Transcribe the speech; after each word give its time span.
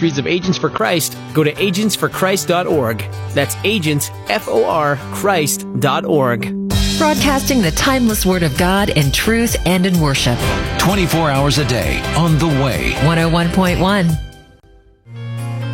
ministries 0.00 0.18
of 0.18 0.26
Agents 0.26 0.58
for 0.58 0.70
Christ, 0.70 1.16
go 1.34 1.44
to 1.44 1.52
agentsforchrist.org. 1.52 2.98
That's 3.34 3.56
agents, 3.64 4.10
F 4.28 4.48
O 4.48 4.64
R, 4.64 4.96
Christ.org. 5.12 6.68
Broadcasting 6.98 7.62
the 7.62 7.70
timeless 7.70 8.26
Word 8.26 8.42
of 8.42 8.56
God 8.58 8.90
in 8.90 9.10
truth 9.10 9.56
and 9.66 9.86
in 9.86 10.00
worship. 10.00 10.38
24 10.78 11.30
hours 11.30 11.58
a 11.58 11.64
day 11.66 12.00
on 12.16 12.38
the 12.38 12.46
way. 12.46 12.92
101.1. 13.00 14.29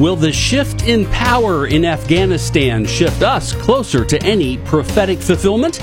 Will 0.00 0.16
the 0.16 0.32
shift 0.32 0.88
in 0.88 1.04
power 1.08 1.66
in 1.66 1.84
Afghanistan 1.84 2.86
shift 2.86 3.22
us 3.22 3.52
closer 3.52 4.02
to 4.02 4.22
any 4.22 4.56
prophetic 4.56 5.18
fulfillment? 5.18 5.74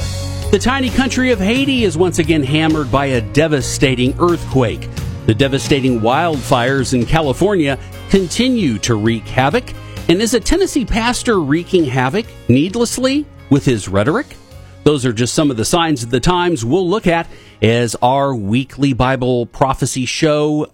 The 0.50 0.58
tiny 0.60 0.90
country 0.90 1.32
of 1.32 1.40
Haiti 1.40 1.84
is 1.84 2.00
once 2.00 2.18
again 2.18 2.42
hammered 2.42 2.92
by 2.92 3.06
a 3.06 3.22
devastating 3.22 4.16
earthquake. 4.20 4.90
The 5.28 5.36
devastating 5.36 6.00
wildfires 6.00 6.96
in 6.96 7.06
California 7.06 7.78
continue 8.10 8.80
to 8.80 8.96
wreak 8.96 9.28
havoc. 9.28 9.72
And 10.10 10.20
is 10.20 10.34
a 10.34 10.40
Tennessee 10.40 10.84
pastor 10.84 11.40
wreaking 11.40 11.86
havoc 11.86 12.26
needlessly 12.50 13.24
with 13.52 13.66
his 13.66 13.88
rhetoric? 13.88 14.36
Those 14.84 15.06
are 15.06 15.14
just 15.14 15.36
some 15.36 15.52
of 15.52 15.58
the 15.58 15.66
signs 15.66 16.02
of 16.02 16.10
the 16.10 16.20
times 16.20 16.66
we'll 16.66 16.90
look 16.90 17.06
at 17.06 17.28
as 17.62 17.96
our 18.02 18.34
weekly 18.34 18.94
Bible 18.94 19.46
prophecy 19.46 20.08
show 20.08 20.72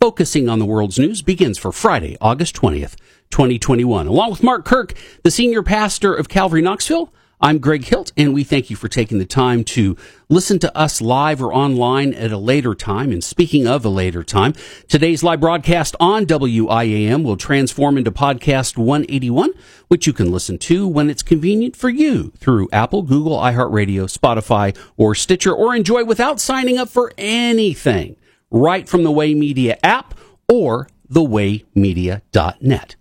Focusing 0.00 0.48
on 0.48 0.58
the 0.58 0.64
World's 0.64 0.98
News 0.98 1.20
begins 1.20 1.58
for 1.58 1.72
Friday, 1.72 2.16
August 2.22 2.56
20th, 2.56 2.96
2021. 3.28 4.06
Along 4.06 4.30
with 4.30 4.42
Mark 4.42 4.64
Kirk, 4.64 4.94
the 5.24 5.30
senior 5.30 5.62
pastor 5.62 6.14
of 6.14 6.26
Calvary 6.26 6.62
Knoxville, 6.62 7.12
I'm 7.38 7.58
Greg 7.58 7.84
Hilt, 7.84 8.10
and 8.16 8.32
we 8.32 8.42
thank 8.42 8.70
you 8.70 8.76
for 8.76 8.88
taking 8.88 9.18
the 9.18 9.26
time 9.26 9.62
to 9.64 9.98
listen 10.30 10.58
to 10.60 10.74
us 10.74 11.02
live 11.02 11.42
or 11.42 11.52
online 11.52 12.14
at 12.14 12.32
a 12.32 12.38
later 12.38 12.74
time. 12.74 13.12
And 13.12 13.22
speaking 13.22 13.66
of 13.66 13.84
a 13.84 13.90
later 13.90 14.24
time, 14.24 14.54
today's 14.88 15.22
live 15.22 15.40
broadcast 15.40 15.94
on 16.00 16.24
WIAM 16.24 17.22
will 17.22 17.36
transform 17.36 17.98
into 17.98 18.10
podcast 18.10 18.78
181, 18.78 19.50
which 19.88 20.06
you 20.06 20.14
can 20.14 20.32
listen 20.32 20.56
to 20.60 20.88
when 20.88 21.10
it's 21.10 21.22
convenient 21.22 21.76
for 21.76 21.90
you 21.90 22.32
through 22.38 22.70
Apple, 22.72 23.02
Google, 23.02 23.36
iHeartRadio, 23.36 24.04
Spotify, 24.10 24.74
or 24.96 25.14
Stitcher, 25.14 25.52
or 25.52 25.76
enjoy 25.76 26.04
without 26.04 26.40
signing 26.40 26.78
up 26.78 26.88
for 26.88 27.12
anything 27.18 28.16
right 28.50 28.88
from 28.88 29.04
the 29.04 29.12
Way 29.12 29.34
Media 29.34 29.78
app 29.82 30.14
or 30.48 30.88
thewaymedia.net. 31.10 32.96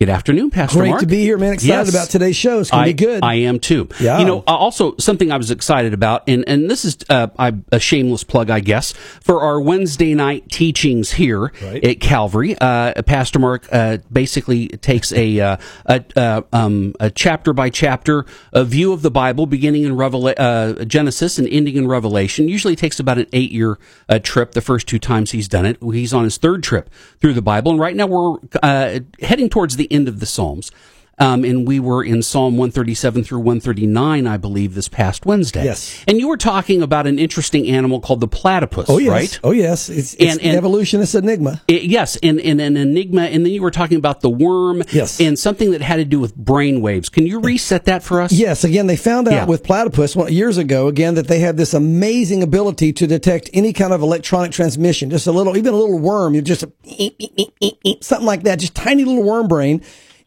Good 0.00 0.08
afternoon, 0.08 0.50
Pastor 0.50 0.80
Great 0.80 0.88
Mark. 0.88 1.00
to 1.02 1.06
be 1.06 1.20
here, 1.22 1.38
man. 1.38 1.52
Excited 1.52 1.68
Yes. 1.68 1.88
about 1.88 2.10
today's 2.10 2.34
show. 2.34 2.58
It's 2.58 2.68
going 2.68 2.82
to 2.82 2.90
be 2.90 2.94
good. 2.94 3.22
I 3.22 3.34
am 3.34 3.60
too. 3.60 3.88
Yeah. 4.00 4.18
You 4.18 4.24
know, 4.24 4.38
uh, 4.40 4.50
also 4.50 4.96
something 4.98 5.30
I 5.30 5.36
was 5.36 5.52
excited 5.52 5.94
about, 5.94 6.24
and, 6.26 6.42
and 6.48 6.68
this 6.68 6.84
is 6.84 6.96
uh, 7.08 7.28
I, 7.38 7.52
a 7.70 7.78
shameless 7.78 8.24
plug, 8.24 8.50
I 8.50 8.58
guess, 8.58 8.90
for 9.20 9.40
our 9.42 9.60
Wednesday 9.60 10.12
night 10.16 10.48
teachings 10.50 11.12
here 11.12 11.52
Right. 11.62 11.84
at 11.84 12.00
Calvary. 12.00 12.56
Uh, 12.60 13.00
Pastor 13.04 13.38
Mark 13.38 13.68
uh, 13.70 13.98
basically 14.10 14.66
takes 14.66 15.12
a 15.12 15.38
uh, 15.38 15.56
a, 15.86 16.04
uh, 16.16 16.42
um, 16.52 16.94
a 16.98 17.08
chapter 17.08 17.52
by 17.52 17.70
chapter 17.70 18.26
a 18.52 18.64
view 18.64 18.92
of 18.92 19.02
the 19.02 19.12
Bible, 19.12 19.46
beginning 19.46 19.84
in 19.84 19.92
Revela- 19.92 20.34
uh, 20.36 20.84
Genesis 20.86 21.38
and 21.38 21.46
ending 21.46 21.76
in 21.76 21.86
Revelation. 21.86 22.48
Usually 22.48 22.74
takes 22.74 22.98
about 22.98 23.18
an 23.18 23.26
eight 23.32 23.52
year 23.52 23.78
uh, 24.08 24.18
trip. 24.18 24.52
The 24.54 24.60
first 24.60 24.88
two 24.88 24.98
times 24.98 25.30
he's 25.30 25.46
done 25.46 25.64
it, 25.64 25.78
he's 25.80 26.12
on 26.12 26.24
his 26.24 26.36
third 26.36 26.64
trip 26.64 26.90
through 27.20 27.34
the 27.34 27.42
Bible, 27.42 27.70
and 27.70 27.78
right 27.80 27.94
now 27.94 28.06
we're 28.08 28.38
uh, 28.60 28.98
heading 29.20 29.48
towards 29.48 29.76
the 29.76 29.83
end 29.90 30.08
of 30.08 30.20
the 30.20 30.26
Psalms. 30.26 30.70
Um, 31.18 31.44
and 31.44 31.66
we 31.66 31.78
were 31.78 32.02
in 32.02 32.22
Psalm 32.22 32.56
137 32.56 33.22
through 33.24 33.38
139, 33.38 34.26
I 34.26 34.36
believe, 34.36 34.74
this 34.74 34.88
past 34.88 35.24
Wednesday. 35.24 35.64
Yes. 35.64 36.02
And 36.08 36.18
you 36.18 36.26
were 36.28 36.36
talking 36.36 36.82
about 36.82 37.06
an 37.06 37.18
interesting 37.20 37.68
animal 37.68 38.00
called 38.00 38.20
the 38.20 38.26
platypus, 38.28 38.86
oh 38.88 38.98
yes. 38.98 39.10
right? 39.10 39.40
Oh 39.44 39.52
yes. 39.52 39.88
It's, 39.88 40.14
it's 40.14 40.22
And- 40.32 40.40
the 40.40 40.44
and- 40.48 40.56
evolutionist 40.58 41.14
enigma. 41.14 41.62
It- 41.68 41.84
yes, 41.84 42.16
and, 42.22 42.40
and 42.40 42.60
an 42.60 42.76
enigma, 42.76 43.22
and 43.26 43.44
then 43.46 43.52
you 43.52 43.62
were 43.62 43.70
talking 43.70 43.96
about 43.96 44.22
the 44.22 44.30
worm, 44.30 44.82
Yes. 44.90 45.20
and 45.20 45.38
something 45.38 45.70
that 45.70 45.82
had 45.82 45.96
to 45.96 46.04
do 46.04 46.18
with 46.18 46.34
brain 46.34 46.80
waves. 46.80 47.08
Can 47.08 47.26
you 47.26 47.38
reset 47.40 47.84
that 47.84 48.02
for 48.02 48.20
us? 48.20 48.32
Yes, 48.32 48.64
again, 48.64 48.86
they 48.88 48.96
found 48.96 49.28
out 49.28 49.32
Yeah. 49.34 49.44
with 49.46 49.62
platypus 49.62 50.16
well, 50.16 50.28
years 50.28 50.58
ago, 50.58 50.88
again, 50.88 51.14
that 51.14 51.28
they 51.28 51.38
have 51.40 51.56
this 51.56 51.74
amazing 51.74 52.42
ability 52.42 52.92
to 52.94 53.06
detect 53.06 53.50
any 53.52 53.72
kind 53.72 53.92
of 53.92 54.02
electronic 54.02 54.50
transmission. 54.52 55.10
Just 55.10 55.26
a 55.26 55.32
little, 55.32 55.56
even 55.56 55.74
a 55.74 55.76
little 55.76 55.98
worm, 55.98 56.34
you 56.34 56.42
just 56.42 56.64
eep, 56.84 57.14
eep, 57.18 57.32
eep, 57.36 57.52
eep, 57.60 57.78
eep, 57.84 58.02
something 58.04 58.26
like 58.26 58.42
that, 58.42 58.58
just 58.58 58.74
tiny 58.74 59.04
little 59.04 59.22
worm 59.22 59.46
brain. 59.46 59.80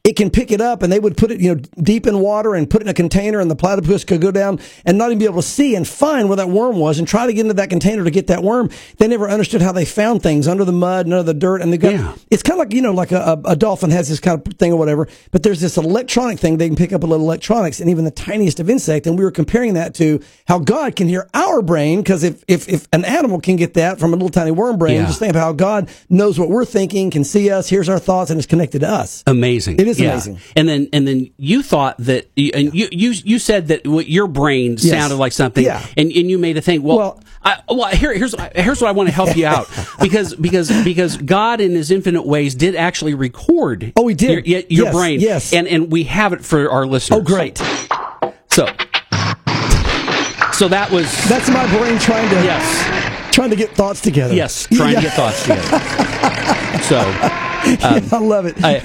It 0.08 0.16
can 0.16 0.30
pick 0.30 0.52
it 0.52 0.62
up 0.62 0.84
and 0.84 0.92
they 0.94 1.00
would 1.00 1.18
put 1.18 1.32
it, 1.32 1.42
you 1.42 1.54
know, 1.54 1.62
deep 1.84 2.08
in 2.08 2.20
water 2.22 2.56
and 2.56 2.70
put 2.70 2.82
it 2.82 2.86
in 2.86 2.88
a 2.88 2.94
container 2.94 3.42
and 3.42 3.52
the 3.52 3.58
platypus 3.58 4.06
could 4.06 4.22
go 4.22 4.32
down 4.32 4.58
and 4.86 4.98
not 4.98 5.08
even 5.08 5.20
be 5.20 5.26
able 5.26 5.42
to 5.42 5.48
see 5.48 5.76
and 5.76 5.86
find 5.86 6.30
where 6.30 6.38
that 6.38 6.48
worm 6.48 6.78
was 6.78 6.98
and 6.98 7.06
try 7.06 7.28
to 7.28 7.34
get 7.34 7.42
into 7.42 7.56
that 7.56 7.70
container 7.70 8.06
to 8.06 8.10
get 8.10 8.28
that 8.28 8.42
worm. 8.42 8.70
They 9.00 9.10
never 9.10 9.30
understood 9.30 9.62
how 9.62 9.74
they 9.74 9.84
found 9.84 10.24
things 10.24 10.48
under 10.48 10.64
the 10.64 10.72
mud 10.72 11.08
and 11.08 11.14
under 11.14 11.24
the 11.24 11.34
dirt 11.34 11.62
and 11.62 11.74
they 11.74 11.78
got, 11.78 11.92
Yeah. 11.92 12.16
it's 12.32 12.42
kind 12.42 12.54
of 12.54 12.60
like, 12.60 12.74
you 12.74 12.82
know, 12.82 12.94
like 12.94 13.12
a, 13.12 13.42
a, 13.44 13.58
dolphin 13.58 13.90
has 13.92 14.08
this 14.08 14.22
kind 14.22 14.40
of 14.48 14.54
thing 14.54 14.72
or 14.72 14.78
whatever, 14.78 15.10
but 15.32 15.44
there's 15.44 15.60
this 15.60 15.76
electronic 15.76 16.40
thing. 16.40 16.56
They 16.56 16.68
can 16.68 16.78
pick 16.78 16.94
up 16.94 17.04
a 17.04 17.06
little 17.06 17.26
electronics 17.26 17.82
and 17.82 17.90
even 17.90 18.06
the 18.06 18.12
tiniest 18.12 18.62
of 18.62 18.70
insect. 18.70 19.08
And 19.08 19.18
we 19.20 19.26
were 19.26 19.32
comparing 19.32 19.74
that 19.74 19.94
to 19.96 20.22
how 20.48 20.60
God 20.60 20.96
can 20.96 21.10
hear 21.10 21.28
our 21.34 21.62
brain. 21.62 22.02
Cause 22.06 22.24
if, 22.24 22.46
if, 22.48 22.70
if 22.70 22.88
an 22.94 23.04
animal 23.04 23.42
can 23.42 23.58
get 23.58 23.74
that 23.74 24.00
from 24.00 24.14
a 24.14 24.16
little 24.16 24.30
tiny 24.30 24.52
worm 24.52 24.78
brain, 24.78 24.96
Yeah. 24.96 25.08
just 25.08 25.20
think 25.20 25.32
about 25.32 25.42
how 25.42 25.52
God 25.52 25.90
knows 26.10 26.40
what 26.40 26.48
we're 26.50 26.64
thinking, 26.64 27.12
can 27.12 27.26
see 27.26 27.52
us, 27.52 27.68
hears 27.68 27.90
our 27.90 28.00
thoughts, 28.00 28.32
and 28.32 28.40
is 28.40 28.46
connected 28.46 28.80
to 28.80 28.88
us. 28.90 29.22
Amazing. 29.28 29.80
It 29.82 29.88
is 29.90 29.97
Yeah. 30.00 30.12
amazing. 30.12 30.40
And 30.56 30.68
then 30.70 30.90
and 30.94 31.08
then 31.08 31.30
you 31.38 31.62
thought 31.64 31.96
that 32.00 32.30
and 32.38 32.74
you 32.74 32.88
you 32.92 33.12
you 33.12 33.40
said 33.40 33.68
that 33.70 33.86
what 33.88 34.08
your 34.08 34.28
brain 34.28 34.72
Yes. 34.80 34.90
sounded 34.90 35.16
like 35.18 35.32
something 35.34 35.64
Yeah. 35.64 35.86
and, 35.98 36.12
and 36.12 36.30
you 36.30 36.38
made 36.38 36.58
a 36.58 36.62
thing. 36.62 36.84
Well, 36.84 36.98
Well- 36.98 37.24
I, 37.44 37.60
well 37.70 37.88
here, 37.90 38.14
here's 38.14 38.36
here's 38.56 38.82
what 38.82 38.88
I 38.90 38.92
want 38.92 39.08
to 39.10 39.16
help 39.16 39.38
you 39.38 39.46
out 39.46 39.68
because 40.02 40.36
because 40.36 40.70
because 40.84 41.16
God 41.18 41.62
in 41.62 41.72
his 41.76 41.92
infinite 41.92 42.26
ways 42.26 42.56
did 42.56 42.76
actually 42.76 43.14
record 43.14 43.94
Oh, 43.96 44.08
he 44.08 44.16
did. 44.16 44.46
your, 44.46 44.62
your 44.70 44.86
Yes, 44.88 44.94
brain 44.96 45.20
yes. 45.22 45.54
and 45.54 45.68
and 45.68 45.90
we 45.92 46.04
have 46.06 46.34
it 46.34 46.44
for 46.44 46.70
our 46.70 46.86
listeners. 46.86 47.20
Oh, 47.20 47.24
great. 47.24 47.58
So 48.50 48.66
so 50.54 50.68
that 50.68 50.90
was 50.92 51.06
That's 51.30 51.50
my 51.50 51.68
brain 51.78 52.00
trying 52.00 52.28
to, 52.30 52.36
yes 52.44 53.34
trying 53.34 53.52
to 53.52 53.56
get 53.56 53.70
thoughts 53.76 54.02
together. 54.02 54.34
yes 54.34 54.68
trying 54.74 54.96
to 54.96 55.02
get 55.02 55.14
thoughts 55.14 55.44
together. 55.44 55.80
So 56.84 57.00
I 58.12 58.20
love 58.20 58.46
it. 58.46 58.64
I, 58.64 58.80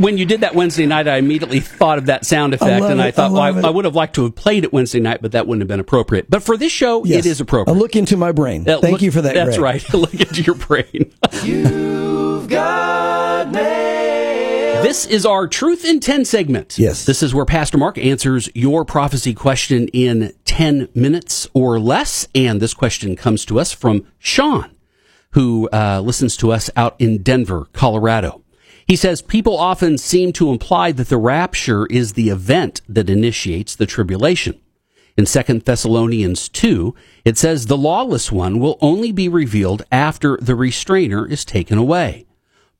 when 0.00 0.18
you 0.18 0.26
did 0.26 0.40
that 0.42 0.54
Wednesday 0.54 0.86
night, 0.86 1.08
I 1.08 1.16
immediately 1.16 1.60
thought 1.60 1.98
of 1.98 2.06
that 2.06 2.24
sound 2.26 2.54
effect, 2.54 2.82
love 2.82 2.90
and 2.90 3.00
I 3.02 3.10
thought, 3.10 3.30
I 3.30 3.50
well, 3.50 3.64
I. 3.64 3.68
I 3.68 3.70
would 3.70 3.84
have 3.84 3.94
liked 3.94 4.14
to 4.16 4.24
have 4.24 4.34
played 4.34 4.64
it 4.64 4.72
Wednesday 4.72 5.00
night, 5.00 5.22
but 5.22 5.32
that 5.32 5.46
wouldn't 5.46 5.62
have 5.62 5.68
been 5.68 5.80
appropriate. 5.80 6.28
But 6.30 6.42
for 6.42 6.56
this 6.56 6.72
show, 6.72 7.04
Yes. 7.04 7.24
it 7.26 7.30
is 7.30 7.40
appropriate. 7.40 7.74
A 7.74 7.78
look 7.78 7.96
into 7.96 8.16
my 8.16 8.32
brain. 8.32 8.68
Uh, 8.68 8.80
Thank 8.80 8.92
look- 8.92 9.02
you 9.02 9.10
for 9.10 9.22
that. 9.22 9.34
That's 9.34 9.58
Greg. 9.58 9.82
right. 9.82 9.94
look 9.94 10.14
into 10.14 10.42
your 10.42 10.54
brain. 10.54 11.12
This 14.80 15.06
is 15.06 15.26
our 15.26 15.48
Truth 15.48 15.84
in 15.84 15.98
10 16.00 16.24
segment. 16.24 16.78
Yes. 16.78 17.04
This 17.04 17.22
is 17.22 17.34
where 17.34 17.44
Pastor 17.44 17.76
Mark 17.76 17.98
answers 17.98 18.48
your 18.54 18.84
prophecy 18.84 19.34
question 19.34 19.88
in 19.88 20.32
10 20.44 20.88
minutes 20.94 21.48
or 21.52 21.78
less. 21.80 22.28
And 22.34 22.62
this 22.62 22.74
question 22.74 23.16
comes 23.16 23.44
to 23.46 23.58
us 23.58 23.72
from 23.72 24.06
Sean, 24.18 24.70
who 25.32 25.68
uh, 25.72 26.00
listens 26.00 26.36
to 26.38 26.52
us 26.52 26.70
out 26.76 26.96
in 26.98 27.22
Denver, 27.22 27.66
Colorado. 27.72 28.42
He 28.86 28.96
says 28.96 29.20
people 29.20 29.58
often 29.58 29.98
seem 29.98 30.32
to 30.34 30.50
imply 30.50 30.92
that 30.92 31.08
the 31.08 31.18
rapture 31.18 31.86
is 31.86 32.14
the 32.14 32.30
event 32.30 32.80
that 32.88 33.10
initiates 33.10 33.76
the 33.76 33.86
tribulation. 33.86 34.58
In 35.18 35.26
2 35.26 35.42
Thessalonians 35.60 36.48
2, 36.48 36.94
it 37.24 37.36
says 37.36 37.66
the 37.66 37.76
lawless 37.76 38.30
one 38.30 38.60
will 38.60 38.78
only 38.80 39.10
be 39.10 39.28
revealed 39.28 39.82
after 39.90 40.38
the 40.40 40.54
restrainer 40.54 41.26
is 41.26 41.44
taken 41.44 41.76
away. 41.76 42.27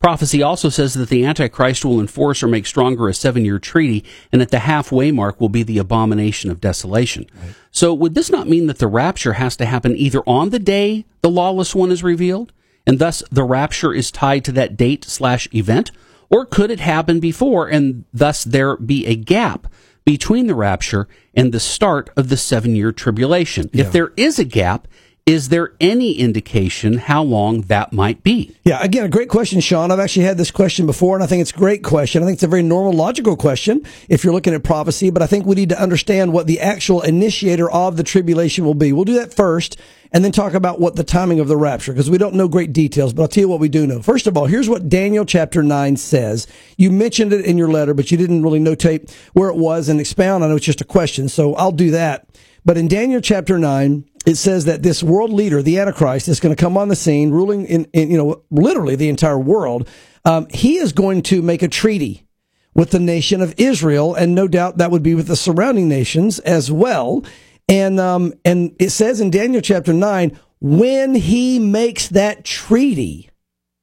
Prophecy 0.00 0.42
also 0.42 0.68
says 0.68 0.94
that 0.94 1.08
the 1.08 1.24
Antichrist 1.24 1.84
will 1.84 1.98
enforce 1.98 2.42
or 2.42 2.48
make 2.48 2.66
stronger 2.66 3.08
a 3.08 3.14
seven 3.14 3.44
year 3.44 3.58
treaty, 3.58 4.04
and 4.30 4.40
at 4.40 4.50
the 4.50 4.60
halfway 4.60 5.10
mark 5.10 5.40
will 5.40 5.48
be 5.48 5.64
the 5.64 5.78
abomination 5.78 6.50
of 6.50 6.60
desolation. 6.60 7.26
Right. 7.34 7.54
So, 7.72 7.92
would 7.92 8.14
this 8.14 8.30
not 8.30 8.48
mean 8.48 8.68
that 8.68 8.78
the 8.78 8.86
rapture 8.86 9.34
has 9.34 9.56
to 9.56 9.66
happen 9.66 9.96
either 9.96 10.20
on 10.20 10.50
the 10.50 10.60
day 10.60 11.04
the 11.22 11.30
lawless 11.30 11.74
one 11.74 11.90
is 11.90 12.04
revealed, 12.04 12.52
and 12.86 13.00
thus 13.00 13.24
the 13.32 13.42
rapture 13.42 13.92
is 13.92 14.12
tied 14.12 14.44
to 14.44 14.52
that 14.52 14.76
date 14.76 15.04
slash 15.04 15.48
event? 15.52 15.90
Or 16.30 16.44
could 16.46 16.70
it 16.70 16.80
happen 16.80 17.18
before, 17.18 17.66
and 17.66 18.04
thus 18.12 18.44
there 18.44 18.76
be 18.76 19.04
a 19.06 19.16
gap 19.16 19.66
between 20.04 20.46
the 20.46 20.54
rapture 20.54 21.08
and 21.34 21.52
the 21.52 21.60
start 21.60 22.10
of 22.16 22.28
the 22.28 22.36
seven 22.36 22.76
year 22.76 22.92
tribulation? 22.92 23.68
Yeah. 23.72 23.86
If 23.86 23.92
there 23.92 24.12
is 24.16 24.38
a 24.38 24.44
gap, 24.44 24.86
is 25.28 25.50
there 25.50 25.74
any 25.78 26.12
indication 26.12 26.96
how 26.96 27.22
long 27.22 27.60
that 27.62 27.92
might 27.92 28.22
be? 28.22 28.56
Yeah, 28.64 28.82
again, 28.82 29.04
a 29.04 29.10
great 29.10 29.28
question, 29.28 29.60
Sean. 29.60 29.90
I've 29.90 30.00
actually 30.00 30.24
had 30.24 30.38
this 30.38 30.50
question 30.50 30.86
before, 30.86 31.16
and 31.16 31.22
I 31.22 31.26
think 31.26 31.42
it's 31.42 31.50
a 31.50 31.54
great 31.54 31.84
question. 31.84 32.22
I 32.22 32.26
think 32.26 32.36
it's 32.36 32.44
a 32.44 32.48
very 32.48 32.62
normal, 32.62 32.94
logical 32.94 33.36
question 33.36 33.84
if 34.08 34.24
you're 34.24 34.32
looking 34.32 34.54
at 34.54 34.64
prophecy, 34.64 35.10
but 35.10 35.20
I 35.20 35.26
think 35.26 35.44
we 35.44 35.54
need 35.54 35.68
to 35.68 35.78
understand 35.78 36.32
what 36.32 36.46
the 36.46 36.58
actual 36.60 37.02
initiator 37.02 37.70
of 37.70 37.98
the 37.98 38.02
tribulation 38.02 38.64
will 38.64 38.72
be. 38.72 38.90
We'll 38.90 39.04
do 39.04 39.16
that 39.16 39.34
first, 39.34 39.78
and 40.12 40.24
then 40.24 40.32
talk 40.32 40.54
about 40.54 40.80
what 40.80 40.96
the 40.96 41.04
timing 41.04 41.40
of 41.40 41.48
the 41.48 41.58
rapture, 41.58 41.92
because 41.92 42.08
we 42.08 42.16
don't 42.16 42.34
know 42.34 42.48
great 42.48 42.72
details, 42.72 43.12
but 43.12 43.20
I'll 43.20 43.28
tell 43.28 43.42
you 43.42 43.48
what 43.48 43.60
we 43.60 43.68
do 43.68 43.86
know. 43.86 44.00
First 44.00 44.26
of 44.26 44.34
all, 44.34 44.46
here's 44.46 44.70
what 44.70 44.88
Daniel 44.88 45.26
chapter 45.26 45.62
9 45.62 45.98
says. 45.98 46.46
You 46.78 46.90
mentioned 46.90 47.34
it 47.34 47.44
in 47.44 47.58
your 47.58 47.68
letter, 47.68 47.92
but 47.92 48.10
you 48.10 48.16
didn't 48.16 48.42
really 48.42 48.60
notate 48.60 49.14
where 49.34 49.50
it 49.50 49.56
was 49.56 49.90
and 49.90 50.00
expound. 50.00 50.42
on 50.42 50.50
it. 50.50 50.54
it's 50.54 50.64
just 50.64 50.80
a 50.80 50.86
question, 50.86 51.28
so 51.28 51.54
I'll 51.56 51.70
do 51.70 51.90
that. 51.90 52.26
But 52.64 52.78
in 52.78 52.88
Daniel 52.88 53.20
chapter 53.20 53.58
9, 53.58 54.04
it 54.26 54.36
says 54.36 54.64
that 54.66 54.82
this 54.82 55.02
world 55.02 55.32
leader, 55.32 55.62
the 55.62 55.78
Antichrist, 55.78 56.28
is 56.28 56.40
going 56.40 56.54
to 56.54 56.60
come 56.60 56.76
on 56.76 56.88
the 56.88 56.96
scene, 56.96 57.30
ruling 57.30 57.66
in, 57.66 57.84
in 57.92 58.10
you 58.10 58.16
know, 58.16 58.42
literally 58.50 58.96
the 58.96 59.08
entire 59.08 59.38
world. 59.38 59.88
Um, 60.24 60.46
he 60.50 60.76
is 60.76 60.92
going 60.92 61.22
to 61.22 61.42
make 61.42 61.62
a 61.62 61.68
treaty 61.68 62.26
with 62.74 62.90
the 62.90 63.00
nation 63.00 63.40
of 63.40 63.54
Israel, 63.56 64.14
and 64.14 64.34
no 64.34 64.46
doubt 64.46 64.78
that 64.78 64.90
would 64.90 65.02
be 65.02 65.14
with 65.14 65.26
the 65.26 65.36
surrounding 65.36 65.88
nations 65.88 66.38
as 66.40 66.70
well. 66.70 67.24
And 67.68 67.98
um, 68.00 68.34
and 68.44 68.74
it 68.78 68.90
says 68.90 69.20
in 69.20 69.30
Daniel 69.30 69.60
chapter 69.60 69.92
nine, 69.92 70.38
when 70.60 71.14
he 71.14 71.58
makes 71.58 72.08
that 72.08 72.44
treaty, 72.44 73.30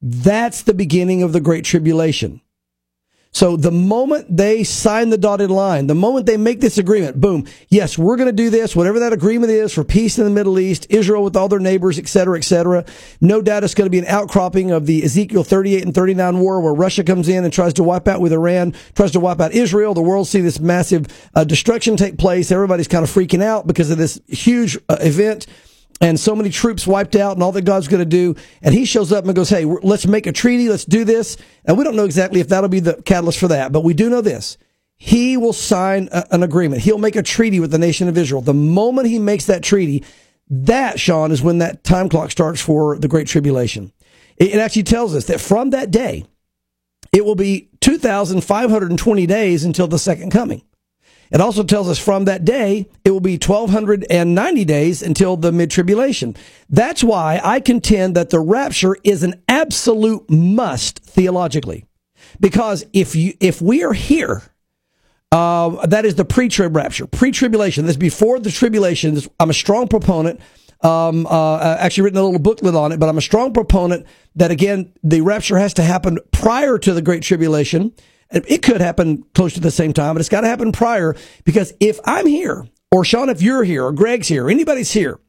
that's 0.01 0.63
the 0.63 0.73
beginning 0.73 1.23
of 1.23 1.33
the 1.33 1.41
great 1.41 1.65
tribulation. 1.65 2.41
So 3.35 3.57
the 3.57 3.69
moment 3.69 4.37
they 4.37 4.63
sign 4.63 5.09
the 5.09 5.17
dotted 5.17 5.51
line, 5.51 5.87
the 5.87 5.93
moment 5.93 6.25
they 6.25 6.37
make 6.37 6.61
this 6.61 6.77
agreement, 6.77 7.19
boom, 7.19 7.45
yes, 7.67 7.97
we're 7.97 8.15
going 8.15 8.29
to 8.29 8.33
do 8.33 8.49
this, 8.49 8.77
whatever 8.77 9.01
that 9.01 9.11
agreement 9.11 9.51
is 9.51 9.73
for 9.73 9.83
peace 9.83 10.17
in 10.17 10.23
the 10.23 10.29
Middle 10.29 10.57
East, 10.57 10.87
Israel 10.89 11.21
with 11.21 11.35
all 11.35 11.49
their 11.49 11.59
neighbors, 11.59 11.99
et 11.99 12.07
cetera, 12.07 12.37
et 12.37 12.45
cetera. 12.45 12.85
No 13.19 13.41
doubt 13.41 13.65
it's 13.65 13.73
going 13.73 13.87
to 13.87 13.91
be 13.91 13.99
an 13.99 14.05
outcropping 14.05 14.71
of 14.71 14.85
the 14.85 15.03
Ezekiel 15.03 15.43
38 15.43 15.83
and 15.83 15.93
39 15.93 16.39
war 16.39 16.61
where 16.61 16.73
Russia 16.73 17.03
comes 17.03 17.27
in 17.27 17.43
and 17.43 17.51
tries 17.51 17.73
to 17.73 17.83
wipe 17.83 18.07
out 18.07 18.21
with 18.21 18.31
Iran, 18.31 18.73
tries 18.93 19.11
to 19.11 19.19
wipe 19.19 19.41
out 19.41 19.51
Israel. 19.51 19.93
The 19.93 20.01
world 20.01 20.29
see 20.29 20.39
this 20.39 20.61
massive 20.61 21.07
uh, 21.35 21.43
destruction 21.43 21.97
take 21.97 22.17
place. 22.17 22.53
Everybody's 22.53 22.87
kind 22.87 23.03
of 23.03 23.09
freaking 23.09 23.43
out 23.43 23.67
because 23.67 23.91
of 23.91 23.97
this 23.97 24.17
huge 24.29 24.77
uh, 24.87 24.95
event 25.01 25.45
and 26.05 26.19
so 26.19 26.35
many 26.35 26.51
troops 26.51 26.85
wiped 26.85 27.15
out 27.15 27.33
and 27.33 27.41
all 27.41 27.51
that 27.53 27.63
God's 27.65 27.87
going 27.87 27.99
to 27.99 28.05
do. 28.05 28.35
And 28.61 28.75
he 28.75 28.85
shows 28.85 29.11
up 29.11 29.25
and 29.25 29.35
goes, 29.35 29.49
Hey, 29.49 29.65
let's 29.65 30.05
make 30.05 30.27
a 30.27 30.31
treaty. 30.31 30.69
Let's 30.69 30.85
do 30.85 31.03
this. 31.03 31.35
And 31.65 31.79
we 31.79 31.83
don't 31.83 31.95
know 31.95 32.05
exactly 32.05 32.39
if 32.39 32.47
that'll 32.49 32.69
be 32.69 32.79
the 32.79 33.01
catalyst 33.01 33.39
for 33.39 33.47
that, 33.47 33.71
but 33.71 33.83
we 33.83 33.95
do 33.95 34.07
know 34.07 34.21
this. 34.21 34.59
He 34.97 35.35
will 35.35 35.51
sign 35.51 36.07
a, 36.11 36.23
an 36.29 36.43
agreement. 36.43 36.83
He'll 36.83 36.99
make 36.99 37.15
a 37.15 37.23
treaty 37.23 37.59
with 37.59 37.71
the 37.71 37.79
nation 37.79 38.07
of 38.07 38.19
Israel. 38.19 38.41
The 38.41 38.53
moment 38.53 39.07
he 39.07 39.17
makes 39.17 39.47
that 39.47 39.63
treaty, 39.63 40.03
that, 40.47 40.99
Sean, 40.99 41.31
is 41.31 41.41
when 41.41 41.57
that 41.57 41.83
time 41.83 42.07
clock 42.07 42.29
starts 42.29 42.61
for 42.61 42.99
the 42.99 43.07
Great 43.07 43.25
Tribulation. 43.25 43.91
It, 44.37 44.53
it 44.53 44.59
actually 44.59 44.83
tells 44.83 45.15
us 45.15 45.25
that 45.25 45.41
from 45.41 45.71
that 45.71 45.89
day, 45.89 46.23
it 47.11 47.25
will 47.25 47.35
be 47.35 47.69
2,520 47.81 49.25
days 49.25 49.65
until 49.65 49.87
the 49.87 49.97
second 49.97 50.29
coming. 50.29 50.61
It 51.31 51.41
also 51.41 51.63
tells 51.63 51.89
us 51.89 51.97
from 51.97 52.25
that 52.25 52.45
day, 52.45 52.87
it 53.03 53.11
will 53.11 53.19
be 53.19 53.33
1290 53.33 54.65
days 54.65 55.01
until 55.01 55.37
the 55.37 55.51
mid 55.51 55.71
tribulation. 55.71 56.35
That's 56.69 57.03
why 57.03 57.41
I 57.43 57.59
contend 57.59 58.15
that 58.15 58.29
the 58.29 58.39
rapture 58.39 58.95
is 59.03 59.23
an 59.23 59.41
absolute 59.47 60.29
must 60.29 60.99
theologically. 60.99 61.85
Because 62.39 62.85
if 62.93 63.15
you, 63.15 63.33
if 63.39 63.61
we 63.61 63.83
are 63.83 63.93
here, 63.93 64.43
uh, 65.31 65.85
that 65.87 66.05
is 66.05 66.15
the 66.15 66.25
pre-trib 66.25 66.75
rapture, 66.75 67.07
pre-tribulation. 67.07 67.85
This 67.85 67.97
before 67.97 68.39
the 68.39 68.51
tribulation. 68.51 69.19
I'm 69.39 69.49
a 69.49 69.53
strong 69.53 69.87
proponent. 69.87 70.39
Um, 70.81 71.25
uh, 71.25 71.77
actually 71.79 72.03
written 72.03 72.19
a 72.19 72.23
little 72.23 72.39
booklet 72.39 72.75
on 72.75 72.91
it, 72.91 72.99
but 72.99 73.09
I'm 73.09 73.17
a 73.17 73.21
strong 73.21 73.53
proponent 73.53 74.05
that 74.35 74.51
again, 74.51 74.93
the 75.01 75.21
rapture 75.21 75.57
has 75.57 75.73
to 75.75 75.81
happen 75.81 76.19
prior 76.31 76.77
to 76.77 76.93
the 76.93 77.01
great 77.01 77.23
tribulation 77.23 77.93
it 78.31 78.61
could 78.61 78.81
happen 78.81 79.23
close 79.33 79.53
to 79.53 79.59
the 79.59 79.71
same 79.71 79.93
time, 79.93 80.15
but 80.15 80.19
it's 80.19 80.29
got 80.29 80.41
to 80.41 80.47
happen 80.47 80.71
prior 80.71 81.15
because 81.43 81.73
if 81.79 81.99
I'm 82.05 82.27
here, 82.27 82.67
or 82.91 83.05
Sean, 83.05 83.29
if 83.29 83.41
you're 83.41 83.63
here, 83.63 83.85
or 83.85 83.91
Greg's 83.91 84.27
here, 84.27 84.45
or 84.45 84.49
anybody's 84.49 84.91
here, 84.91 85.19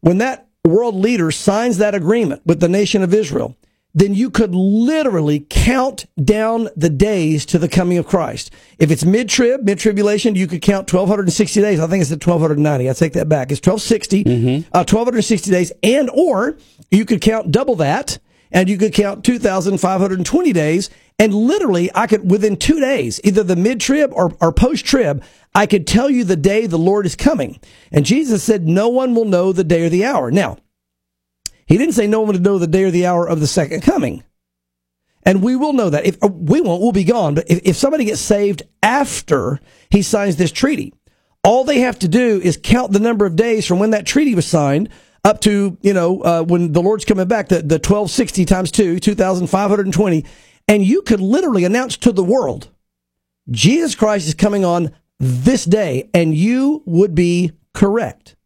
when 0.00 0.18
that 0.18 0.48
world 0.64 0.94
leader 0.94 1.30
signs 1.30 1.78
that 1.78 1.94
agreement 1.94 2.42
with 2.46 2.60
the 2.60 2.68
nation 2.68 3.02
of 3.02 3.12
Israel, 3.12 3.56
then 3.94 4.14
you 4.14 4.30
could 4.30 4.54
literally 4.54 5.46
count 5.48 6.06
down 6.22 6.68
the 6.76 6.90
days 6.90 7.46
to 7.46 7.58
the 7.58 7.68
coming 7.68 7.98
of 7.98 8.06
Christ. 8.06 8.52
If 8.78 8.90
it's 8.90 9.04
mid-trib, 9.04 9.64
mid-tribulation, 9.64 10.34
you 10.34 10.46
could 10.46 10.62
count 10.62 10.92
1260 10.92 11.60
days. 11.60 11.80
I 11.80 11.86
think 11.86 12.02
it's 12.02 12.12
at 12.12 12.24
1290. 12.24 12.88
I 12.88 12.92
take 12.92 13.14
that 13.14 13.28
back. 13.28 13.50
It's 13.50 13.66
1260, 13.66 14.24
mm-hmm. 14.24 14.68
uh, 14.72 14.84
1260 14.84 15.50
days, 15.50 15.72
and 15.82 16.10
or 16.10 16.58
you 16.90 17.04
could 17.04 17.20
count 17.20 17.50
double 17.50 17.76
that, 17.76 18.18
and 18.50 18.68
you 18.68 18.78
could 18.78 18.94
count 18.94 19.24
2520 19.24 20.52
days 20.52 20.90
and 21.18 21.34
literally, 21.34 21.90
I 21.94 22.06
could, 22.06 22.30
within 22.30 22.56
two 22.56 22.78
days, 22.78 23.20
either 23.24 23.42
the 23.42 23.56
mid 23.56 23.80
trib 23.80 24.12
or, 24.14 24.32
or 24.40 24.52
post 24.52 24.84
trib, 24.84 25.24
I 25.52 25.66
could 25.66 25.86
tell 25.86 26.08
you 26.08 26.22
the 26.22 26.36
day 26.36 26.66
the 26.66 26.78
Lord 26.78 27.06
is 27.06 27.16
coming. 27.16 27.58
And 27.90 28.06
Jesus 28.06 28.44
said, 28.44 28.68
no 28.68 28.88
one 28.88 29.14
will 29.14 29.24
know 29.24 29.52
the 29.52 29.64
day 29.64 29.84
or 29.84 29.88
the 29.88 30.04
hour. 30.04 30.30
Now, 30.30 30.58
he 31.66 31.76
didn't 31.76 31.94
say 31.94 32.06
no 32.06 32.20
one 32.20 32.28
would 32.28 32.42
know 32.42 32.58
the 32.58 32.68
day 32.68 32.84
or 32.84 32.92
the 32.92 33.06
hour 33.06 33.28
of 33.28 33.40
the 33.40 33.48
second 33.48 33.82
coming. 33.82 34.22
And 35.24 35.42
we 35.42 35.56
will 35.56 35.72
know 35.72 35.90
that. 35.90 36.06
If 36.06 36.22
uh, 36.22 36.28
we 36.28 36.60
won't, 36.60 36.80
we'll 36.80 36.92
be 36.92 37.04
gone. 37.04 37.34
But 37.34 37.50
if, 37.50 37.60
if 37.64 37.76
somebody 37.76 38.04
gets 38.04 38.20
saved 38.20 38.62
after 38.82 39.58
he 39.90 40.02
signs 40.02 40.36
this 40.36 40.52
treaty, 40.52 40.94
all 41.42 41.64
they 41.64 41.80
have 41.80 41.98
to 41.98 42.08
do 42.08 42.40
is 42.40 42.58
count 42.62 42.92
the 42.92 43.00
number 43.00 43.26
of 43.26 43.34
days 43.34 43.66
from 43.66 43.80
when 43.80 43.90
that 43.90 44.06
treaty 44.06 44.36
was 44.36 44.46
signed 44.46 44.88
up 45.24 45.40
to, 45.42 45.76
you 45.82 45.92
know, 45.92 46.20
uh, 46.22 46.42
when 46.42 46.72
the 46.72 46.82
Lord's 46.82 47.04
coming 47.04 47.28
back, 47.28 47.48
the, 47.48 47.56
the 47.56 47.76
1260 47.76 48.44
times 48.44 48.70
two, 48.70 48.98
2,520 48.98 50.24
and 50.68 50.84
you 50.84 51.00
could 51.02 51.20
literally 51.20 51.64
announce 51.64 51.96
to 51.96 52.12
the 52.12 52.22
world, 52.22 52.68
Jesus 53.50 53.94
Christ 53.94 54.28
is 54.28 54.34
coming 54.34 54.64
on 54.64 54.94
this 55.18 55.64
day, 55.64 56.10
and 56.12 56.34
you 56.34 56.82
would 56.84 57.14
be 57.14 57.52
correct. 57.72 58.36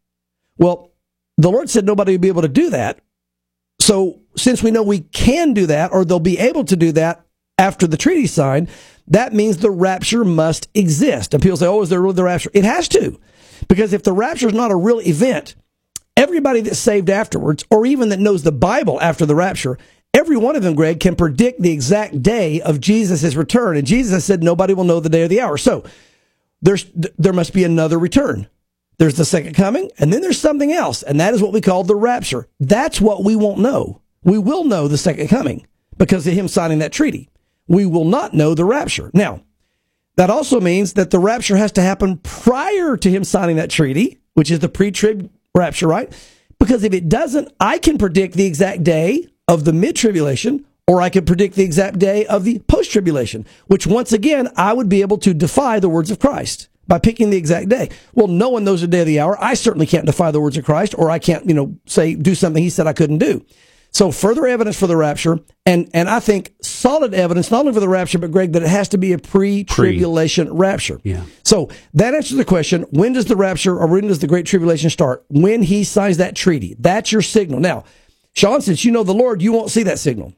Well, 0.57 0.93
the 1.37 1.51
Lord 1.51 1.69
said 1.69 1.85
nobody 1.85 2.13
would 2.13 2.21
be 2.21 2.29
able 2.29 2.43
to 2.43 2.49
do 2.49 2.71
that. 2.71 3.01
So, 3.81 4.21
since 4.37 4.63
we 4.63 4.71
know 4.71 4.83
we 4.83 5.01
can 5.01 5.53
do 5.53 5.67
that, 5.67 5.93
or 5.93 6.05
they'll 6.05 6.21
be 6.21 6.39
able 6.39 6.65
to 6.65 6.77
do 6.77 6.93
that 6.93 7.27
after 7.59 7.87
the 7.87 7.97
treaty 7.97 8.27
signed, 8.27 8.71
that 9.09 9.35
means 9.35 9.59
the 9.59 9.71
rapture 9.71 10.25
must 10.25 10.69
exist. 10.73 11.35
And 11.35 11.43
people 11.43 11.57
say, 11.57 11.67
oh, 11.67 11.83
is 11.83 11.89
there 11.89 12.01
really 12.01 12.15
the 12.15 12.25
rapture? 12.25 12.51
It 12.55 12.65
has 12.65 12.89
to. 12.89 13.19
Because 13.69 13.93
if 13.93 14.05
the 14.05 14.13
rapture 14.13 14.47
is 14.47 14.55
not 14.55 14.71
a 14.71 14.77
real 14.77 15.01
event, 15.01 15.57
everybody 16.17 16.61
that's 16.61 16.79
saved 16.79 17.11
afterwards, 17.11 17.65
or 17.71 17.87
even 17.87 18.09
that 18.11 18.21
knows 18.21 18.43
the 18.43 18.53
Bible 18.53 19.01
after 19.01 19.27
the 19.27 19.35
rapture, 19.35 19.79
Every 20.15 20.37
one 20.37 20.57
of 20.57 20.63
them, 20.63 20.75
Greg, 20.75 21.01
can 21.01 21.17
predict 21.17 21.63
the 21.63 21.73
exact 21.73 22.23
day 22.23 22.61
of 22.61 22.81
Jesus' 22.81 23.35
return. 23.35 23.77
And 23.77 23.87
Jesus 23.87 24.25
said 24.25 24.43
nobody 24.43 24.75
will 24.75 24.85
know 24.85 25.01
the 25.01 25.09
day 25.09 25.23
or 25.23 25.29
the 25.29 25.41
hour. 25.41 25.57
So 25.57 25.85
there's, 26.61 26.87
there 26.95 27.33
must 27.33 27.55
be 27.55 27.65
another 27.65 27.99
return. 27.99 28.47
There's 28.99 29.17
the 29.17 29.25
second 29.25 29.55
coming, 29.55 29.91
and 29.99 30.13
then 30.13 30.21
there's 30.21 30.39
something 30.39 30.71
else, 30.71 31.03
and 31.03 31.19
that 31.19 31.33
is 31.33 31.43
what 31.43 31.53
we 31.53 31.63
call 31.63 31.83
the 31.83 31.97
rapture. 31.97 32.47
That's 32.61 33.01
what 33.01 33.25
we 33.25 33.35
won't 33.35 33.59
know. 33.59 34.03
We 34.23 34.39
will 34.39 34.65
know 34.65 34.87
the 34.87 34.99
second 34.99 35.29
coming 35.29 35.67
because 35.97 36.27
of 36.27 36.35
him 36.35 36.47
signing 36.47 36.79
that 36.81 36.93
treaty. 36.93 37.31
We 37.67 37.87
will 37.87 38.05
not 38.05 38.35
know 38.35 38.55
the 38.55 38.67
rapture. 38.67 39.11
Now, 39.15 39.43
that 40.17 40.31
also 40.31 40.61
means 40.61 40.93
that 40.93 41.11
the 41.11 41.19
rapture 41.19 41.57
has 41.57 41.73
to 41.73 41.83
happen 41.83 42.19
prior 42.19 42.99
to 42.99 43.11
him 43.11 43.25
signing 43.25 43.57
that 43.57 43.71
treaty, 43.71 44.21
which 44.35 44.51
is 44.51 44.59
the 44.59 44.69
pre-trib 44.69 45.31
rapture, 45.55 45.87
right? 45.87 46.13
Because 46.59 46.85
if 46.85 46.93
it 46.93 47.09
doesn't, 47.09 47.53
I 47.61 47.79
can 47.79 47.99
predict 47.99 48.35
the 48.35 48.47
exact 48.47 48.85
day 48.85 49.27
of 49.49 49.65
the 49.65 49.73
mid 49.73 49.97
tribulation, 49.97 50.65
or 50.87 51.01
I 51.01 51.11
could 51.11 51.27
predict 51.27 51.57
the 51.57 51.65
exact 51.65 51.99
day 51.99 52.25
of 52.27 52.45
the 52.45 52.61
post 52.61 52.91
tribulation, 52.91 53.47
which 53.67 53.87
once 53.87 54.13
again, 54.13 54.49
I 54.57 54.73
would 54.73 54.89
be 54.89 55.03
able 55.03 55.19
to 55.19 55.35
defy 55.35 55.81
the 55.81 55.89
words 55.89 56.11
of 56.11 56.19
Christ 56.19 56.69
by 56.89 56.99
picking 56.99 57.31
the 57.31 57.37
exact 57.37 57.69
day. 57.69 57.91
Well, 58.15 58.29
no 58.29 58.49
one 58.49 58.65
knows 58.65 58.81
the 58.81 58.87
day 58.87 59.01
of 59.01 59.07
the 59.07 59.21
hour. 59.21 59.37
I 59.43 59.55
certainly 59.55 59.87
can't 59.87 60.07
defy 60.07 60.31
the 60.31 60.41
words 60.41 60.57
of 60.57 60.65
Christ, 60.65 60.95
or 60.97 61.11
I 61.11 61.19
can't, 61.19 61.47
you 61.47 61.55
know, 61.55 61.77
say, 61.87 62.15
do 62.15 62.35
something 62.35 62.63
he 62.63 62.71
said 62.71 62.87
I 62.87 62.93
couldn't 62.93 63.19
do. 63.19 63.45
So 63.95 64.11
further 64.11 64.47
evidence 64.47 64.79
for 64.79 64.87
the 64.87 64.97
rapture, 64.97 65.39
and, 65.67 65.91
and 65.93 66.09
I 66.09 66.19
think 66.19 66.55
solid 66.63 67.13
evidence, 67.13 67.51
not 67.51 67.61
only 67.61 67.75
for 67.75 67.81
the 67.81 67.89
rapture, 67.91 68.19
but 68.19 68.31
Greg, 68.31 68.53
that 68.55 68.63
it 68.63 68.69
has 68.69 68.89
to 68.89 68.99
be 68.99 69.13
a 69.13 69.19
pre-tribulation 69.19 70.49
pre. 70.49 70.57
rapture. 70.57 70.99
Yeah. 71.05 71.25
So 71.45 71.69
that 71.93 72.15
answers 72.15 72.39
the 72.39 72.45
question, 72.47 72.83
when 72.91 73.13
does 73.13 73.27
the 73.27 73.37
rapture, 73.37 73.79
or 73.79 73.87
when 73.87 74.07
does 74.09 74.21
the 74.21 74.27
great 74.27 74.47
tribulation 74.47 74.89
start? 74.89 75.25
When 75.29 75.63
he 75.63 75.85
signs 75.85 76.17
that 76.17 76.35
treaty. 76.35 76.75
That's 76.79 77.13
your 77.13 77.21
signal. 77.21 77.61
Now, 77.61 77.85
Sean, 78.33 78.63
since 78.63 78.83
you 78.83 78.93
know 78.93 79.05
the 79.05 79.13
Lord, 79.13 79.43
you 79.43 79.53
won't 79.53 79.71
see 79.71 79.83
that 79.83 79.99
signal. 79.99 80.33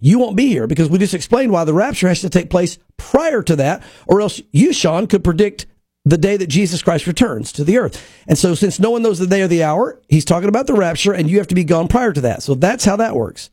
you 0.00 0.18
won't 0.18 0.36
be 0.36 0.48
here 0.48 0.66
because 0.66 0.88
we 0.88 0.98
just 0.98 1.14
explained 1.14 1.52
why 1.52 1.64
the 1.64 1.74
rapture 1.74 2.08
has 2.08 2.20
to 2.20 2.30
take 2.30 2.50
place 2.50 2.78
prior 2.96 3.42
to 3.42 3.56
that, 3.56 3.82
or 4.06 4.20
else 4.20 4.40
you, 4.52 4.72
Sean, 4.72 5.06
could 5.06 5.24
predict 5.24 5.66
the 6.08 6.18
day 6.18 6.36
that 6.36 6.46
Jesus 6.46 6.82
Christ 6.82 7.06
returns 7.06 7.52
to 7.52 7.64
the 7.64 7.78
earth. 7.78 8.02
And 8.26 8.38
so, 8.38 8.54
since 8.54 8.80
no 8.80 8.90
one 8.90 9.02
knows 9.02 9.18
the 9.18 9.26
day 9.26 9.42
or 9.42 9.48
the 9.48 9.62
hour, 9.62 10.00
he's 10.08 10.24
talking 10.24 10.48
about 10.48 10.66
the 10.66 10.74
rapture, 10.74 11.12
and 11.12 11.28
you 11.28 11.38
have 11.38 11.48
to 11.48 11.54
be 11.54 11.64
gone 11.64 11.88
prior 11.88 12.12
to 12.12 12.20
that. 12.22 12.42
So 12.42 12.54
that's 12.54 12.84
how 12.84 12.96
that 12.96 13.14
works. 13.14 13.50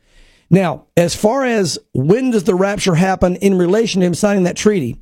Now, 0.49 0.85
as 0.95 1.15
far 1.15 1.43
as 1.43 1.77
when 1.93 2.31
does 2.31 2.43
the 2.45 2.55
rapture 2.55 2.95
happen 2.95 3.35
in 3.37 3.57
relation 3.57 4.01
to 4.01 4.07
him 4.07 4.13
signing 4.13 4.43
that 4.43 4.55
treaty, 4.55 4.97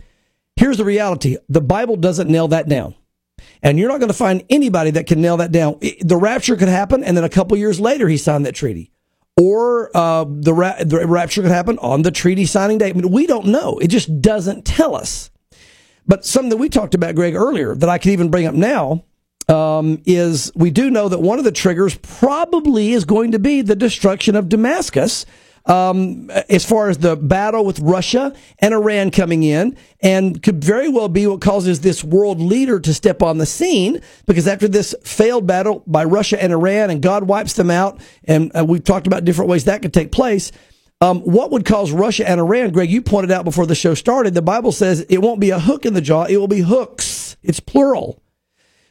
here's 0.56 0.78
the 0.78 0.86
reality: 0.86 1.38
the 1.48 1.62
Bible 1.62 1.96
doesn't 1.96 2.30
nail 2.30 2.48
that 2.48 2.68
down. 2.68 2.96
And 3.62 3.78
you're 3.78 3.90
not 3.90 4.00
going 4.00 4.10
to 4.10 4.18
find 4.18 4.44
anybody 4.50 4.92
that 4.92 5.08
can 5.08 5.22
nail 5.22 5.38
that 5.38 5.52
down. 5.52 5.80
The 6.02 6.18
rapture 6.18 6.56
could 6.56 6.70
happen, 6.70 7.04
and 7.04 7.16
then 7.16 7.24
a 7.24 7.30
couple 7.30 7.58
years 7.58 7.80
later, 7.80 8.08
he 8.08 8.18
signed 8.18 8.46
that 8.46 8.56
treaty 8.56 8.92
or 9.40 9.96
uh, 9.96 10.26
the, 10.28 10.54
ra- 10.54 10.84
the 10.84 11.06
rapture 11.08 11.42
could 11.42 11.52
happen 11.52 11.78
on 11.80 12.04
the 12.04 12.12
treaty 12.12 12.46
signing 12.46 12.78
date. 12.78 12.96
I 12.96 13.00
mean, 13.00 13.12
we 13.12 13.26
don't 13.26 13.48
know. 13.48 13.80
It 13.80 13.88
just 13.88 14.22
doesn't 14.22 14.64
tell 14.66 14.96
us. 14.96 15.30
But 16.08 16.26
something 16.26 16.50
that 16.50 16.58
we 16.58 16.70
talked 16.70 16.96
about, 16.96 17.16
Greg, 17.16 17.36
earlier 17.36 17.76
that 17.76 17.90
I 17.90 17.98
could 17.98 18.12
even 18.12 18.30
bring 18.30 18.46
up 18.46 18.56
now 18.56 19.04
um, 19.48 20.02
is 20.06 20.52
we 20.56 20.72
do 20.72 20.90
know 20.90 21.10
that 21.10 21.22
one 21.22 21.40
of 21.40 21.46
the 21.46 21.52
triggers 21.52 21.96
probably 21.96 22.94
is 22.94 23.06
going 23.06 23.32
to 23.32 23.40
be 23.40 23.62
the 23.62 23.76
destruction 23.76 24.36
of 24.36 24.50
Damascus 24.50 25.26
um, 25.66 26.30
as 26.50 26.66
far 26.66 26.90
as 26.90 26.98
the 26.98 27.16
battle 27.16 27.66
with 27.66 27.80
Russia 27.80 28.36
and 28.60 28.74
Iran 28.74 29.12
coming 29.12 29.44
in, 29.44 29.78
and 30.02 30.42
could 30.44 30.64
very 30.64 30.90
well 30.90 31.08
be 31.08 31.26
what 31.26 31.42
causes 31.42 31.80
this 31.80 32.04
world 32.04 32.42
leader 32.42 32.80
to 32.80 32.94
step 32.94 33.22
on 33.22 33.38
the 33.38 33.46
scene. 33.46 34.02
Because 34.26 34.48
after 34.48 34.68
this 34.68 34.94
failed 35.04 35.48
battle 35.48 35.84
by 35.88 36.04
Russia 36.04 36.42
and 36.42 36.52
Iran, 36.52 36.90
and 36.90 37.02
God 37.02 37.24
wipes 37.24 37.54
them 37.54 37.72
out, 37.72 38.02
and 38.26 38.52
uh, 38.58 38.66
we've 38.66 38.84
talked 38.84 39.08
about 39.08 39.24
different 39.24 39.50
ways 39.50 39.66
that 39.66 39.82
could 39.82 39.94
take 39.94 40.12
place. 40.12 40.52
Um, 41.02 41.22
what 41.22 41.52
would 41.52 41.66
cause 41.66 41.92
Russia 41.92 42.28
and 42.28 42.40
Iran, 42.40 42.72
Greg? 42.72 42.90
You 42.90 43.02
pointed 43.02 43.32
out 43.32 43.44
before 43.44 43.66
the 43.66 43.76
show 43.76 43.94
started. 43.94 44.34
The 44.34 44.42
Bible 44.42 44.72
says 44.72 45.02
it 45.10 45.22
won't 45.22 45.42
be 45.42 45.50
a 45.50 45.60
hook 45.60 45.86
in 45.86 45.94
the 45.94 46.02
jaw; 46.02 46.26
it 46.26 46.38
will 46.38 46.48
be 46.48 46.62
hooks. 46.62 47.36
It's 47.44 47.60
plural, 47.60 48.22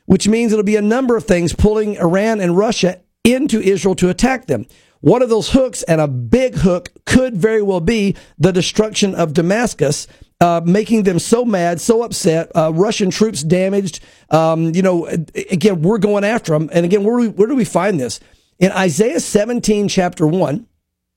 which 0.06 0.28
means 0.28 0.52
it'll 0.52 0.64
be 0.64 0.76
a 0.76 0.82
number 0.82 1.16
of 1.16 1.24
things 1.24 1.54
pulling 1.54 1.96
Iran 1.96 2.40
and 2.40 2.56
Russia 2.56 3.00
into 3.24 3.60
Israel 3.60 3.94
to 3.96 4.10
attack 4.10 4.46
them. 4.46 4.66
One 5.00 5.20
of 5.20 5.30
those 5.30 5.50
hooks 5.50 5.82
and 5.82 6.00
a 6.00 6.06
big 6.06 6.54
hook 6.54 6.90
could 7.06 7.36
very 7.36 7.60
well 7.60 7.80
be 7.80 8.14
the 8.38 8.52
destruction 8.52 9.14
of 9.14 9.34
Damascus. 9.34 10.06
Uh, 10.40 10.60
making 10.64 11.04
them 11.04 11.20
so 11.20 11.44
mad, 11.44 11.80
so 11.80 12.02
upset. 12.02 12.50
Uh, 12.56 12.72
Russian 12.74 13.10
troops 13.10 13.44
damaged. 13.44 14.00
Um, 14.28 14.74
you 14.74 14.82
know, 14.82 15.06
again, 15.06 15.82
we're 15.82 15.98
going 15.98 16.24
after 16.24 16.52
them. 16.52 16.68
And 16.72 16.84
again, 16.84 17.04
where 17.04 17.16
we, 17.16 17.28
where 17.28 17.46
do 17.46 17.54
we 17.54 17.64
find 17.64 18.00
this? 18.00 18.18
In 18.58 18.72
Isaiah 18.72 19.20
17, 19.20 19.86
chapter 19.86 20.26
1, 20.26 20.66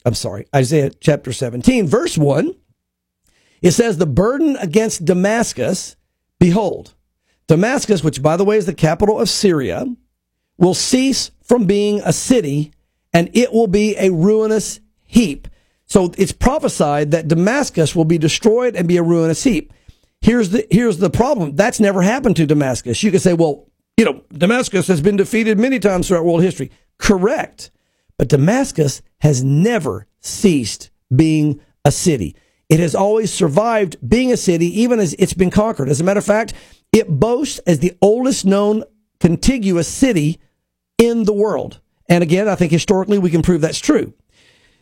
I'm 0.05 0.13
sorry, 0.13 0.45
Isaiah 0.55 0.91
chapter 0.91 1.33
17, 1.33 1.88
verse 1.88 2.17
1, 2.17 2.55
it 3.62 3.71
says, 3.71 3.97
The 3.97 4.05
burden 4.05 4.55
against 4.57 5.03
Damascus, 5.03 5.95
behold, 6.39 6.93
Damascus, 7.47 8.03
which 8.03 8.21
by 8.21 8.38
the 8.38 8.45
way 8.45 8.57
is 8.57 8.67
the 8.67 8.74
capital 8.74 9.19
of 9.19 9.29
Syria, 9.29 9.85
will 10.57 10.74
cease 10.74 11.31
from 11.43 11.65
being 11.65 12.01
a 12.05 12.13
city 12.13 12.71
and 13.13 13.29
it 13.33 13.51
will 13.53 13.67
be 13.67 13.95
a 13.97 14.12
ruinous 14.12 14.79
heap. 15.05 15.47
So 15.85 16.12
it's 16.17 16.31
prophesied 16.31 17.12
that 17.12 17.27
Damascus 17.27 17.95
will 17.95 18.05
be 18.05 18.17
destroyed 18.17 18.75
and 18.75 18.88
be 18.88 18.97
a 18.97 19.03
ruinous 19.03 19.43
heap. 19.43 19.71
Here's 20.21 20.50
the 20.50 20.65
here's 20.71 20.97
the 20.97 21.09
problem. 21.09 21.55
That's 21.55 21.79
never 21.79 22.01
happened 22.01 22.35
to 22.38 22.45
Damascus. 22.45 23.03
You 23.03 23.12
can 23.12 23.19
say, 23.19 23.33
well, 23.33 23.69
you 23.95 24.05
know, 24.05 24.24
Damascus 24.33 24.88
has 24.88 25.01
been 25.01 25.15
defeated 25.15 25.59
many 25.59 25.79
times 25.79 26.07
throughout 26.07 26.25
world 26.25 26.41
history. 26.41 26.71
Correct. 26.97 27.71
But 28.17 28.29
Damascus 28.29 29.01
has 29.19 29.43
never 29.43 30.07
ceased 30.19 30.89
being 31.15 31.60
a 31.84 31.91
city. 31.91 32.36
It 32.69 32.79
has 32.79 32.95
always 32.95 33.31
survived 33.31 33.98
being 34.07 34.31
a 34.31 34.38
city, 34.38 34.81
even 34.81 35.00
as 35.00 35.13
it's 35.19 35.34
been 35.34 35.51
conquered. 35.51 35.89
As 35.89 36.01
a 36.01 36.03
matter 36.03 36.17
of 36.17 36.25
fact, 36.25 36.53
it 36.91 37.07
boasts 37.07 37.60
as 37.60 37.79
the 37.79 37.93
oldest 38.01 38.45
known 38.45 38.84
contiguous 39.19 39.88
city 39.88 40.39
in 40.98 41.24
the 41.25 41.34
world. 41.34 41.79
And 42.10 42.24
again, 42.24 42.48
I 42.48 42.55
think 42.55 42.72
historically 42.72 43.19
we 43.19 43.29
can 43.29 43.41
prove 43.41 43.62
that's 43.62 43.79
true. 43.79 44.13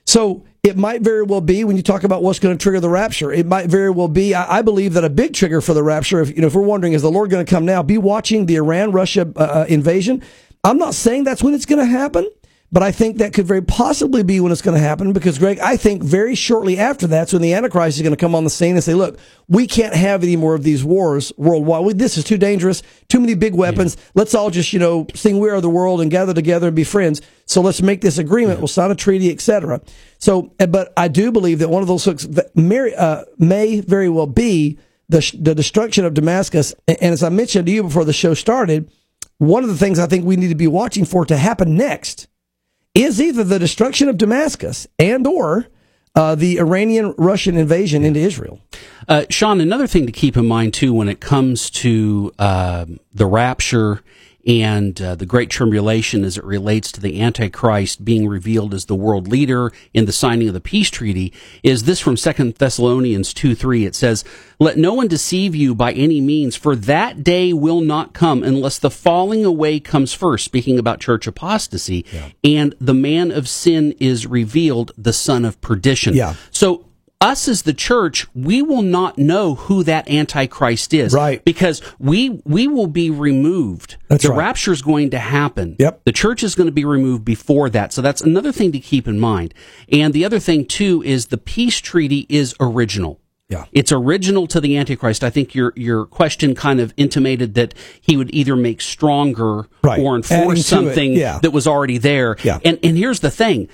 So 0.06 0.44
it 0.64 0.78
might 0.78 1.02
very 1.02 1.24
well 1.24 1.42
be 1.42 1.64
when 1.64 1.78
you 1.78 1.84
talk 1.84 2.04
about 2.04 2.24
what's 2.24 2.40
going 2.40 2.58
to 2.58 2.62
trigger 2.62 2.80
the 2.80 2.90
rapture. 2.90 3.32
It 3.32 3.46
might 3.46 3.68
very 3.68 3.90
well 3.90 4.08
be. 4.08 4.34
I, 4.34 4.60
I 4.60 4.62
believe 4.62 4.94
that 4.94 5.04
a 5.04 5.10
big 5.10 5.34
trigger 5.34 5.62
for 5.62 5.74
the 5.74 5.84
rapture, 5.84 6.22
if 6.22 6.30
you 6.30 6.42
know, 6.42 6.48
if 6.48 6.56
we're 6.56 6.62
wondering, 6.62 6.94
is 6.94 7.02
the 7.02 7.12
Lord 7.12 7.30
going 7.30 7.46
to 7.46 7.50
come 7.50 7.66
now? 7.66 7.84
Be 7.84 7.98
watching 7.98 8.46
the 8.46 8.56
Iran 8.56 8.92
Russia 8.92 9.32
uh, 9.36 9.40
uh, 9.40 9.66
invasion. 9.68 10.22
I'm 10.64 10.78
not 10.78 10.94
saying 10.94 11.24
that's 11.24 11.44
when 11.44 11.54
it's 11.54 11.66
going 11.66 11.80
to 11.80 11.86
happen. 11.86 12.30
But 12.74 12.82
I 12.82 12.92
think 12.92 13.18
that 13.18 13.34
could 13.34 13.46
very 13.46 13.62
possibly 13.62 14.24
be 14.24 14.40
when 14.40 14.52
it's 14.52 14.64
going 14.64 14.76
to 14.76 14.84
happen 14.84 15.14
because, 15.14 15.38
Greg, 15.38 15.60
I 15.60 15.78
think 15.78 16.02
very 16.02 16.34
shortly 16.34 16.80
after 16.80 17.06
that's 17.06 17.32
when 17.32 17.44
the 17.44 17.54
Antichrist 17.54 17.98
is 17.98 18.02
going 18.02 18.16
to 18.16 18.18
come 18.18 18.34
on 18.34 18.46
the 18.46 18.50
scene 18.50 18.74
and 18.74 18.84
say, 18.84 18.96
look, 18.96 19.20
we 19.48 19.68
can't 19.68 19.94
have 19.94 20.24
any 20.24 20.36
more 20.36 20.56
of 20.56 20.64
these 20.64 20.84
wars 20.84 21.32
worldwide. 21.38 21.86
We, 21.86 21.94
this 21.94 22.18
is 22.18 22.24
too 22.24 22.40
dangerous, 22.40 22.82
too 23.10 23.20
many 23.20 23.36
big 23.36 23.54
weapons. 23.54 23.96
Yeah. 23.96 24.06
Let's 24.16 24.34
all 24.34 24.50
just, 24.50 24.74
you 24.74 24.80
know, 24.80 25.06
sing 25.14 25.38
We 25.38 25.52
Are 25.52 25.62
the 25.62 25.70
World 25.70 26.02
and 26.02 26.10
gather 26.10 26.34
together 26.34 26.66
and 26.66 26.76
be 26.76 26.84
friends. 26.84 27.22
So 27.46 27.62
let's 27.62 27.84
make 27.84 28.02
this 28.02 28.18
agreement. 28.18 28.58
Yeah. 28.58 28.62
We'll 28.62 28.68
sign 28.70 28.90
a 28.90 28.96
treaty, 28.96 29.30
etc. 29.30 29.80
So, 30.18 30.52
eh, 30.58 30.66
but 30.66 30.92
I 30.98 31.10
do 31.10 31.32
believe 31.32 31.60
that 31.60 31.70
one 31.70 31.84
of 31.84 31.88
those 31.88 32.06
hooks 32.06 32.28
may, 32.56 32.92
uh, 32.96 33.26
may 33.38 33.82
very 33.82 34.10
well 34.10 34.26
be 34.26 34.80
the, 35.10 35.20
the 35.40 35.54
destruction 35.54 36.06
of 36.06 36.16
Damascus. 36.16 36.74
And 36.88 36.98
as 37.14 37.22
I 37.22 37.30
mentioned 37.30 37.68
to 37.68 37.72
you 37.72 37.84
before 37.84 38.04
the 38.04 38.14
show 38.14 38.34
started, 38.34 38.92
one 39.38 39.62
of 39.62 39.70
the 39.70 39.78
things 39.78 40.00
I 40.00 40.08
think 40.08 40.26
we 40.26 40.38
need 40.38 40.48
to 40.48 40.56
be 40.56 40.68
watching 40.68 41.06
for 41.06 41.24
to 41.28 41.38
happen 41.38 41.78
next 41.78 42.30
is 42.94 43.22
either 43.22 43.44
the 43.44 43.60
destruction 43.60 44.10
of 44.10 44.18
Damascus 44.18 44.88
and 45.00 45.26
or 45.26 45.68
uh, 46.16 46.36
the 46.36 46.60
Iranian 46.60 47.16
Russian 47.18 47.58
invasion 47.58 48.04
into 48.04 48.20
Israel. 48.20 48.60
Uh, 49.08 49.26
Sean, 49.30 49.60
another 49.60 49.88
thing 49.88 50.06
to 50.06 50.12
keep 50.12 50.38
in 50.38 50.48
mind 50.48 50.74
too 50.74 50.94
when 50.94 51.10
it 51.10 51.20
comes 51.20 51.70
to 51.72 52.32
uh, 52.38 52.86
the 53.14 53.26
rapture 53.26 54.02
and 54.46 55.02
uh, 55.02 55.16
the 55.16 55.26
Great 55.26 55.50
Tribulation 55.50 56.24
as 56.24 56.38
it 56.38 56.44
relates 56.44 56.92
to 56.92 57.02
the 57.02 57.22
Antichrist 57.22 58.04
being 58.04 58.28
revealed 58.28 58.74
as 58.74 58.86
the 58.86 58.96
world 58.96 59.28
leader 59.28 59.72
in 59.94 60.06
the 60.06 60.12
signing 60.12 60.48
of 60.48 60.54
the 60.54 60.62
peace 60.62 60.90
treaty 60.90 61.34
is 61.62 61.84
this 61.84 62.00
from 62.00 62.18
Second 62.18 62.56
Thessalonians 62.56 63.34
2 63.34 63.56
3. 63.56 63.86
It 63.86 63.96
says, 63.96 64.24
Let 64.60 64.78
no 64.78 64.94
one 64.94 65.08
deceive 65.08 65.56
you 65.56 65.74
by 65.74 65.94
any 65.94 66.20
means, 66.20 66.56
for 66.56 66.76
that 66.76 67.24
day 67.24 67.54
will 67.54 67.82
not 67.82 68.14
come 68.14 68.44
unless 68.44 68.80
the 68.80 68.92
falling 68.92 69.46
away 69.46 69.80
comes 69.80 70.14
first, 70.14 70.46
speaking 70.46 70.78
about 70.78 71.00
church 71.00 71.26
apostasy, 71.26 72.06
yeah. 72.12 72.30
and 72.44 72.76
the 72.80 72.94
man 72.94 73.32
of 73.32 73.48
sin 73.48 73.94
is 74.00 74.28
revealed, 74.28 74.92
the 74.98 75.14
son 75.14 75.46
of 75.46 75.60
perdition. 75.62 76.16
Yeah. 76.16 76.36
So 76.52 76.86
us 77.24 77.48
as 77.48 77.62
the 77.64 77.74
church, 77.74 78.28
we 78.36 78.62
will 78.62 78.82
not 78.82 79.18
know 79.18 79.56
who 79.56 79.84
that 79.84 80.10
antichrist 80.10 80.94
is. 80.94 81.14
Right. 81.14 81.44
Because 81.46 81.82
we 81.98 82.42
we 82.46 82.68
will 82.68 82.88
be 82.88 83.10
removed. 83.10 83.96
That's 84.10 84.24
the 84.24 84.30
right. 84.30 84.38
rapture 84.38 84.74
is 84.74 84.82
going 84.82 85.10
to 85.12 85.20
happen. 85.20 85.76
Yep. 85.80 86.02
The 86.04 86.12
church 86.12 86.44
is 86.44 86.54
going 86.54 86.68
to 86.68 86.74
be 86.74 86.86
removed 86.86 87.24
before 87.24 87.70
that. 87.70 87.94
So 87.94 88.02
that's 88.02 88.22
another 88.22 88.52
thing 88.52 88.72
to 88.74 88.80
keep 88.80 89.08
in 89.08 89.20
mind. 89.20 89.54
And 89.92 90.14
the 90.14 90.26
other 90.26 90.40
thing 90.40 90.66
too 90.66 91.02
is 91.04 91.28
the 91.28 91.38
peace 91.38 91.80
treaty 91.80 92.26
is 92.30 92.56
original. 92.60 93.20
Yeah. 93.50 93.66
It's 93.72 93.92
original 93.92 94.48
to 94.48 94.60
the 94.60 94.78
Antichrist. 94.78 95.24
I 95.24 95.30
think 95.30 95.54
your 95.54 95.74
your 95.76 96.06
question 96.06 96.56
kind 96.56 96.80
of 96.80 96.94
intimated 96.98 97.54
that 97.54 97.74
he 98.02 98.18
would 98.18 98.34
either 98.34 98.56
make 98.56 98.82
stronger 98.82 99.68
right. 99.84 100.00
or 100.00 100.16
enforce 100.16 100.66
something 100.66 101.14
yeah. 101.14 101.40
that 101.40 101.52
was 101.52 101.68
already 101.68 101.98
there. 101.98 102.36
Yeah. 102.44 102.60
And 102.66 102.80
and 102.84 102.98
here's 102.98 103.20
the 103.20 103.32
thing 103.32 103.70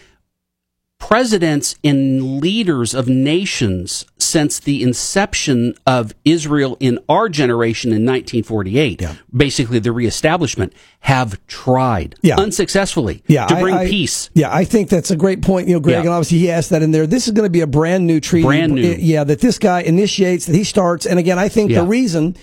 presidents 1.00 1.76
and 1.84 2.40
leaders 2.40 2.94
of 2.94 3.08
nations 3.08 4.06
since 4.18 4.60
the 4.60 4.84
inception 4.84 5.74
of 5.88 6.14
Israel 6.24 6.78
in 6.80 7.00
our 7.10 7.30
generation 7.30 7.90
in 7.90 8.06
1948, 8.06 9.02
yeah. 9.02 9.16
basically 9.36 9.80
the 9.80 9.92
reestablishment, 9.92 10.74
have 11.02 11.44
tried 11.48 12.16
yeah. 12.22 12.36
unsuccessfully 12.38 13.24
yeah, 13.28 13.48
to 13.48 13.56
bring 13.56 13.74
I, 13.74 13.84
I, 13.84 13.88
peace. 13.88 14.30
Yeah, 14.34 14.54
I 14.54 14.66
think 14.66 14.90
that's 14.90 15.10
a 15.10 15.16
great 15.16 15.42
point, 15.42 15.68
you 15.68 15.74
know, 15.74 15.80
Greg, 15.80 15.94
yeah. 15.94 16.00
and 16.02 16.10
obviously 16.10 16.38
he 16.38 16.52
asked 16.52 16.70
that 16.70 16.84
in 16.84 16.92
there. 16.92 17.08
This 17.08 17.28
is 17.28 17.34
going 17.34 17.46
to 17.48 17.52
be 17.52 17.62
a 17.62 17.68
brand 17.68 18.06
new 18.06 18.20
treaty. 18.20 18.46
Brand 18.46 18.74
new. 18.74 18.82
Yeah, 18.82 19.24
that 19.24 19.40
this 19.40 19.58
guy 19.58 19.82
initiates, 19.82 20.46
that 20.46 20.56
he 20.56 20.64
starts. 20.64 21.06
And 21.06 21.18
again, 21.18 21.40
I 21.40 21.50
think 21.50 21.72
the 21.72 21.84
reason 21.84 22.36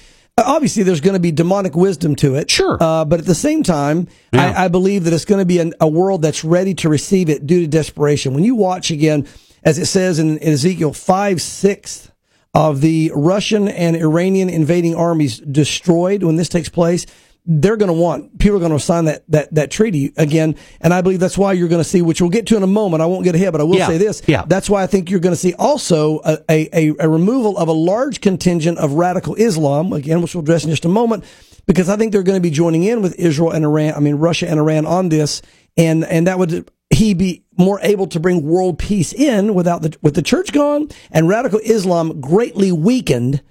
obviously 0.45 0.83
there's 0.83 1.00
going 1.00 1.14
to 1.14 1.21
be 1.21 1.33
demonic 1.33 1.75
wisdom 1.75 2.14
to 2.16 2.35
it. 2.35 2.50
Sure. 2.50 2.76
Uh, 2.81 3.05
but 3.05 3.21
at 3.21 3.26
the 3.26 3.35
same 3.35 3.62
time, 3.62 4.09
Yeah. 4.33 4.52
I, 4.57 4.64
I 4.64 4.69
believe 4.69 5.05
that 5.05 5.12
it's 5.12 5.25
going 5.25 5.38
to 5.40 5.47
be 5.47 5.59
an, 5.59 5.73
a 5.81 5.88
world 5.88 6.23
that's 6.23 6.45
ready 6.45 6.75
to 6.75 6.88
receive 6.88 7.28
it 7.31 7.47
due 7.47 7.61
to 7.61 7.66
desperation. 7.66 8.35
When 8.35 8.45
you 8.45 8.55
watch 8.55 8.90
again, 8.90 9.26
as 9.62 9.78
it 9.78 9.87
says 9.87 10.19
in, 10.19 10.38
in 10.38 10.52
Ezekiel, 10.52 10.93
five 10.93 11.40
sixths 11.40 12.11
of 12.55 12.81
the 12.81 13.12
Russian 13.14 13.69
and 13.69 13.97
Iranian 13.97 14.49
invading 14.49 14.95
armies 14.95 15.38
destroyed 15.40 16.23
when 16.23 16.37
this 16.37 16.49
takes 16.49 16.69
place, 16.69 17.07
they're 17.46 17.76
going 17.76 17.88
to 17.88 17.92
want 17.92 18.38
people 18.38 18.56
are 18.56 18.60
going 18.60 18.72
to 18.72 18.78
sign 18.78 19.04
that 19.04 19.22
that 19.30 19.54
that 19.54 19.70
treaty 19.70 20.12
again, 20.16 20.56
and 20.80 20.92
I 20.92 21.00
believe 21.00 21.20
that's 21.20 21.38
why 21.38 21.52
you're 21.52 21.68
going 21.68 21.82
to 21.82 21.88
see, 21.88 22.02
which 22.02 22.20
we'll 22.20 22.30
get 22.30 22.46
to 22.48 22.56
in 22.56 22.62
a 22.62 22.66
moment. 22.66 23.02
I 23.02 23.06
won't 23.06 23.24
get 23.24 23.34
ahead, 23.34 23.52
but 23.52 23.60
I 23.60 23.64
will 23.64 23.76
Yeah. 23.76 23.86
say 23.86 23.98
this: 23.98 24.22
Yeah. 24.26 24.44
that's 24.46 24.68
why 24.68 24.82
I 24.82 24.86
think 24.86 25.10
you're 25.10 25.20
going 25.20 25.34
to 25.34 25.40
see 25.40 25.54
also 25.54 26.20
a, 26.24 26.38
a, 26.50 26.94
a 26.98 27.08
removal 27.08 27.56
of 27.56 27.68
a 27.68 27.72
large 27.72 28.20
contingent 28.20 28.78
of 28.78 28.92
radical 28.94 29.34
Islam, 29.36 29.92
again, 29.92 30.20
which 30.22 30.34
we'll 30.34 30.42
address 30.42 30.64
in 30.64 30.70
just 30.70 30.84
a 30.84 30.88
moment, 30.88 31.24
because 31.66 31.88
I 31.88 31.96
think 31.96 32.12
they're 32.12 32.22
going 32.24 32.36
to 32.36 32.42
be 32.42 32.50
joining 32.50 32.82
in 32.82 33.00
with 33.02 33.14
Israel 33.18 33.52
and 33.52 33.64
Iran, 33.64 33.94
I 33.94 34.00
mean, 34.00 34.16
Russia 34.16 34.48
and 34.48 34.58
Iran 34.58 34.84
on 34.86 35.08
this. 35.08 35.40
And, 35.78 36.04
and 36.04 36.26
that 36.26 36.38
would 36.38 36.70
he 36.90 37.12
be 37.14 37.44
more 37.58 37.78
able 37.82 38.06
to 38.08 38.18
bring 38.20 38.42
world 38.42 38.78
peace 38.78 39.12
in 39.12 39.54
without 39.54 39.82
the 39.82 39.96
with 40.02 40.14
the 40.14 40.22
church 40.22 40.52
gone 40.52 40.88
and 41.10 41.28
radical 41.28 41.60
Islam 41.62 42.20
greatly 42.20 42.72
weakened. 42.72 43.42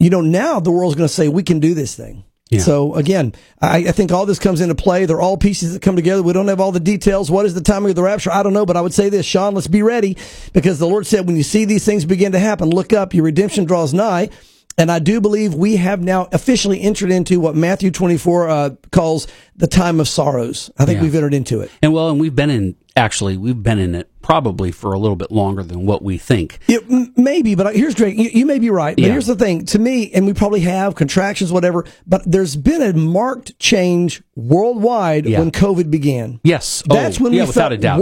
You 0.00 0.10
know, 0.10 0.20
now 0.20 0.58
the 0.60 0.70
world's 0.70 0.96
going 0.96 1.06
to 1.08 1.12
say 1.14 1.28
we 1.28 1.42
can 1.42 1.60
do 1.60 1.74
this 1.74 1.94
thing. 1.94 2.24
Yeah. 2.48 2.60
So 2.60 2.94
again, 2.94 3.34
I, 3.60 3.88
I 3.88 3.92
think 3.92 4.10
all 4.10 4.24
this 4.26 4.38
comes 4.38 4.60
into 4.60 4.74
play. 4.74 5.04
They're 5.04 5.20
all 5.20 5.36
pieces 5.36 5.74
that 5.74 5.82
come 5.82 5.96
together. 5.96 6.22
We 6.22 6.32
don't 6.32 6.48
have 6.48 6.60
all 6.60 6.72
the 6.72 6.80
details. 6.80 7.30
What 7.30 7.44
is 7.46 7.54
the 7.54 7.60
timing 7.60 7.90
of 7.90 7.96
the 7.96 8.02
rapture? 8.02 8.30
I 8.30 8.42
don't 8.42 8.54
know, 8.54 8.64
but 8.64 8.76
I 8.76 8.80
would 8.80 8.94
say 8.94 9.08
this, 9.10 9.26
Sean, 9.26 9.54
let's 9.54 9.66
be 9.66 9.82
ready 9.82 10.16
because 10.54 10.78
the 10.78 10.86
Lord 10.86 11.06
said 11.06 11.26
when 11.26 11.36
you 11.36 11.42
see 11.42 11.64
these 11.66 11.84
things 11.84 12.04
begin 12.06 12.32
to 12.32 12.38
happen, 12.38 12.70
look 12.70 12.92
up, 12.94 13.12
your 13.12 13.24
redemption 13.24 13.64
draws 13.66 13.92
nigh. 13.92 14.30
And 14.78 14.92
I 14.92 15.00
do 15.00 15.20
believe 15.20 15.54
we 15.54 15.76
have 15.76 16.00
now 16.00 16.28
officially 16.32 16.80
entered 16.80 17.10
into 17.10 17.40
what 17.40 17.56
Matthew 17.56 17.90
24 17.90 18.48
uh, 18.48 18.70
calls 18.92 19.26
the 19.56 19.66
time 19.66 19.98
of 19.98 20.06
sorrows. 20.08 20.70
I 20.78 20.84
think 20.84 20.98
Yeah. 20.98 21.02
we've 21.02 21.14
entered 21.16 21.34
into 21.34 21.60
it. 21.60 21.70
And 21.82 21.92
well, 21.92 22.08
and 22.10 22.20
we've 22.20 22.36
been 22.36 22.48
in 22.50 22.76
actually 22.96 23.36
we've 23.36 23.62
been 23.62 23.78
in 23.78 23.94
it 23.94 24.08
probably 24.28 24.70
for 24.70 24.92
a 24.92 24.98
little 24.98 25.16
bit 25.16 25.30
longer 25.32 25.62
than 25.62 25.86
what 25.86 26.02
we 26.02 26.18
think. 26.18 26.58
M- 26.68 27.14
maybe, 27.16 27.54
but 27.54 27.74
here's 27.74 27.94
Drake. 27.94 28.18
You, 28.18 28.28
you 28.30 28.44
may 28.44 28.58
be 28.58 28.68
right, 28.68 28.94
but 28.94 29.02
Yeah. 29.04 29.12
here's 29.12 29.26
the 29.26 29.34
thing. 29.34 29.64
To 29.66 29.78
me, 29.78 30.10
and 30.12 30.26
we 30.26 30.34
probably 30.34 30.60
have 30.60 30.94
contractions, 30.94 31.50
whatever. 31.50 31.86
But 32.06 32.30
there's 32.30 32.54
been 32.54 32.82
a 32.82 32.92
marked 32.92 33.58
change 33.58 34.20
worldwide 34.36 35.24
Yeah. 35.24 35.38
when 35.38 35.50
COVID 35.50 35.90
began. 35.90 36.40
Yes. 36.44 36.82
Oh, 36.90 36.94
That's 36.94 37.18
Oh, 37.18 37.24
when 37.24 37.32
yeah, 37.32 37.44
we 37.44 37.46
without 37.46 37.70
felt 37.70 37.72
a 37.72 37.76
doubt. 37.78 38.00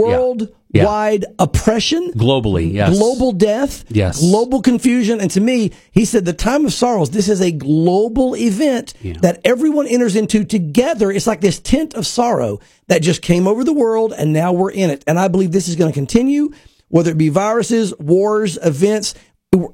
Yeah. 0.73 0.83
worldwide 0.83 1.25
oppression, 1.39 2.11
Globally, 2.13 2.69
mm, 2.69 2.73
yes. 2.73 2.97
global 2.97 3.31
death, 3.31 3.85
Yes. 3.89 4.19
global 4.19 4.61
confusion. 4.61 5.21
And 5.21 5.31
to 5.31 5.39
me, 5.41 5.71
he 5.91 6.03
said 6.03 6.25
the 6.25 6.33
time 6.33 6.65
of 6.65 6.73
sorrows. 6.73 7.11
This 7.11 7.29
is 7.29 7.39
a 7.41 7.51
global 7.51 8.35
event 8.35 8.93
Yeah. 9.01 9.13
that 9.21 9.39
everyone 9.45 9.87
enters 9.87 10.15
into 10.17 10.43
together. 10.43 11.09
It's 11.09 11.25
like 11.25 11.39
this 11.41 11.57
tent 11.59 11.93
of 11.93 12.05
sorrow 12.05 12.59
that 12.89 13.01
just 13.01 13.21
came 13.21 13.47
over 13.47 13.63
the 13.65 13.73
world, 13.73 14.13
and 14.17 14.31
now 14.31 14.53
we're 14.53 14.71
in 14.71 14.89
it. 14.89 15.03
And 15.07 15.19
I 15.19 15.27
believe 15.27 15.51
this 15.51 15.67
is 15.67 15.75
going 15.75 15.91
to 15.91 15.93
continue, 15.93 16.16
whether 16.89 17.11
it 17.11 17.17
be 17.17 17.29
viruses, 17.29 17.93
wars, 17.99 18.57
events, 18.63 19.13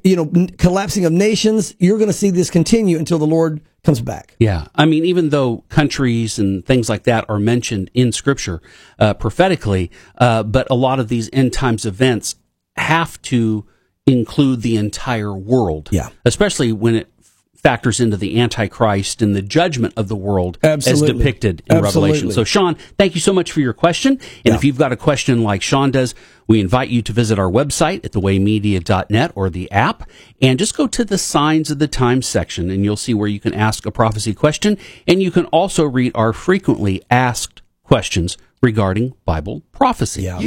you 0.03 0.15
know, 0.15 0.47
collapsing 0.57 1.05
of 1.05 1.11
nations. 1.11 1.75
You're 1.79 1.97
going 1.97 2.09
to 2.09 2.13
see 2.13 2.29
this 2.29 2.49
continue 2.49 2.97
until 2.97 3.19
the 3.19 3.27
Lord 3.27 3.61
comes 3.83 4.01
back. 4.01 4.35
Yeah. 4.39 4.67
I 4.75 4.85
mean, 4.85 5.05
even 5.05 5.29
though 5.29 5.63
countries 5.69 6.39
and 6.39 6.65
things 6.65 6.89
like 6.89 7.03
that 7.03 7.25
are 7.29 7.39
mentioned 7.39 7.91
in 7.93 8.11
scripture 8.11 8.61
uh, 8.99 9.13
prophetically, 9.13 9.91
uh, 10.17 10.43
but 10.43 10.67
a 10.69 10.75
lot 10.75 10.99
of 10.99 11.09
these 11.09 11.29
end 11.33 11.53
times 11.53 11.85
events 11.85 12.35
have 12.75 13.21
to 13.23 13.65
include 14.05 14.61
the 14.61 14.77
entire 14.77 15.33
world. 15.33 15.89
Yeah. 15.91 16.09
Especially 16.25 16.71
when 16.71 16.95
it 16.95 17.09
factors 17.55 18.01
into 18.01 18.17
the 18.17 18.41
Antichrist 18.41 19.21
and 19.21 19.33
the 19.33 19.41
judgment 19.41 19.93
of 19.95 20.09
the 20.09 20.17
world 20.17 20.57
as 20.61 21.01
depicted 21.01 21.63
in 21.69 21.81
Revelation. 21.81 22.29
So, 22.31 22.43
Sean, 22.43 22.75
thank 22.97 23.15
you 23.15 23.21
so 23.21 23.31
much 23.31 23.53
for 23.53 23.61
your 23.61 23.71
question. 23.71 24.19
And 24.45 24.53
if 24.53 24.65
you've 24.65 24.77
got 24.77 24.91
a 24.91 24.97
question 24.97 25.43
like 25.43 25.61
Sean 25.61 25.89
does, 25.89 26.13
we 26.47 26.59
invite 26.59 26.89
you 26.89 27.01
to 27.01 27.13
visit 27.13 27.39
our 27.39 27.49
website 27.49 28.03
at 28.05 28.11
thewaymedia.net 28.11 29.31
or 29.35 29.49
the 29.49 29.71
app 29.71 30.09
and 30.41 30.59
just 30.59 30.75
go 30.75 30.87
to 30.87 31.03
the 31.05 31.17
signs 31.17 31.71
of 31.71 31.79
the 31.79 31.87
times 31.87 32.25
section 32.27 32.69
and 32.69 32.83
you'll 32.83 32.95
see 32.97 33.13
where 33.13 33.27
you 33.27 33.39
can 33.39 33.53
ask 33.53 33.85
a 33.85 33.91
prophecy 33.91 34.33
question. 34.33 34.77
And 35.07 35.21
you 35.21 35.31
can 35.31 35.45
also 35.47 35.85
read 35.85 36.11
our 36.15 36.33
frequently 36.33 37.01
asked 37.09 37.61
questions 37.83 38.37
regarding 38.61 39.13
Bible 39.25 39.61
prophecy. 39.71 40.23
Yeah. 40.23 40.39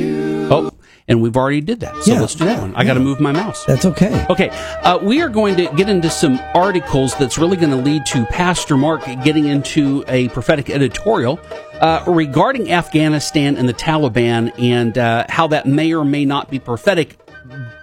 Oh, 0.51 0.71
and 1.09 1.21
we've 1.23 1.37
already 1.37 1.61
did 1.61 1.81
that. 1.81 1.95
So 2.03 2.13
Yeah. 2.15 2.21
let's 2.21 2.35
do 2.35 2.45
that 2.47 2.61
one. 2.61 2.75
I 2.75 2.83
got 2.85 2.95
to 2.95 3.01
move 3.01 3.21
my 3.21 3.31
mouse. 3.31 3.65
That's 3.65 3.85
okay. 3.85 4.27
Okay, 4.31 4.49
uh, 4.83 4.99
we 5.03 5.21
are 5.23 5.29
going 5.29 5.55
to 5.57 5.67
get 5.77 5.89
into 5.89 6.09
some 6.11 6.41
articles 6.55 7.15
that's 7.17 7.37
really 7.39 7.57
going 7.57 7.71
to 7.71 7.77
lead 7.77 8.07
to 8.07 8.25
Pastor 8.27 8.77
Mark 8.77 9.05
getting 9.23 9.45
into 9.47 10.03
a 10.09 10.29
prophetic 10.31 10.69
editorial 10.71 11.39
uh, 11.81 12.05
regarding 12.07 12.71
Afghanistan 12.73 13.57
and 13.57 13.69
the 13.69 13.75
Taliban 13.75 14.53
and 14.59 14.97
uh, 14.97 15.25
how 15.29 15.47
that 15.49 15.67
may 15.67 15.93
or 15.93 16.05
may 16.05 16.25
not 16.25 16.51
be 16.51 16.59
prophetic, 16.59 17.19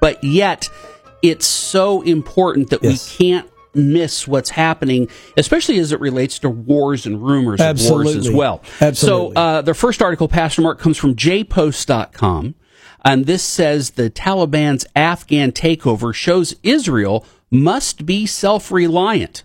but 0.02 0.24
yet 0.24 0.70
it's 1.22 1.46
so 1.46 2.02
important 2.02 2.70
that 2.72 2.84
Yes. 2.84 3.18
we 3.20 3.26
can't 3.26 3.50
miss 3.76 4.28
what's 4.28 4.52
happening, 4.52 5.10
especially 5.38 5.80
as 5.80 5.92
it 5.92 6.00
relates 6.00 6.38
to 6.40 6.50
wars 6.50 7.06
and 7.06 7.24
rumors 7.26 7.60
of 7.60 7.80
wars 7.90 8.16
as 8.16 8.30
well. 8.30 8.62
Absolutely. 8.82 9.34
So 9.36 9.40
uh, 9.42 9.62
the 9.62 9.74
first 9.74 10.02
article, 10.02 10.28
Pastor 10.28 10.62
Mark, 10.62 10.80
comes 10.80 10.98
from 10.98 11.16
jpost.com. 11.16 12.56
And 13.06 13.26
this 13.26 13.44
says 13.44 13.92
the 13.92 14.10
Taliban's 14.10 14.86
Afghan 14.96 15.52
takeover 15.52 16.14
shows 16.14 16.56
Israel 16.64 17.26
must 17.52 18.06
be 18.06 18.26
self 18.26 18.72
reliant. 18.72 19.44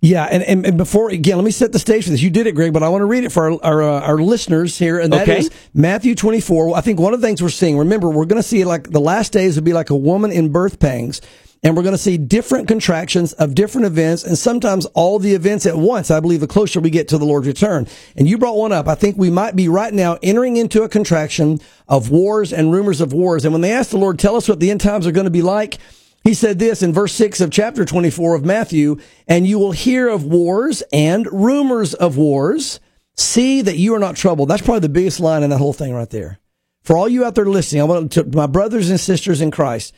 Yeah. 0.00 0.24
And, 0.24 0.42
and, 0.44 0.64
and 0.64 0.78
before 0.78 1.10
again, 1.10 1.36
let 1.36 1.44
me 1.44 1.50
set 1.50 1.72
the 1.72 1.78
stage 1.78 2.04
for 2.04 2.10
this. 2.10 2.22
You 2.22 2.30
did 2.30 2.46
it, 2.46 2.54
Greg, 2.54 2.72
but 2.72 2.82
I 2.84 2.88
want 2.88 3.02
to 3.02 3.06
read 3.06 3.24
it 3.24 3.32
for 3.32 3.50
our 3.50 3.64
our, 3.64 3.82
uh, 3.82 4.00
our 4.02 4.18
listeners 4.18 4.78
here, 4.78 5.00
and 5.00 5.12
that 5.12 5.28
is 5.28 5.46
Okay. 5.46 5.56
Matthew 5.74 6.14
twenty 6.14 6.40
four. 6.40 6.76
I 6.76 6.80
think 6.82 7.00
one 7.00 7.14
of 7.14 7.20
the 7.20 7.26
things 7.26 7.42
we're 7.42 7.48
seeing. 7.48 7.76
Remember, 7.78 8.08
we're 8.08 8.26
going 8.26 8.40
to 8.40 8.48
see 8.48 8.64
like 8.64 8.90
the 8.90 9.00
last 9.00 9.32
days 9.32 9.56
would 9.56 9.64
be 9.64 9.72
like 9.72 9.90
a 9.90 9.96
woman 9.96 10.30
in 10.30 10.50
birth 10.52 10.78
pangs, 10.78 11.20
and 11.64 11.76
we're 11.76 11.82
going 11.82 11.94
to 11.96 11.98
see 11.98 12.16
different 12.16 12.68
contractions 12.68 13.32
of 13.32 13.56
different 13.56 13.88
events, 13.88 14.22
and 14.22 14.38
sometimes 14.38 14.86
all 14.94 15.18
the 15.18 15.34
events 15.34 15.66
at 15.66 15.76
once. 15.76 16.12
I 16.12 16.20
believe 16.20 16.38
the 16.38 16.46
closer 16.46 16.78
we 16.78 16.90
get 16.90 17.08
to 17.08 17.18
the 17.18 17.24
Lord's 17.26 17.48
return. 17.48 17.88
And 18.16 18.28
you 18.28 18.38
brought 18.38 18.56
one 18.56 18.70
up. 18.70 18.86
I 18.86 18.94
think 18.94 19.16
we 19.18 19.30
might 19.30 19.56
be 19.56 19.66
right 19.66 19.92
now 19.92 20.16
entering 20.22 20.56
into 20.58 20.84
a 20.84 20.88
contraction 20.88 21.58
of 21.88 22.08
wars 22.08 22.52
and 22.52 22.72
rumors 22.72 23.00
of 23.00 23.12
wars. 23.12 23.44
And 23.44 23.52
when 23.52 23.62
they 23.62 23.72
asked 23.72 23.90
the 23.90 23.98
Lord, 23.98 24.20
"Tell 24.20 24.36
us 24.36 24.48
what 24.48 24.60
the 24.60 24.70
end 24.70 24.80
times 24.80 25.08
are 25.08 25.12
going 25.12 25.24
to 25.24 25.30
be 25.30 25.42
like," 25.42 25.78
He 26.24 26.34
said 26.34 26.58
this 26.58 26.82
in 26.82 26.92
verse 26.92 27.12
6 27.14 27.40
of 27.40 27.50
chapter 27.50 27.84
24 27.84 28.34
of 28.34 28.44
Matthew, 28.44 28.98
and 29.26 29.46
you 29.46 29.58
will 29.58 29.72
hear 29.72 30.08
of 30.08 30.24
wars 30.24 30.82
and 30.92 31.26
rumors 31.32 31.94
of 31.94 32.16
wars. 32.16 32.80
See 33.16 33.62
that 33.62 33.78
you 33.78 33.94
are 33.94 33.98
not 33.98 34.16
troubled. 34.16 34.48
That's 34.48 34.62
probably 34.62 34.80
the 34.80 34.88
biggest 34.88 35.20
line 35.20 35.42
in 35.42 35.50
that 35.50 35.58
whole 35.58 35.72
thing 35.72 35.94
right 35.94 36.10
there. 36.10 36.38
For 36.82 36.96
all 36.96 37.08
you 37.08 37.24
out 37.24 37.34
there 37.34 37.44
listening, 37.46 37.82
I 37.82 37.84
want 37.84 38.12
to, 38.12 38.24
my 38.24 38.46
brothers 38.46 38.90
and 38.90 39.00
sisters 39.00 39.40
in 39.40 39.50
Christ, 39.50 39.94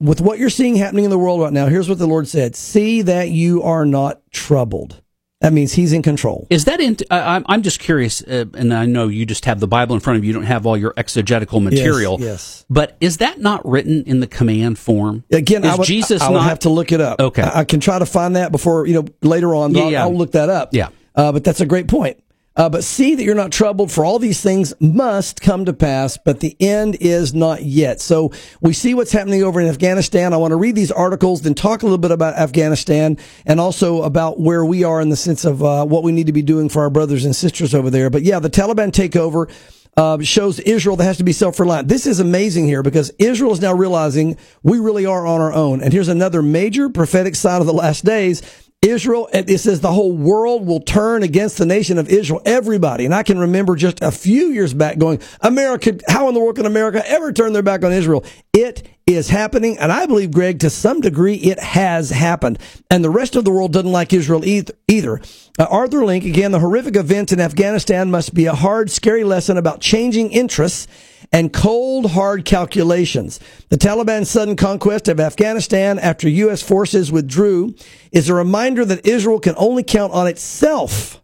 with 0.00 0.20
what 0.20 0.38
you're 0.38 0.50
seeing 0.50 0.76
happening 0.76 1.04
in 1.04 1.10
the 1.10 1.18
world 1.18 1.40
right 1.40 1.52
now, 1.52 1.66
here's 1.66 1.88
what 1.88 1.98
the 1.98 2.06
Lord 2.06 2.26
said. 2.26 2.56
See 2.56 3.02
that 3.02 3.30
you 3.30 3.62
are 3.62 3.86
not 3.86 4.20
troubled. 4.32 5.02
That 5.42 5.52
means 5.52 5.72
he's 5.72 5.92
in 5.92 6.02
control. 6.02 6.46
Is 6.50 6.64
that 6.66 6.80
in? 6.80 6.96
Uh, 7.10 7.14
I'm, 7.14 7.44
I'm 7.48 7.62
just 7.62 7.80
curious, 7.80 8.22
uh, 8.22 8.44
and 8.54 8.72
I 8.72 8.86
know 8.86 9.08
you 9.08 9.26
just 9.26 9.44
have 9.44 9.58
the 9.60 9.66
Bible 9.66 9.94
in 9.94 10.00
front 10.00 10.18
of 10.18 10.24
you. 10.24 10.28
You 10.28 10.34
don't 10.34 10.44
have 10.44 10.66
all 10.66 10.76
your 10.76 10.94
exegetical 10.96 11.58
material. 11.60 12.18
yes. 12.20 12.64
But 12.70 12.96
is 13.00 13.18
that 13.18 13.40
not 13.40 13.66
written 13.68 14.04
in 14.04 14.20
the 14.20 14.28
command 14.28 14.78
form? 14.78 15.24
Again, 15.32 15.64
is 15.64 15.72
I 15.72 15.76
would, 15.76 15.86
Jesus 15.86 16.22
I 16.22 16.30
would 16.30 16.36
not 16.36 16.44
have 16.44 16.60
to 16.60 16.70
look 16.70 16.92
it 16.92 17.00
up. 17.00 17.20
Okay. 17.20 17.42
I, 17.42 17.60
I 17.60 17.64
can 17.64 17.80
try 17.80 17.98
to 17.98 18.06
find 18.06 18.36
that 18.36 18.52
before, 18.52 18.86
you 18.86 18.94
know, 18.94 19.04
later 19.20 19.54
on. 19.54 19.74
Yeah, 19.74 19.82
I'll, 19.82 19.90
yeah. 19.90 20.02
I'll 20.02 20.16
look 20.16 20.32
that 20.32 20.48
up. 20.48 20.70
Yeah. 20.72 20.88
Uh, 21.14 21.32
but 21.32 21.44
that's 21.44 21.60
a 21.60 21.66
great 21.66 21.88
point. 21.88 22.21
Uh, 22.54 22.68
but 22.68 22.84
see 22.84 23.14
that 23.14 23.22
you're 23.22 23.34
not 23.34 23.50
troubled, 23.50 23.90
for 23.90 24.04
all 24.04 24.18
these 24.18 24.42
things 24.42 24.74
must 24.78 25.40
come 25.40 25.64
to 25.64 25.72
pass, 25.72 26.18
but 26.22 26.40
the 26.40 26.54
end 26.60 26.96
is 27.00 27.32
not 27.32 27.62
yet. 27.62 28.00
So 28.00 28.30
we 28.60 28.74
see 28.74 28.92
what's 28.92 29.12
happening 29.12 29.42
over 29.42 29.60
in 29.60 29.68
Afghanistan. 29.68 30.34
I 30.34 30.36
want 30.36 30.52
to 30.52 30.56
read 30.56 30.74
these 30.74 30.92
articles, 30.92 31.42
then 31.42 31.54
talk 31.54 31.82
a 31.82 31.86
little 31.86 31.96
bit 31.96 32.10
about 32.10 32.34
Afghanistan 32.34 33.16
and 33.46 33.58
also 33.58 34.02
about 34.02 34.38
where 34.38 34.64
we 34.64 34.84
are 34.84 35.00
in 35.00 35.08
the 35.08 35.16
sense 35.16 35.46
of 35.46 35.62
uh, 35.62 35.86
what 35.86 36.02
we 36.02 36.12
need 36.12 36.26
to 36.26 36.32
be 36.32 36.42
doing 36.42 36.68
for 36.68 36.82
our 36.82 36.90
brothers 36.90 37.24
and 37.24 37.34
sisters 37.34 37.74
over 37.74 37.88
there. 37.88 38.10
But 38.10 38.22
yeah, 38.22 38.38
the 38.38 38.50
Taliban 38.50 38.92
takeover 38.92 39.50
uh, 39.96 40.22
shows 40.22 40.58
Israel 40.60 40.96
that 40.96 41.04
has 41.04 41.18
to 41.18 41.24
be 41.24 41.32
self-reliant. 41.32 41.88
This 41.88 42.06
is 42.06 42.20
amazing 42.20 42.66
here 42.66 42.82
because 42.82 43.10
Israel 43.18 43.52
is 43.52 43.60
now 43.60 43.74
realizing 43.74 44.38
we 44.62 44.78
really 44.78 45.06
are 45.06 45.26
on 45.26 45.40
our 45.40 45.52
own. 45.52 45.82
And 45.82 45.92
here's 45.92 46.08
another 46.08 46.42
major 46.42 46.88
prophetic 46.88 47.34
sign 47.34 47.60
of 47.60 47.66
the 47.66 47.74
last 47.74 48.04
days. 48.04 48.42
Israel, 48.82 49.28
it 49.32 49.58
says 49.58 49.80
the 49.80 49.92
whole 49.92 50.12
world 50.12 50.66
will 50.66 50.80
turn 50.80 51.22
against 51.22 51.56
the 51.56 51.64
nation 51.64 51.98
of 51.98 52.08
Israel. 52.08 52.42
Everybody. 52.44 53.04
And 53.04 53.14
I 53.14 53.22
can 53.22 53.38
remember 53.38 53.76
just 53.76 54.02
a 54.02 54.10
few 54.10 54.48
years 54.48 54.74
back 54.74 54.98
going, 54.98 55.20
America, 55.40 55.98
how 56.08 56.28
in 56.28 56.34
the 56.34 56.40
world 56.40 56.56
can 56.56 56.66
America 56.66 57.00
ever 57.08 57.32
turn 57.32 57.52
their 57.52 57.62
back 57.62 57.84
on 57.84 57.92
Israel? 57.92 58.24
It 58.52 58.88
is 59.06 59.28
happening. 59.28 59.78
And 59.78 59.92
I 59.92 60.06
believe, 60.06 60.32
Greg, 60.32 60.58
to 60.60 60.70
some 60.70 61.00
degree, 61.00 61.36
it 61.36 61.60
has 61.60 62.10
happened. 62.10 62.58
And 62.90 63.04
the 63.04 63.10
rest 63.10 63.36
of 63.36 63.44
the 63.44 63.52
world 63.52 63.72
doesn't 63.72 63.90
like 63.90 64.12
Israel 64.12 64.44
either. 64.44 64.74
either. 64.88 65.20
Uh, 65.58 65.66
Arthur 65.70 65.98
Lenk, 65.98 66.24
again, 66.24 66.50
the 66.50 66.58
horrific 66.58 66.96
events 66.96 67.32
in 67.32 67.40
Afghanistan 67.40 68.10
must 68.10 68.34
be 68.34 68.46
a 68.46 68.54
hard, 68.54 68.90
scary 68.90 69.22
lesson 69.22 69.56
about 69.56 69.80
changing 69.80 70.32
interests 70.32 70.88
and 71.32 71.52
cold, 71.52 72.10
hard 72.12 72.44
calculations. 72.44 73.40
The 73.70 73.78
Taliban's 73.78 74.30
sudden 74.30 74.54
conquest 74.54 75.08
of 75.08 75.18
Afghanistan 75.18 75.98
after 75.98 76.28
U.S. 76.28 76.62
forces 76.62 77.10
withdrew 77.10 77.74
is 78.12 78.28
a 78.28 78.34
reminder 78.34 78.84
that 78.84 79.06
Israel 79.06 79.40
can 79.40 79.54
only 79.56 79.82
count 79.82 80.12
on 80.12 80.26
itself 80.26 81.22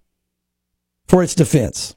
for 1.06 1.22
its 1.22 1.34
defense. 1.34 1.94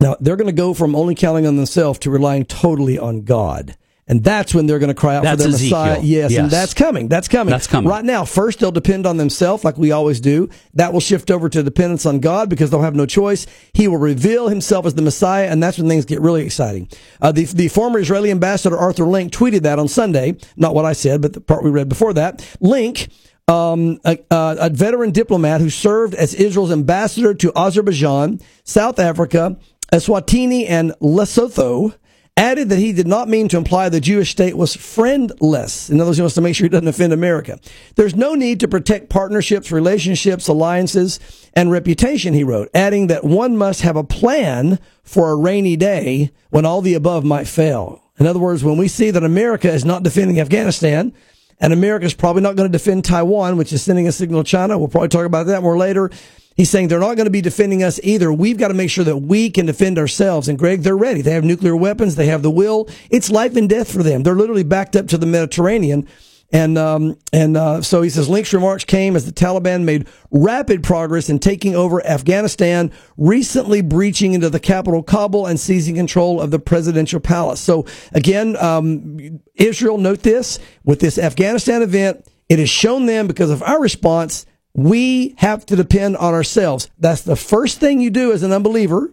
Now, 0.00 0.16
they're 0.20 0.36
going 0.36 0.46
to 0.46 0.52
go 0.52 0.74
from 0.74 0.94
only 0.94 1.14
counting 1.14 1.46
on 1.46 1.56
themselves 1.56 1.98
to 2.00 2.10
relying 2.10 2.44
totally 2.44 2.98
on 2.98 3.22
God. 3.22 3.76
And 4.08 4.22
that's 4.22 4.54
when 4.54 4.66
they're 4.66 4.78
going 4.78 4.88
to 4.88 4.94
cry 4.94 5.16
out 5.16 5.24
That's 5.24 5.42
for 5.42 5.48
their 5.48 5.54
Ezekiel. 5.56 5.78
Messiah. 5.78 6.00
Yes, 6.00 6.30
Yes. 6.30 6.40
and 6.40 6.50
that's 6.50 6.74
coming. 6.74 7.08
That's 7.08 7.26
coming. 7.26 7.50
That's 7.50 7.66
coming. 7.66 7.90
Right 7.90 8.04
now, 8.04 8.24
first 8.24 8.60
they'll 8.60 8.70
depend 8.70 9.04
on 9.04 9.16
themselves 9.16 9.64
like 9.64 9.76
we 9.76 9.90
always 9.90 10.20
do. 10.20 10.48
That 10.74 10.92
will 10.92 11.00
shift 11.00 11.28
over 11.28 11.48
to 11.48 11.62
dependence 11.62 12.06
on 12.06 12.20
God 12.20 12.48
because 12.48 12.70
they'll 12.70 12.82
have 12.82 12.94
no 12.94 13.06
choice. 13.06 13.46
He 13.72 13.88
will 13.88 13.96
reveal 13.98 14.48
himself 14.48 14.86
as 14.86 14.94
the 14.94 15.02
Messiah, 15.02 15.48
and 15.48 15.60
that's 15.60 15.76
when 15.78 15.88
things 15.88 16.04
get 16.04 16.20
really 16.20 16.44
exciting. 16.44 16.88
Uh, 17.20 17.32
the, 17.32 17.46
the 17.46 17.66
former 17.66 17.98
Israeli 17.98 18.30
ambassador 18.30 18.76
Arthur 18.78 19.04
Lenk 19.04 19.30
tweeted 19.32 19.62
that 19.62 19.80
on 19.80 19.88
Sunday. 19.88 20.36
Not 20.56 20.72
what 20.72 20.84
I 20.84 20.92
said, 20.92 21.20
but 21.20 21.32
the 21.32 21.40
part 21.40 21.64
we 21.64 21.70
read 21.70 21.88
before 21.88 22.12
that. 22.14 22.38
Lenk 22.60 23.08
um, 23.48 23.98
a, 24.04 24.18
a, 24.30 24.56
a 24.60 24.70
veteran 24.70 25.10
diplomat 25.10 25.60
who 25.60 25.70
served 25.70 26.14
as 26.14 26.32
Israel's 26.34 26.70
ambassador 26.72 27.34
to 27.34 27.52
Azerbaijan, 27.56 28.40
South 28.62 28.98
Africa, 29.00 29.56
Eswatini 29.92 30.66
and 30.68 30.92
Lesotho, 31.00 31.94
added 32.36 32.68
that 32.68 32.78
he 32.78 32.92
did 32.92 33.06
not 33.06 33.28
mean 33.28 33.48
to 33.48 33.56
imply 33.56 33.88
the 33.88 34.00
Jewish 34.00 34.30
state 34.30 34.56
was 34.56 34.76
friendless. 34.76 35.88
In 35.88 36.00
other 36.00 36.10
words, 36.10 36.18
he 36.18 36.22
wants 36.22 36.34
to 36.34 36.40
make 36.40 36.54
sure 36.54 36.66
he 36.66 36.68
doesn't 36.68 36.86
offend 36.86 37.12
America. 37.12 37.58
There's 37.94 38.14
no 38.14 38.34
need 38.34 38.60
to 38.60 38.68
protect 38.68 39.08
partnerships, 39.08 39.72
relationships, 39.72 40.46
alliances, 40.48 41.18
and 41.54 41.70
reputation, 41.70 42.34
he 42.34 42.44
wrote, 42.44 42.68
adding 42.74 43.06
that 43.06 43.24
one 43.24 43.56
must 43.56 43.80
have 43.82 43.96
a 43.96 44.04
plan 44.04 44.78
for 45.02 45.30
a 45.30 45.36
rainy 45.36 45.76
day 45.76 46.30
when 46.50 46.66
all 46.66 46.82
the 46.82 46.94
above 46.94 47.24
might 47.24 47.48
fail. 47.48 48.02
In 48.18 48.26
other 48.26 48.38
words, 48.38 48.62
when 48.62 48.76
we 48.76 48.88
see 48.88 49.10
that 49.10 49.24
America 49.24 49.70
is 49.72 49.84
not 49.84 50.02
defending 50.02 50.38
Afghanistan, 50.38 51.12
and 51.58 51.72
America 51.72 52.04
is 52.04 52.14
probably 52.14 52.42
not 52.42 52.56
going 52.56 52.70
to 52.70 52.78
defend 52.78 53.04
Taiwan, 53.04 53.56
which 53.56 53.72
is 53.72 53.82
sending 53.82 54.06
a 54.06 54.12
signal 54.12 54.44
to 54.44 54.50
China. 54.50 54.78
We'll 54.78 54.88
probably 54.88 55.08
talk 55.08 55.24
about 55.24 55.46
that 55.46 55.62
more 55.62 55.78
later. 55.78 56.10
He's 56.56 56.70
saying 56.70 56.88
they're 56.88 56.98
not 56.98 57.16
going 57.16 57.26
to 57.26 57.30
be 57.30 57.42
defending 57.42 57.82
us 57.82 58.00
either. 58.02 58.32
We've 58.32 58.56
got 58.56 58.68
to 58.68 58.74
make 58.74 58.90
sure 58.90 59.04
that 59.04 59.18
we 59.18 59.50
can 59.50 59.66
defend 59.66 59.98
ourselves. 59.98 60.48
And 60.48 60.58
Greg, 60.58 60.82
they're 60.82 60.96
ready. 60.96 61.20
They 61.20 61.32
have 61.32 61.44
nuclear 61.44 61.76
weapons. 61.76 62.16
They 62.16 62.26
have 62.26 62.42
the 62.42 62.50
will. 62.50 62.88
It's 63.10 63.30
life 63.30 63.56
and 63.56 63.68
death 63.68 63.92
for 63.92 64.02
them. 64.02 64.22
They're 64.22 64.34
literally 64.34 64.64
backed 64.64 64.96
up 64.96 65.06
to 65.08 65.18
the 65.18 65.26
Mediterranean. 65.26 66.08
And 66.52 66.78
um, 66.78 67.18
and 67.32 67.56
uh, 67.56 67.82
so 67.82 68.02
he 68.02 68.08
says 68.08 68.28
Lenk's 68.28 68.54
remarks 68.54 68.84
came 68.84 69.16
as 69.16 69.26
the 69.26 69.32
Taliban 69.32 69.82
made 69.82 70.06
rapid 70.30 70.84
progress 70.84 71.28
in 71.28 71.40
taking 71.40 71.74
over 71.74 72.04
Afghanistan, 72.06 72.92
recently 73.16 73.82
breaching 73.82 74.32
into 74.32 74.48
the 74.48 74.60
capital 74.60 75.02
Kabul 75.02 75.46
and 75.46 75.58
seizing 75.58 75.96
control 75.96 76.40
of 76.40 76.52
the 76.52 76.60
presidential 76.60 77.18
palace. 77.18 77.60
So 77.60 77.84
again, 78.12 78.56
um, 78.58 79.40
Israel, 79.56 79.98
note 79.98 80.22
this 80.22 80.60
with 80.84 81.00
this 81.00 81.18
Afghanistan 81.18 81.82
event, 81.82 82.24
it 82.48 82.60
has 82.60 82.70
shown 82.70 83.06
them 83.06 83.26
because 83.26 83.50
of 83.50 83.60
our 83.64 83.80
response 83.80 84.46
we 84.76 85.34
have 85.38 85.64
to 85.66 85.74
depend 85.74 86.18
on 86.18 86.34
ourselves. 86.34 86.90
That's 86.98 87.22
the 87.22 87.34
first 87.34 87.80
thing 87.80 88.00
you 88.00 88.10
do 88.10 88.30
as 88.32 88.42
an 88.42 88.52
unbeliever. 88.52 89.10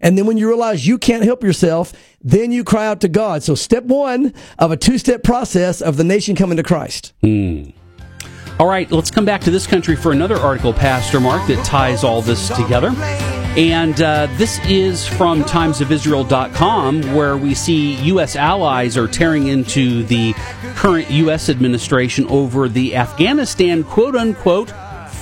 And 0.00 0.16
then 0.16 0.26
when 0.26 0.36
you 0.36 0.48
realize 0.48 0.86
you 0.86 0.96
can't 0.96 1.24
help 1.24 1.42
yourself, 1.42 1.92
then 2.22 2.52
you 2.52 2.62
cry 2.62 2.86
out 2.86 3.00
to 3.00 3.08
God. 3.08 3.42
So 3.42 3.56
step 3.56 3.84
one 3.84 4.32
of 4.58 4.70
a 4.70 4.76
two 4.76 4.98
step 4.98 5.24
process 5.24 5.80
of 5.82 5.96
the 5.96 6.04
nation 6.04 6.36
coming 6.36 6.56
to 6.56 6.62
Christ. 6.62 7.12
Mm. 7.22 7.74
All 8.60 8.68
right, 8.68 8.90
let's 8.92 9.10
come 9.10 9.24
back 9.24 9.40
to 9.42 9.50
this 9.50 9.66
country 9.66 9.96
for 9.96 10.12
another 10.12 10.36
article, 10.36 10.72
Pastor 10.72 11.18
Mark, 11.18 11.48
that 11.48 11.64
ties 11.64 12.04
all 12.04 12.22
this 12.22 12.48
together. 12.48 12.90
And 13.56 14.00
uh, 14.00 14.28
this 14.36 14.60
is 14.66 15.06
from 15.06 15.42
timesofisrael.com, 15.42 17.14
where 17.14 17.36
we 17.36 17.54
see 17.54 17.94
U.S. 18.04 18.36
allies 18.36 18.96
are 18.96 19.08
tearing 19.08 19.48
into 19.48 20.04
the 20.04 20.32
current 20.76 21.10
U.S. 21.10 21.48
administration 21.48 22.26
over 22.28 22.68
the 22.68 22.94
Afghanistan 22.94 23.82
quote 23.84 24.14
unquote 24.14 24.72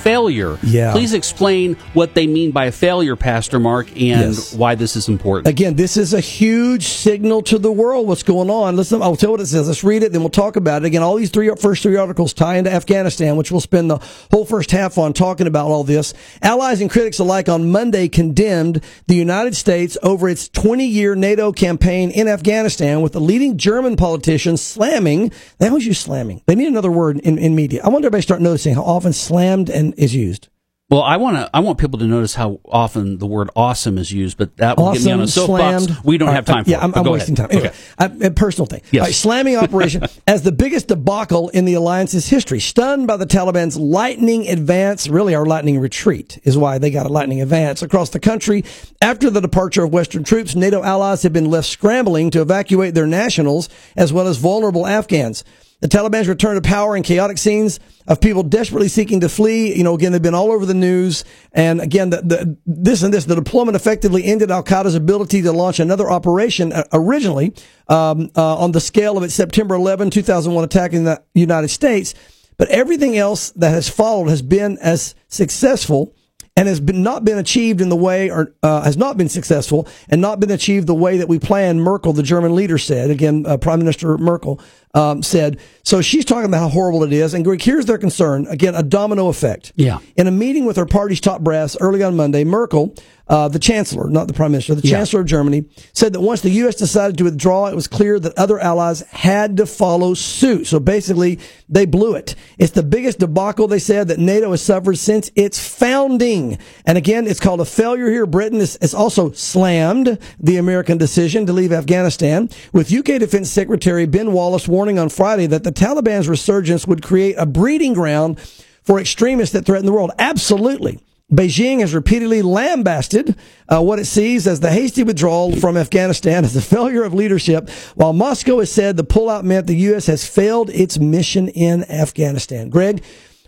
failure. 0.01 0.57
Yeah. 0.63 0.91
Please 0.93 1.13
explain 1.13 1.75
what 1.93 2.13
they 2.15 2.27
mean 2.27 2.51
by 2.51 2.65
a 2.65 2.71
failure, 2.71 3.15
Pastor 3.15 3.59
Mark, 3.59 3.89
and 3.91 3.97
Yes. 4.33 4.53
why 4.53 4.75
this 4.75 4.95
is 4.95 5.07
important. 5.07 5.47
Again, 5.47 5.75
this 5.75 5.97
is 5.97 6.13
a 6.13 6.19
huge 6.19 6.85
signal 6.87 7.41
to 7.43 7.57
the 7.57 7.71
world 7.71 8.07
what's 8.07 8.23
going 8.23 8.49
on. 8.49 8.75
Listen, 8.75 9.01
I'll 9.01 9.15
tell 9.15 9.29
you 9.29 9.31
what 9.31 9.41
it 9.41 9.47
says. 9.47 9.67
Let's 9.67 9.83
read 9.83 10.03
it, 10.03 10.11
then 10.11 10.21
we'll 10.21 10.29
talk 10.29 10.55
about 10.55 10.83
it. 10.83 10.85
Again, 10.87 11.03
all 11.03 11.15
these 11.15 11.29
three 11.29 11.51
first 11.59 11.83
three 11.83 11.97
articles 11.97 12.33
tie 12.33 12.57
into 12.57 12.71
Afghanistan, 12.71 13.35
which 13.35 13.51
we'll 13.51 13.59
spend 13.61 13.89
the 13.89 13.97
whole 14.31 14.45
first 14.45 14.71
half 14.71 14.97
on 14.97 15.13
talking 15.13 15.47
about 15.47 15.67
all 15.67 15.83
this. 15.83 16.13
Allies 16.41 16.81
and 16.81 16.89
critics 16.89 17.19
alike 17.19 17.49
on 17.49 17.69
Monday 17.71 18.07
condemned 18.07 18.81
the 19.07 19.15
United 19.15 19.55
States 19.55 19.97
over 20.01 20.29
its 20.29 20.47
20 20.49 20.85
year 20.85 21.15
NATO 21.15 21.51
campaign 21.51 22.11
in 22.11 22.27
Afghanistan, 22.27 23.01
with 23.01 23.13
the 23.13 23.21
leading 23.21 23.57
German 23.57 23.95
politician 23.95 24.57
slamming. 24.57 25.31
They 25.59 25.67
always 25.67 25.85
use 25.85 25.99
slamming. 25.99 26.41
They 26.45 26.55
need 26.55 26.67
another 26.67 26.91
word 26.91 27.19
in, 27.19 27.37
in 27.37 27.55
media. 27.55 27.81
I 27.83 27.89
wonder 27.89 28.07
if 28.07 28.13
to 28.13 28.21
start 28.21 28.41
noticing 28.41 28.75
how 28.75 28.83
often 28.83 29.13
slammed 29.13 29.69
and 29.69 29.90
is 29.97 30.13
used. 30.15 30.47
Well, 30.89 31.03
I 31.03 31.15
want 31.15 31.37
to. 31.37 31.49
I 31.53 31.61
want 31.61 31.77
people 31.79 31.99
to 31.99 32.05
notice 32.05 32.35
how 32.35 32.59
often 32.65 33.17
the 33.19 33.25
word 33.25 33.49
"awesome" 33.55 33.97
is 33.97 34.11
used, 34.11 34.37
but 34.37 34.57
that 34.57 34.75
will 34.77 34.91
get 34.91 35.05
me 35.05 35.11
on 35.13 35.19
a 35.21 35.23
Awesome, 35.23 35.45
soapbox. 35.47 35.85
slammed. 35.85 36.03
We 36.03 36.17
don't 36.17 36.27
All 36.27 36.35
have 36.35 36.49
right, 36.49 36.51
uh, 36.51 36.55
time 36.55 36.63
for 36.65 36.69
yeah, 36.69 36.77
it. 36.79 36.83
I'm, 36.83 36.93
I'm 36.95 37.05
wasting 37.05 37.39
ahead. 37.39 37.49
time. 37.49 37.57
Anyway, 37.59 37.73
Okay. 37.73 37.77
I- 38.23 38.25
uh, 38.25 38.27
a 38.27 38.31
personal 38.31 38.65
thing. 38.65 38.81
Yes. 38.91 39.03
Right, 39.05 39.13
slamming 39.13 39.55
operation 39.55 40.03
as 40.27 40.41
the 40.41 40.51
biggest 40.51 40.89
debacle 40.89 41.47
in 41.47 41.63
the 41.63 41.75
alliance's 41.75 42.27
history. 42.27 42.59
Stunned 42.59 43.07
by 43.07 43.15
the 43.15 43.25
Taliban's 43.25 43.77
lightning 43.77 44.49
advance, 44.49 45.07
really 45.07 45.33
our 45.33 45.45
lightning 45.45 45.79
retreat 45.79 46.39
is 46.43 46.57
why 46.57 46.77
they 46.77 46.91
got 46.91 47.05
a 47.05 47.09
lightning 47.09 47.41
advance 47.41 47.81
across 47.81 48.09
the 48.09 48.19
country. 48.19 48.65
After 49.01 49.29
the 49.29 49.39
departure 49.39 49.85
of 49.85 49.93
Western 49.93 50.25
troops, 50.25 50.55
NATO 50.55 50.83
allies 50.83 51.23
have 51.23 51.31
been 51.31 51.49
left 51.49 51.69
scrambling 51.69 52.31
to 52.31 52.41
evacuate 52.41 52.95
their 52.95 53.07
nationals 53.07 53.69
as 53.95 54.11
well 54.11 54.27
as 54.27 54.35
vulnerable 54.39 54.85
Afghans. 54.85 55.45
The 55.81 55.87
Taliban's 55.87 56.27
return 56.27 56.55
to 56.55 56.61
power 56.61 56.95
and 56.95 57.03
chaotic 57.03 57.39
scenes 57.39 57.79
of 58.07 58.21
people 58.21 58.43
desperately 58.43 58.87
seeking 58.87 59.19
to 59.21 59.29
flee. 59.29 59.75
You 59.75 59.83
know, 59.83 59.95
again, 59.95 60.11
they've 60.11 60.21
been 60.21 60.35
all 60.35 60.51
over 60.51 60.65
the 60.65 60.75
news. 60.75 61.25
And 61.53 61.81
again, 61.81 62.11
the, 62.11 62.21
the, 62.21 62.57
this 62.67 63.01
and 63.01 63.11
this, 63.11 63.25
the 63.25 63.33
deployment 63.33 63.75
effectively 63.75 64.23
ended 64.23 64.51
Al 64.51 64.63
Qaeda's 64.63 64.93
ability 64.93 65.41
to 65.41 65.51
launch 65.51 65.79
another 65.79 66.09
operation 66.09 66.71
uh, 66.71 66.83
originally 66.93 67.53
um, 67.87 68.29
uh, 68.35 68.57
on 68.57 68.73
the 68.73 68.79
scale 68.79 69.17
of 69.17 69.23
its 69.23 69.33
September 69.33 69.73
11, 69.73 70.11
2001 70.11 70.63
attack 70.63 70.93
in 70.93 71.03
the 71.03 71.21
United 71.33 71.69
States. 71.69 72.13
But 72.57 72.69
everything 72.69 73.17
else 73.17 73.49
that 73.51 73.71
has 73.71 73.89
followed 73.89 74.29
has 74.29 74.43
been 74.43 74.77
as 74.77 75.15
successful 75.29 76.13
and 76.55 76.67
has 76.67 76.79
been 76.79 77.01
not 77.01 77.23
been 77.23 77.37
achieved 77.37 77.81
in 77.81 77.89
the 77.89 77.95
way 77.95 78.29
or 78.29 78.53
uh, 78.61 78.83
has 78.83 78.97
not 78.97 79.17
been 79.17 79.29
successful 79.29 79.87
and 80.09 80.21
not 80.21 80.39
been 80.39 80.51
achieved 80.51 80.85
the 80.85 80.93
way 80.93 81.17
that 81.17 81.27
we 81.27 81.39
planned. 81.39 81.81
Merkel, 81.81 82.13
the 82.13 82.23
German 82.23 82.55
leader, 82.55 82.77
said 82.77 83.09
again. 83.09 83.45
Uh, 83.45 83.57
Prime 83.57 83.79
Minister 83.79 84.17
Merkel 84.17 84.59
um, 84.93 85.23
said. 85.23 85.59
So 85.83 86.01
she's 86.01 86.25
talking 86.25 86.45
about 86.45 86.59
how 86.59 86.69
horrible 86.69 87.03
it 87.03 87.13
is. 87.13 87.33
And 87.33 87.43
Greg, 87.43 87.61
here's 87.61 87.85
their 87.85 87.97
concern. 87.97 88.45
Again, 88.47 88.75
a 88.75 88.83
domino 88.83 89.27
effect. 89.29 89.71
Yeah. 89.75 89.99
In 90.15 90.27
a 90.27 90.31
meeting 90.31 90.65
with 90.65 90.77
her 90.77 90.85
party's 90.85 91.19
top 91.19 91.41
brass 91.41 91.75
early 91.79 92.03
on 92.03 92.15
Monday, 92.15 92.43
Merkel, 92.43 92.93
uh, 93.27 93.47
the 93.47 93.59
chancellor, 93.59 94.09
not 94.09 94.27
the 94.27 94.33
prime 94.33 94.51
minister, 94.51 94.75
the 94.75 94.85
Yeah. 94.87 94.97
chancellor 94.97 95.21
of 95.21 95.25
Germany, 95.25 95.63
said 95.93 96.13
that 96.13 96.19
once 96.19 96.41
the 96.41 96.49
U.S. 96.51 96.75
decided 96.75 97.17
to 97.17 97.23
withdraw, 97.23 97.67
it 97.67 97.75
was 97.75 97.87
clear 97.87 98.19
that 98.19 98.37
other 98.37 98.59
allies 98.59 99.01
had 99.11 99.57
to 99.57 99.65
follow 99.65 100.13
suit. 100.13 100.67
So 100.67 100.79
basically, 100.79 101.39
they 101.69 101.85
blew 101.85 102.13
it. 102.15 102.35
It's 102.59 102.73
the 102.73 102.83
biggest 102.83 103.19
debacle, 103.19 103.67
they 103.69 103.79
said, 103.79 104.09
that 104.09 104.19
NATO 104.19 104.51
has 104.51 104.61
suffered 104.61 104.97
since 104.97 105.31
its 105.35 105.57
founding. 105.65 106.57
And 106.85 106.97
again, 106.97 107.25
it's 107.25 107.39
called 107.39 107.61
a 107.61 107.65
failure 107.65 108.09
here. 108.09 108.25
Britain 108.25 108.59
has 108.59 108.77
has 108.81 108.93
also 108.93 109.31
slammed 109.31 110.17
the 110.39 110.57
American 110.57 110.97
decision 110.97 111.45
to 111.45 111.53
leave 111.53 111.71
Afghanistan, 111.71 112.49
with 112.73 112.91
UK 112.91 113.17
Defense 113.19 113.49
Secretary 113.49 114.05
Ben 114.05 114.33
Wallace 114.33 114.67
warning 114.67 114.80
on 114.89 115.09
Friday 115.09 115.47
that 115.47 115.63
the 115.63 115.71
Taliban's 115.71 116.27
resurgence 116.27 116.87
would 116.87 117.03
create 117.03 117.35
a 117.37 117.45
breeding 117.45 117.93
ground 117.93 118.39
for 118.83 118.99
extremists 118.99 119.53
that 119.53 119.65
threaten 119.65 119.85
the 119.85 119.91
world. 119.91 120.11
Absolutely. 120.17 120.99
Beijing 121.31 121.79
has 121.79 121.93
repeatedly 121.93 122.41
lambasted 122.41 123.37
uh, 123.69 123.81
what 123.81 123.99
it 123.99 124.05
sees 124.05 124.47
as 124.47 124.59
the 124.59 124.71
hasty 124.71 125.03
withdrawal 125.03 125.55
from 125.55 125.77
Afghanistan 125.77 126.43
as 126.43 126.55
a 126.57 126.61
failure 126.61 127.03
of 127.03 127.13
leadership, 127.13 127.69
while 127.95 128.11
Moscow 128.11 128.59
has 128.59 128.69
said 128.69 128.97
the 128.97 129.03
pullout 129.03 129.43
meant 129.43 129.67
the 129.67 129.75
U.S. 129.77 130.07
has 130.07 130.27
failed 130.27 130.69
its 130.71 130.99
mission 130.99 131.47
in 131.47 131.85
Afghanistan. 131.85 132.69
Greg, 132.69 133.01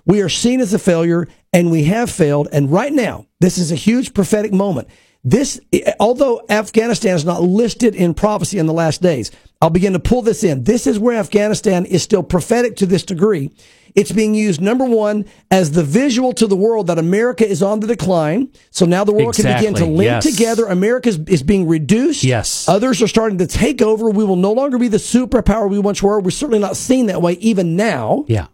we 0.05 0.21
are 0.21 0.29
seen 0.29 0.61
as 0.61 0.73
a 0.73 0.79
failure, 0.79 1.27
and 1.51 1.71
we 1.71 1.83
have 1.85 2.09
failed. 2.09 2.47
And 2.53 2.71
right 2.71 2.93
now, 2.93 3.27
this 3.41 3.57
is 3.57 3.71
a 3.71 3.75
huge 3.75 4.13
prophetic 4.13 4.53
moment. 4.53 4.87
This, 5.23 5.59
although 5.99 6.41
Afghanistan 6.49 7.15
is 7.15 7.23
not 7.23 7.41
listed 7.41 7.95
in 7.95 8.13
prophecy 8.13 8.59
in 8.59 8.65
the 8.65 8.73
last 8.73 9.01
days, 9.01 9.31
I'll 9.61 9.69
begin 9.69 9.93
to 9.93 9.99
pull 9.99 10.21
this 10.21 10.43
in. 10.43 10.65
This 10.65 10.85
is 10.85 10.99
where 10.99 11.17
Afghanistan 11.17 11.85
is 11.85 12.03
still 12.03 12.23
prophetic 12.23 12.75
to 12.77 12.85
this 12.85 13.03
degree. 13.03 13.49
It's 13.95 14.11
being 14.11 14.33
used, 14.33 14.59
number 14.59 14.85
one, 14.85 15.25
as 15.51 15.71
the 15.71 15.83
visual 15.83 16.33
to 16.33 16.47
the 16.47 16.55
world 16.55 16.87
that 16.87 16.97
America 16.97 17.47
is 17.47 17.61
on 17.61 17.79
the 17.79 17.87
decline. 17.87 18.51
So 18.71 18.85
now 18.85 19.03
the 19.03 19.13
world 19.13 19.35
can 19.35 19.55
begin 19.55 19.75
to 19.75 19.85
link 19.85 20.09
yes. 20.09 20.25
together. 20.25 20.65
America 20.65 21.09
is, 21.09 21.19
is 21.27 21.43
being 21.43 21.67
reduced. 21.67 22.23
Yes. 22.23 22.67
Others 22.67 23.01
are 23.03 23.07
starting 23.07 23.37
to 23.37 23.47
take 23.47 23.81
over. 23.81 24.09
We 24.09 24.25
will 24.25 24.35
no 24.35 24.51
longer 24.51 24.79
be 24.79 24.87
the 24.87 24.97
superpower 24.97 25.69
we 25.69 25.79
once 25.79 26.01
were. 26.01 26.19
We're 26.19 26.31
certainly 26.31 26.59
not 26.59 26.75
seen 26.75 27.05
that 27.05 27.21
way 27.21 27.33
even 27.33 27.75
now. 27.75 28.25
Yeah. 28.27 28.47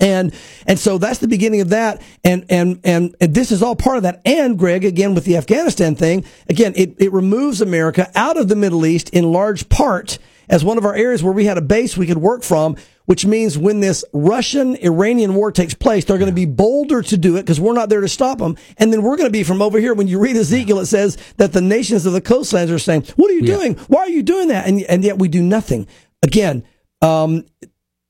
And 0.00 0.32
and 0.66 0.78
so 0.78 0.98
that's 0.98 1.18
the 1.18 1.28
beginning 1.28 1.60
of 1.60 1.68
that. 1.68 2.02
And 2.24 2.44
and 2.48 2.80
and, 2.84 3.14
and 3.20 3.34
this 3.34 3.52
is 3.52 3.62
all 3.62 3.76
part 3.76 3.98
of 3.98 4.02
that. 4.04 4.22
And 4.24 4.58
Greg, 4.58 4.84
again 4.84 5.14
with 5.14 5.24
the 5.24 5.36
Afghanistan 5.36 5.94
thing, 5.94 6.24
again 6.48 6.72
it, 6.76 6.94
it 6.98 7.12
removes 7.12 7.60
America 7.60 8.10
out 8.14 8.36
of 8.36 8.48
the 8.48 8.56
Middle 8.56 8.86
East 8.86 9.10
in 9.10 9.30
large 9.32 9.68
part 9.68 10.18
as 10.48 10.64
one 10.64 10.78
of 10.78 10.84
our 10.84 10.94
areas 10.94 11.22
where 11.22 11.32
we 11.32 11.44
had 11.44 11.58
a 11.58 11.62
base 11.62 11.96
we 11.96 12.06
could 12.06 12.18
work 12.18 12.42
from. 12.42 12.76
Which 13.06 13.26
means 13.26 13.58
when 13.58 13.80
this 13.80 14.04
Russian 14.12 14.76
Iranian 14.76 15.34
war 15.34 15.50
takes 15.50 15.74
place, 15.74 16.04
they're 16.04 16.18
going 16.18 16.30
to 16.30 16.34
be 16.34 16.46
bolder 16.46 17.02
to 17.02 17.16
do 17.16 17.36
it 17.36 17.42
because 17.42 17.58
we're 17.58 17.72
not 17.72 17.88
there 17.88 18.02
to 18.02 18.08
stop 18.08 18.38
them. 18.38 18.56
And 18.76 18.92
then 18.92 19.02
we're 19.02 19.16
going 19.16 19.26
to 19.26 19.32
be 19.32 19.42
from 19.42 19.60
over 19.60 19.80
here. 19.80 19.94
When 19.94 20.06
you 20.06 20.20
read 20.20 20.36
Ezekiel, 20.36 20.78
it 20.78 20.86
says 20.86 21.18
that 21.38 21.52
the 21.52 21.60
nations 21.60 22.06
of 22.06 22.12
the 22.12 22.20
coastlands 22.20 22.70
are 22.70 22.78
saying, 22.78 23.06
"What 23.16 23.28
are 23.28 23.34
you 23.34 23.40
Yeah. 23.40 23.56
doing? 23.56 23.74
Why 23.88 24.02
are 24.02 24.08
you 24.10 24.22
doing 24.22 24.46
that?" 24.48 24.68
And 24.68 24.82
and 24.82 25.02
yet 25.02 25.18
we 25.18 25.26
do 25.26 25.42
nothing. 25.42 25.88
Again, 26.22 26.62
um, 27.02 27.46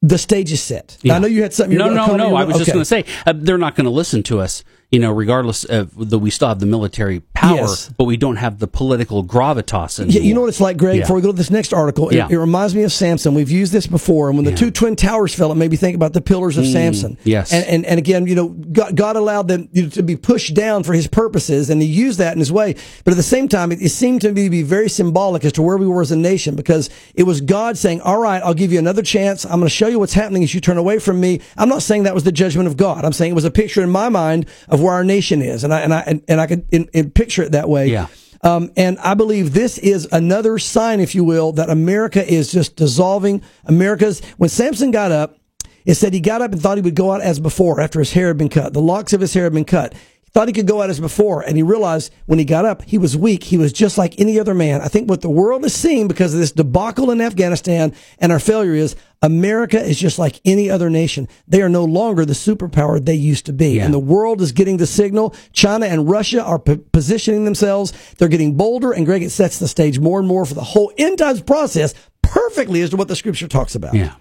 the 0.02 0.18
stage 0.18 0.52
is 0.52 0.62
set. 0.62 0.96
Now, 1.04 1.16
I 1.16 1.18
know 1.18 1.26
you 1.26 1.42
had 1.42 1.52
something. 1.52 1.72
you 1.72 1.78
No, 1.78 1.90
no, 1.90 2.16
no. 2.16 2.34
I 2.34 2.44
was 2.44 2.58
just 2.58 2.72
going 2.72 2.80
to 2.80 2.84
say 2.84 3.04
uh, 3.26 3.34
they're 3.36 3.58
not 3.58 3.74
going 3.74 3.84
to 3.84 3.90
listen 3.90 4.22
to 4.24 4.40
us. 4.40 4.64
You 4.90 4.98
know, 4.98 5.12
regardless 5.12 5.64
of 5.64 6.10
that 6.10 6.18
we 6.18 6.30
still 6.30 6.48
have 6.48 6.58
the 6.60 6.66
military 6.66 7.20
power, 7.32 7.56
Yes. 7.58 7.90
but 7.96 8.04
we 8.04 8.16
don't 8.16 8.36
have 8.36 8.58
the 8.58 8.66
political 8.66 9.22
gravitas. 9.24 10.00
Anymore. 10.00 10.14
Yeah, 10.14 10.20
you 10.26 10.34
know 10.34 10.40
what 10.42 10.48
it's 10.48 10.60
like, 10.60 10.76
Greg. 10.76 10.96
Yeah. 10.96 11.02
Before 11.02 11.16
we 11.16 11.22
go 11.22 11.30
to 11.30 11.36
this 11.36 11.50
next 11.50 11.72
article, 11.72 12.08
it, 12.08 12.16
Yeah. 12.16 12.26
it 12.28 12.36
reminds 12.36 12.74
me 12.74 12.82
of 12.82 12.92
Samson. 12.92 13.34
We've 13.34 13.50
used 13.50 13.72
this 13.72 13.86
before, 13.86 14.28
and 14.28 14.36
when 14.36 14.44
the 14.44 14.50
Yeah. 14.50 14.56
two 14.56 14.70
twin 14.70 14.96
towers 14.96 15.32
fell, 15.34 15.52
it 15.52 15.54
made 15.54 15.70
me 15.70 15.76
think 15.76 15.94
about 15.94 16.12
the 16.12 16.20
pillars 16.20 16.58
of 16.58 16.64
mm, 16.64 16.72
Samson. 16.72 17.16
yes. 17.24 17.52
and, 17.52 17.64
and 17.66 17.86
and 17.86 17.98
again, 17.98 18.26
you 18.26 18.34
know, 18.34 18.48
God, 18.48 18.96
God 18.96 19.16
allowed 19.16 19.48
them 19.48 19.68
you 19.72 19.84
know, 19.84 19.88
to 19.90 20.02
be 20.02 20.16
pushed 20.16 20.54
down 20.54 20.82
for 20.82 20.92
His 20.92 21.06
purposes, 21.06 21.70
and 21.70 21.80
He 21.80 21.88
used 21.88 22.18
that 22.18 22.32
in 22.32 22.40
His 22.40 22.50
way. 22.52 22.74
But 23.04 23.12
at 23.12 23.16
the 23.16 23.22
same 23.22 23.48
time, 23.48 23.70
it, 23.72 23.80
it 23.80 23.90
seemed 23.90 24.20
to 24.22 24.32
me 24.32 24.44
to 24.44 24.50
be 24.50 24.62
very 24.62 24.88
symbolic 24.90 25.44
as 25.44 25.52
to 25.52 25.62
where 25.62 25.76
we 25.76 25.86
were 25.86 26.02
as 26.02 26.10
a 26.10 26.16
nation, 26.16 26.56
because 26.56 26.90
it 27.14 27.22
was 27.22 27.40
God 27.40 27.78
saying, 27.78 28.00
"All 28.00 28.18
right, 28.18 28.42
I'll 28.44 28.54
give 28.54 28.72
you 28.72 28.78
another 28.80 29.02
chance. 29.02 29.44
I'm 29.44 29.52
going 29.60 29.62
to 29.62 29.68
show 29.68 29.86
you 29.86 29.98
what's 30.00 30.14
happening 30.14 30.42
as 30.42 30.52
you 30.52 30.60
turn 30.60 30.78
away 30.78 30.98
from 30.98 31.20
me." 31.20 31.40
I'm 31.56 31.68
not 31.68 31.82
saying 31.82 32.02
that 32.02 32.14
was 32.14 32.24
the 32.24 32.32
judgment 32.32 32.66
of 32.66 32.76
God. 32.76 33.04
I'm 33.04 33.12
saying 33.12 33.30
it 33.32 33.34
was 33.36 33.44
a 33.44 33.50
picture 33.52 33.82
in 33.82 33.90
my 33.90 34.08
mind 34.08 34.46
of 34.68 34.79
where 34.80 34.94
our 34.94 35.04
nation 35.04 35.42
is, 35.42 35.64
and 35.64 35.72
I 35.72 35.80
and 35.80 35.94
I 35.94 36.00
and, 36.00 36.22
and 36.28 36.40
I 36.40 36.46
could 36.46 36.66
in, 36.72 36.88
in 36.92 37.10
picture 37.10 37.42
it 37.42 37.52
that 37.52 37.68
way. 37.68 37.88
Yeah. 37.88 38.06
Um, 38.42 38.70
and 38.76 38.98
I 39.00 39.14
believe 39.14 39.52
this 39.52 39.76
is 39.76 40.08
another 40.12 40.58
sign, 40.58 41.00
if 41.00 41.14
you 41.14 41.24
will, 41.24 41.52
that 41.52 41.68
America 41.68 42.26
is 42.26 42.50
just 42.50 42.74
dissolving. 42.74 43.42
America's, 43.66 44.22
when 44.38 44.48
Samson 44.48 44.90
got 44.90 45.12
up, 45.12 45.36
it 45.84 45.94
said 45.94 46.14
he 46.14 46.20
got 46.20 46.40
up 46.40 46.52
and 46.52 46.60
thought 46.60 46.78
he 46.78 46.82
would 46.82 46.94
go 46.94 47.12
out 47.12 47.20
as 47.20 47.38
before 47.38 47.80
after 47.80 47.98
his 47.98 48.12
hair 48.12 48.28
had 48.28 48.38
been 48.38 48.48
cut. 48.48 48.72
The 48.72 48.80
locks 48.80 49.12
of 49.12 49.20
his 49.20 49.34
hair 49.34 49.44
had 49.44 49.52
been 49.52 49.64
cut. 49.64 49.94
Thought 50.32 50.46
he 50.46 50.54
could 50.54 50.68
go 50.68 50.80
out 50.80 50.90
as 50.90 51.00
before. 51.00 51.42
And 51.42 51.56
he 51.56 51.62
realized 51.64 52.12
when 52.26 52.38
he 52.38 52.44
got 52.44 52.64
up, 52.64 52.82
he 52.82 52.98
was 52.98 53.16
weak. 53.16 53.42
He 53.42 53.58
was 53.58 53.72
just 53.72 53.98
like 53.98 54.20
any 54.20 54.38
other 54.38 54.54
man. 54.54 54.80
I 54.80 54.86
think 54.86 55.10
what 55.10 55.22
the 55.22 55.30
world 55.30 55.64
is 55.64 55.74
seeing 55.74 56.06
because 56.06 56.34
of 56.34 56.40
this 56.40 56.52
debacle 56.52 57.10
in 57.10 57.20
Afghanistan 57.20 57.92
and 58.20 58.30
our 58.30 58.38
failure 58.38 58.74
is 58.74 58.94
America 59.22 59.82
is 59.82 59.98
just 59.98 60.20
like 60.20 60.40
any 60.44 60.70
other 60.70 60.88
nation. 60.88 61.26
They 61.48 61.62
are 61.62 61.68
no 61.68 61.84
longer 61.84 62.24
the 62.24 62.32
superpower 62.32 63.04
they 63.04 63.14
used 63.14 63.46
to 63.46 63.52
be. 63.52 63.72
Yeah. 63.72 63.84
And 63.84 63.92
the 63.92 63.98
world 63.98 64.40
is 64.40 64.52
getting 64.52 64.76
the 64.76 64.86
signal. 64.86 65.34
China 65.52 65.86
and 65.86 66.08
Russia 66.08 66.42
are 66.44 66.60
p- 66.60 66.76
positioning 66.76 67.44
themselves. 67.44 67.92
They're 68.18 68.28
getting 68.28 68.56
bolder. 68.56 68.92
And 68.92 69.06
Greg, 69.06 69.24
it 69.24 69.30
sets 69.30 69.58
the 69.58 69.68
stage 69.68 69.98
more 69.98 70.20
and 70.20 70.28
more 70.28 70.46
for 70.46 70.54
the 70.54 70.62
whole 70.62 70.92
end 70.96 71.18
times 71.18 71.42
process 71.42 71.92
perfectly 72.22 72.82
as 72.82 72.90
to 72.90 72.96
what 72.96 73.08
the 73.08 73.16
scripture 73.16 73.48
talks 73.48 73.74
about. 73.74 73.94
Yeah. 73.94 74.14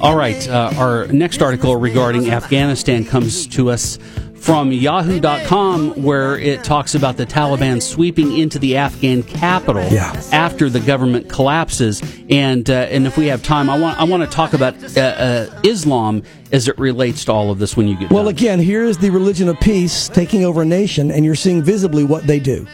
All 0.00 0.16
right. 0.16 0.48
Uh, 0.48 0.72
our 0.76 1.06
next 1.08 1.42
article 1.42 1.76
regarding 1.76 2.30
Afghanistan 2.30 3.04
comes 3.04 3.46
to 3.48 3.70
us 3.70 3.98
from 4.44 4.70
yahoo.com 4.72 6.02
where 6.02 6.36
it 6.38 6.62
talks 6.62 6.94
about 6.94 7.16
the 7.16 7.24
Taliban 7.24 7.80
sweeping 7.82 8.36
into 8.36 8.58
the 8.58 8.76
Afghan 8.76 9.22
capital 9.22 9.88
Yeah. 9.90 10.20
after 10.32 10.68
the 10.68 10.80
government 10.80 11.30
collapses. 11.30 12.02
And 12.28 12.68
uh, 12.68 12.74
and 12.90 13.06
if 13.06 13.16
we 13.16 13.26
have 13.28 13.42
time, 13.42 13.70
I 13.70 13.78
want 13.78 13.98
I 13.98 14.04
want 14.04 14.22
to 14.22 14.28
talk 14.28 14.52
about 14.52 14.74
uh, 14.96 15.00
uh, 15.00 15.60
Islam 15.64 16.22
as 16.52 16.68
it 16.68 16.78
relates 16.78 17.24
to 17.24 17.32
all 17.32 17.50
of 17.50 17.58
this 17.58 17.74
when 17.74 17.88
you 17.88 17.96
get 17.96 18.10
Well, 18.10 18.24
done. 18.24 18.34
again, 18.34 18.58
here 18.60 18.84
is 18.84 18.98
the 18.98 19.08
religion 19.10 19.48
of 19.48 19.58
peace 19.60 20.08
taking 20.10 20.44
over 20.44 20.60
a 20.60 20.66
nation, 20.66 21.10
and 21.10 21.24
you're 21.24 21.34
seeing 21.34 21.62
visibly 21.62 22.04
what 22.04 22.26
they 22.26 22.38
do. 22.38 22.66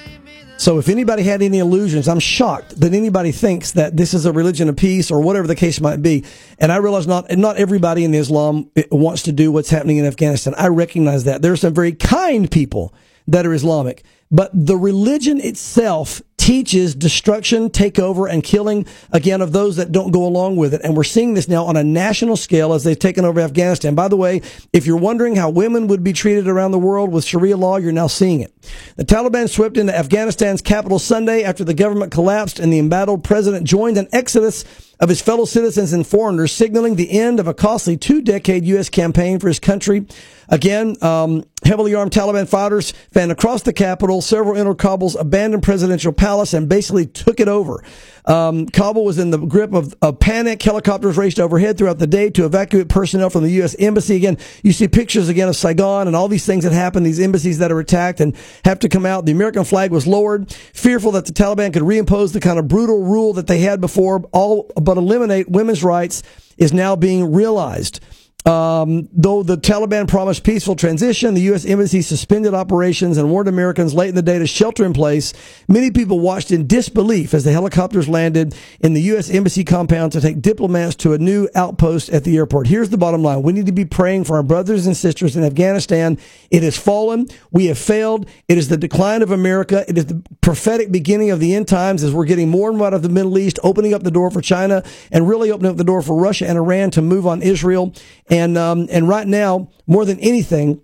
So, 0.61 0.79
if 0.79 0.91
anybody 0.91 1.23
had 1.23 1.41
any 1.41 1.59
illusions, 1.59 2.07
I'm 2.07 2.19
shocked 2.19 2.79
that 2.83 2.93
anybody 2.93 3.33
thinks 3.33 3.73
that 3.73 3.97
this 3.97 4.13
is 4.13 4.27
a 4.27 4.33
religion 4.33 4.69
of 4.69 4.77
peace 4.77 5.11
or 5.11 5.23
whatever 5.23 5.47
the 5.47 5.55
case 5.55 5.81
might 5.81 6.03
be. 6.03 6.23
And 6.59 6.71
I 6.71 6.77
realize 6.77 7.07
not 7.07 7.35
not 7.35 7.57
everybody 7.57 8.05
in 8.05 8.13
Islam 8.13 8.71
eh, 8.77 8.83
wants 8.93 9.23
to 9.23 9.33
do 9.33 9.51
what's 9.51 9.71
happening 9.71 9.97
in 9.97 10.05
Afghanistan. 10.05 10.53
I 10.59 10.67
recognize 10.69 11.25
that 11.25 11.41
there 11.41 11.51
are 11.51 11.57
some 11.57 11.73
very 11.73 11.93
kind 11.93 12.51
people 12.51 12.93
that 13.27 13.47
are 13.47 13.55
Islamic, 13.55 14.05
but 14.31 14.51
the 14.53 14.77
religion 14.77 15.41
itself 15.41 16.21
teaches 16.37 16.95
destruction, 16.95 17.71
takeover, 17.71 18.31
and 18.31 18.45
killing 18.45 18.85
again 19.13 19.41
of 19.41 19.53
those 19.53 19.77
that 19.77 19.93
don't 19.93 20.11
go 20.11 20.27
along 20.27 20.57
with 20.57 20.75
it. 20.75 20.83
And 20.85 20.95
we're 20.95 21.05
seeing 21.05 21.33
this 21.33 21.49
now 21.49 21.65
on 21.65 21.77
a 21.77 21.85
national 21.85 22.37
scale 22.37 22.75
as 22.75 22.85
they've 22.85 22.99
taken 22.99 23.25
over 23.25 23.41
Afghanistan. 23.41 23.95
By 23.95 24.09
the 24.09 24.17
way, 24.17 24.43
if 24.75 24.87
you're 24.87 24.99
wondering 24.99 25.37
how 25.37 25.49
women 25.49 25.87
would 25.87 26.05
be 26.05 26.13
treated 26.13 26.49
around 26.49 26.73
the 26.73 26.79
world 26.79 27.13
with 27.13 27.25
Sharia 27.25 27.57
law, 27.57 27.79
you're 27.79 27.93
now 27.93 28.09
seeing 28.09 28.41
it. 28.41 28.53
The 28.97 29.05
Taliban 29.05 29.49
swept 29.49 29.77
into 29.77 29.97
Afghanistan's 29.97 30.63
capital 30.63 30.99
Sunday 30.99 31.43
after 31.43 31.65
the 31.65 31.75
government 31.75 32.13
collapsed 32.13 32.59
and 32.59 32.73
the 32.73 32.79
embattled 32.79 33.25
president 33.25 33.67
joined 33.67 33.97
an 33.97 34.09
exodus 34.13 34.65
of 35.01 35.09
his 35.09 35.23
fellow 35.23 35.47
citizens 35.47 35.95
and 35.95 36.07
foreigners, 36.07 36.53
signaling 36.53 36.97
the 36.97 37.19
end 37.19 37.41
of 37.41 37.49
a 37.49 37.55
costly 37.55 37.97
two 37.97 38.21
decade 38.21 38.67
U.S. 38.67 38.91
campaign 38.91 39.39
for 39.39 39.49
his 39.49 39.59
country. 39.59 40.07
Again, 40.51 40.97
um, 41.03 41.45
heavily 41.65 41.95
armed 41.95 42.13
Taliban 42.13 42.47
fighters 42.47 42.93
fanned 43.11 43.33
across 43.33 43.63
the 43.63 43.73
capital. 43.73 44.21
Several 44.21 44.59
entered 44.59 44.77
Kabul's 44.77 45.17
abandoned 45.17 45.63
presidential 45.63 46.13
palace 46.13 46.53
and 46.53 46.69
basically 46.69 47.07
took 47.07 47.41
it 47.41 47.49
over. 47.49 47.83
Um, 48.27 48.67
Kabul 48.67 49.05
was 49.05 49.19
in 49.19 49.31
the 49.31 49.39
grip 49.39 49.73
of, 49.73 49.95
of 50.03 50.19
panic. 50.19 50.63
Helicopters 50.63 51.17
raced 51.17 51.41
overhead 51.41 51.79
throughout 51.79 51.99
the 51.99 52.07
day 52.07 52.31
to 52.31 52.45
evacuate 52.45 52.89
personnel 52.89 53.31
from 53.31 53.43
the 53.43 53.51
U.S. 53.53 53.75
embassy. 53.79 54.17
Again, 54.17 54.39
you 54.63 54.73
see 54.73 54.89
pictures 54.89 55.29
again 55.29 55.49
of 55.49 55.57
Saigon 55.57 56.07
and 56.07 56.17
all 56.17 56.29
these 56.29 56.47
things 56.47 56.65
that 56.65 56.73
happen, 56.73 57.03
these 57.03 57.21
embassies 57.21 57.59
that 57.59 57.73
are 57.73 57.81
attacked 57.81 58.21
and 58.21 58.37
have 58.65 58.79
to 58.81 58.89
come 58.89 59.07
out. 59.07 59.27
The 59.27 59.33
American 59.33 59.65
flag 59.65 59.91
was 59.91 60.07
lowered, 60.07 60.53
fearful 60.53 61.13
that 61.13 61.27
the 61.27 61.33
Taliban 61.33 61.73
could 61.73 61.83
reimpose 61.83 62.33
the 62.33 62.41
kind 62.41 62.59
of 62.59 62.69
brutal 62.69 63.03
rule 63.03 63.33
that 63.35 63.47
they 63.47 63.61
had 63.61 63.81
before, 63.81 64.23
all 64.33 64.71
but 64.81 64.97
eliminate 64.97 65.49
women's 65.49 65.83
rights 65.83 66.23
is 66.59 66.73
now 66.73 66.97
being 66.97 67.33
realized. 67.33 68.01
Um, 68.47 69.09
though 69.13 69.43
the 69.43 69.57
Taliban 69.57 70.09
promised 70.09 70.45
peaceful 70.45 70.75
transition, 70.75 71.35
the 71.35 71.43
U.S. 71.43 71.67
Embassy 71.67 72.01
suspended 72.01 72.55
operations 72.55 73.19
and 73.19 73.31
warned 73.31 73.49
Americans 73.49 73.93
late 73.93 74.09
in 74.09 74.15
the 74.15 74.23
day 74.23 74.39
to 74.39 74.47
shelter 74.47 74.85
in 74.85 74.95
place. 74.95 75.35
Many 75.69 75.91
people 75.91 76.21
watched 76.21 76.51
in 76.51 76.67
disbelief 76.67 77.35
as 77.35 77.45
the 77.45 77.53
helicopters 77.53 78.09
landed 78.09 78.55
in 78.81 78.95
the 78.95 79.03
U.S. 79.03 79.29
Embassy 79.29 79.63
compound 79.63 80.13
to 80.13 80.23
take 80.23 80.41
diplomats 80.41 80.97
to 80.97 81.13
a 81.13 81.19
new 81.19 81.49
outpost 81.55 82.09
at 82.11 82.25
the 82.25 82.37
airport. 82.39 82.67
Here's 82.67 82.89
the 82.89 82.97
bottom 82.97 83.23
line. 83.23 83.43
We 83.43 83.53
need 83.53 83.67
to 83.67 83.73
be 83.73 83.85
praying 83.85 84.25
for 84.25 84.37
our 84.37 84.43
brothers 84.43 84.87
and 84.87 84.97
sisters 84.97 85.37
in 85.37 85.45
Afghanistan. 85.45 86.19
It 86.51 86.63
has 86.63 86.79
fallen. 86.79 87.27
We 87.51 87.67
have 87.67 87.79
failed. 87.79 88.27
It 88.49 88.57
is 88.57 88.69
the 88.69 88.79
decline 88.79 89.21
of 89.21 89.31
America. 89.31 89.85
It 89.87 89.99
is 89.99 90.07
the 90.07 90.23
prophetic 90.41 90.91
beginning 90.91 91.31
of 91.31 91.41
the 91.41 91.55
end 91.55 91.69
times 91.69 92.03
as 92.03 92.15
we're 92.15 92.25
getting 92.25 92.49
more 92.49 92.71
and 92.71 92.79
more 92.79 92.87
out 92.87 92.95
of 92.95 93.03
the 93.03 93.11
Middle 93.11 93.39
East, 93.39 93.59
opening 93.63 93.93
up 93.93 94.03
the 94.03 94.11
door 94.11 94.31
for 94.31 94.41
China 94.41 94.83
and 95.13 95.29
really 95.29 95.51
opening 95.51 95.73
up 95.73 95.77
the 95.77 95.85
door 95.85 96.01
for 96.01 96.19
Russia 96.19 96.49
and 96.49 96.57
Iran 96.57 96.91
to 96.93 97.03
move 97.03 97.27
on 97.27 97.43
Israel. 97.43 97.93
And 98.31 98.40
um, 98.57 98.87
and 98.91 99.09
right 99.09 99.27
now, 99.27 99.71
more 99.87 100.05
than 100.05 100.19
anything, 100.21 100.83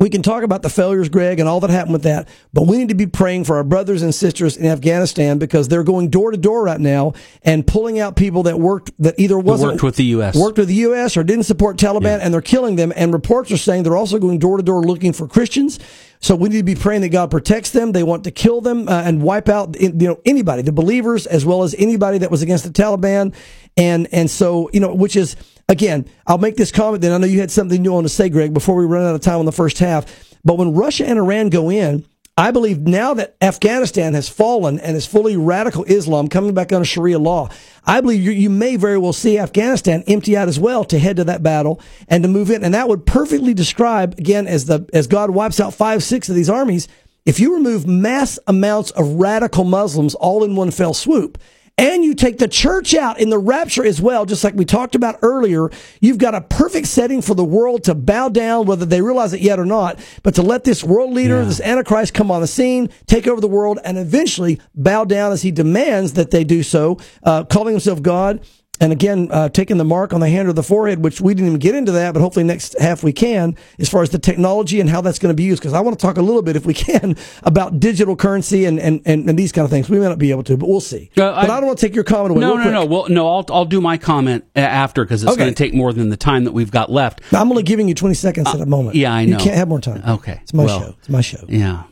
we 0.00 0.08
can 0.08 0.22
talk 0.22 0.42
about 0.42 0.62
the 0.62 0.70
failures, 0.70 1.10
Greg, 1.10 1.40
and 1.40 1.48
all 1.48 1.60
that 1.60 1.68
happened 1.68 1.92
with 1.92 2.04
that, 2.04 2.26
but 2.54 2.66
we 2.66 2.78
need 2.78 2.88
to 2.88 2.94
be 2.94 3.06
praying 3.06 3.44
for 3.44 3.56
our 3.56 3.64
brothers 3.64 4.00
and 4.00 4.14
sisters 4.14 4.56
in 4.56 4.64
Afghanistan 4.64 5.38
because 5.38 5.68
they're 5.68 5.84
going 5.84 6.08
door 6.08 6.30
to 6.30 6.38
door 6.38 6.64
right 6.64 6.80
now 6.80 7.12
and 7.42 7.66
pulling 7.66 8.00
out 8.00 8.16
people 8.16 8.44
that 8.44 8.58
worked 8.58 8.90
that 8.98 9.14
either 9.18 9.38
wasn't 9.38 9.72
worked 9.72 9.82
with 9.82 9.96
the 9.96 10.04
U.S. 10.04 10.34
worked 10.34 10.56
with 10.56 10.68
the 10.68 10.74
U.S. 10.74 11.18
or 11.18 11.22
didn't 11.22 11.44
support 11.44 11.76
Taliban, 11.76 12.18
and 12.22 12.32
they're 12.32 12.40
killing 12.40 12.76
them. 12.76 12.94
And 12.96 13.12
reports 13.12 13.52
are 13.52 13.58
saying 13.58 13.82
they're 13.82 13.96
also 13.96 14.18
going 14.18 14.38
door 14.38 14.56
to 14.56 14.62
door 14.62 14.82
looking 14.82 15.12
for 15.12 15.28
Christians. 15.28 15.78
So 16.20 16.34
we 16.34 16.48
need 16.48 16.58
to 16.58 16.62
be 16.64 16.74
praying 16.74 17.02
that 17.02 17.10
God 17.10 17.30
protects 17.30 17.70
them. 17.70 17.92
They 17.92 18.02
want 18.02 18.24
to 18.24 18.30
kill 18.30 18.62
them 18.62 18.88
uh, 18.88 19.02
and 19.02 19.22
wipe 19.22 19.50
out 19.50 19.78
you 19.78 19.92
know 19.92 20.20
anybody, 20.24 20.62
the 20.62 20.72
believers 20.72 21.26
as 21.26 21.44
well 21.44 21.62
as 21.62 21.74
anybody 21.74 22.16
that 22.18 22.30
was 22.30 22.40
against 22.40 22.64
the 22.64 22.70
Taliban. 22.70 23.34
And 23.76 24.08
and 24.12 24.30
so 24.30 24.70
you 24.72 24.80
know, 24.80 24.94
which 24.94 25.14
is 25.14 25.36
again, 25.70 26.06
I'll 26.26 26.38
make 26.38 26.56
this 26.56 26.72
comment. 26.72 27.00
Then 27.00 27.12
I 27.12 27.18
know 27.18 27.26
you 27.26 27.40
had 27.40 27.50
something 27.50 27.82
you 27.82 27.92
want 27.92 28.04
to 28.04 28.12
say, 28.12 28.28
Greg, 28.28 28.52
before 28.52 28.74
we 28.74 28.84
run 28.84 29.06
out 29.06 29.14
of 29.14 29.22
time 29.22 29.38
on 29.38 29.46
the 29.46 29.52
first 29.52 29.78
half. 29.78 30.04
But 30.44 30.58
when 30.58 30.74
Russia 30.74 31.06
and 31.06 31.18
Iran 31.18 31.48
go 31.48 31.70
in. 31.70 32.04
I 32.38 32.52
believe 32.52 32.80
now 32.80 33.12
that 33.14 33.36
Afghanistan 33.42 34.14
has 34.14 34.30
fallen 34.30 34.78
and 34.80 34.96
is 34.96 35.04
fully 35.04 35.36
radical 35.36 35.84
Islam 35.84 36.28
coming 36.28 36.54
back 36.54 36.72
under 36.72 36.86
Sharia 36.86 37.18
law, 37.18 37.50
I 37.84 38.00
believe 38.00 38.22
you, 38.22 38.30
you 38.30 38.48
may 38.48 38.76
very 38.76 38.96
well 38.96 39.12
see 39.12 39.38
Afghanistan 39.38 40.04
empty 40.06 40.38
out 40.38 40.48
as 40.48 40.58
well 40.58 40.84
to 40.86 40.98
head 40.98 41.16
to 41.16 41.24
that 41.24 41.42
battle 41.42 41.82
and 42.08 42.22
to 42.22 42.30
move 42.30 42.50
in. 42.50 42.64
And 42.64 42.72
that 42.72 42.88
would 42.88 43.04
perfectly 43.04 43.52
describe, 43.52 44.18
again, 44.18 44.46
as 44.46 44.64
the, 44.64 44.88
as 44.94 45.06
God 45.06 45.30
wipes 45.30 45.60
out 45.60 45.74
five, 45.74 46.02
six 46.02 46.30
of 46.30 46.34
these 46.34 46.48
armies, 46.48 46.88
if 47.26 47.40
you 47.40 47.54
remove 47.54 47.86
mass 47.86 48.38
amounts 48.46 48.90
of 48.92 49.16
radical 49.16 49.64
Muslims 49.64 50.14
all 50.14 50.42
in 50.42 50.56
one 50.56 50.70
fell 50.70 50.94
swoop, 50.94 51.36
and 51.78 52.04
you 52.04 52.14
take 52.14 52.38
the 52.38 52.48
church 52.48 52.94
out 52.94 53.18
in 53.18 53.30
the 53.30 53.38
rapture 53.38 53.84
as 53.84 54.00
well, 54.00 54.26
just 54.26 54.44
like 54.44 54.54
we 54.54 54.64
talked 54.64 54.94
about 54.94 55.18
earlier, 55.22 55.70
you've 56.00 56.18
got 56.18 56.34
a 56.34 56.40
perfect 56.42 56.86
setting 56.88 57.22
for 57.22 57.34
the 57.34 57.44
world 57.44 57.84
to 57.84 57.94
bow 57.94 58.28
down, 58.28 58.66
whether 58.66 58.84
they 58.84 59.00
realize 59.00 59.32
it 59.32 59.40
yet 59.40 59.58
or 59.58 59.64
not, 59.64 59.98
but 60.22 60.34
to 60.34 60.42
let 60.42 60.64
this 60.64 60.84
world 60.84 61.12
leader, 61.12 61.38
Yeah. 61.38 61.44
this 61.44 61.60
Antichrist 61.60 62.12
come 62.14 62.30
on 62.30 62.40
the 62.42 62.46
scene, 62.46 62.90
take 63.06 63.26
over 63.26 63.40
the 63.40 63.48
world, 63.48 63.78
and 63.84 63.96
eventually 63.96 64.60
bow 64.74 65.04
down 65.04 65.32
as 65.32 65.42
he 65.42 65.50
demands 65.50 66.12
that 66.14 66.30
they 66.30 66.44
do 66.44 66.62
so, 66.62 66.98
uh, 67.22 67.44
calling 67.44 67.72
himself 67.74 68.02
God. 68.02 68.40
And 68.82 68.92
again, 68.92 69.28
uh, 69.30 69.50
taking 69.50 69.76
the 69.76 69.84
mark 69.84 70.14
on 70.14 70.20
the 70.20 70.28
hand 70.30 70.48
or 70.48 70.54
the 70.54 70.62
forehead, 70.62 71.04
which 71.04 71.20
we 71.20 71.34
didn't 71.34 71.48
even 71.48 71.58
get 71.58 71.74
into 71.74 71.92
that, 71.92 72.14
but 72.14 72.20
hopefully 72.20 72.44
next 72.44 72.78
half 72.80 73.02
we 73.02 73.12
can, 73.12 73.54
as 73.78 73.90
far 73.90 74.02
as 74.02 74.08
the 74.08 74.18
technology 74.18 74.80
and 74.80 74.88
how 74.88 75.02
that's 75.02 75.18
going 75.18 75.30
to 75.30 75.36
be 75.36 75.42
used. 75.42 75.60
Because 75.60 75.74
I 75.74 75.80
want 75.80 75.98
to 75.98 76.02
talk 76.02 76.16
a 76.16 76.22
little 76.22 76.40
bit, 76.40 76.56
if 76.56 76.64
we 76.64 76.72
can, 76.88 77.14
about 77.42 77.78
digital 77.78 78.16
currency 78.16 78.64
and, 78.64 78.80
and, 78.80 79.02
and, 79.04 79.28
and 79.28 79.38
these 79.38 79.52
kind 79.52 79.64
of 79.66 79.70
things. 79.70 79.90
We 79.90 79.98
may 79.98 80.08
not 80.08 80.18
be 80.18 80.30
able 80.30 80.44
to, 80.44 80.56
but 80.56 80.66
we'll 80.68 80.80
see. 80.80 81.10
Uh, 81.12 81.20
but 81.20 81.34
I- 81.34 81.42
I 81.42 81.60
don't 81.60 81.66
want 81.66 81.78
to 81.78 81.86
take 81.86 81.94
your 81.94 82.04
comment 82.04 82.30
away. 82.30 82.40
No, 82.40 82.54
no, 82.56 82.62
quick. 82.62 82.72
no. 82.72 82.84
Well, 82.86 83.08
no. 83.10 83.28
I'll 83.28 83.46
I'll 83.50 83.64
do 83.66 83.80
my 83.82 83.98
comment 83.98 84.44
after 84.56 85.04
because 85.04 85.22
it's 85.24 85.32
Okay. 85.32 85.38
going 85.40 85.52
to 85.54 85.62
take 85.64 85.74
more 85.74 85.92
than 85.92 86.08
the 86.08 86.16
time 86.16 86.44
that 86.44 86.52
we've 86.52 86.70
got 86.70 86.90
left. 86.90 87.20
I'm 87.34 87.50
only 87.50 87.62
giving 87.62 87.86
you 87.86 87.94
20 87.94 88.14
seconds 88.14 88.48
at 88.48 88.60
a 88.62 88.66
moment. 88.66 88.96
Uh, 88.96 89.00
yeah, 89.00 89.12
I 89.12 89.26
know. 89.26 89.36
You 89.36 89.44
can't 89.44 89.56
have 89.56 89.68
more 89.68 89.80
time. 89.80 90.02
Okay. 90.08 90.38
It's 90.42 90.54
my 90.54 90.64
Well, 90.64 90.80
show. 90.80 90.94
It's 91.00 91.08
my 91.10 91.20
show. 91.20 91.44
Yeah. 91.48 91.82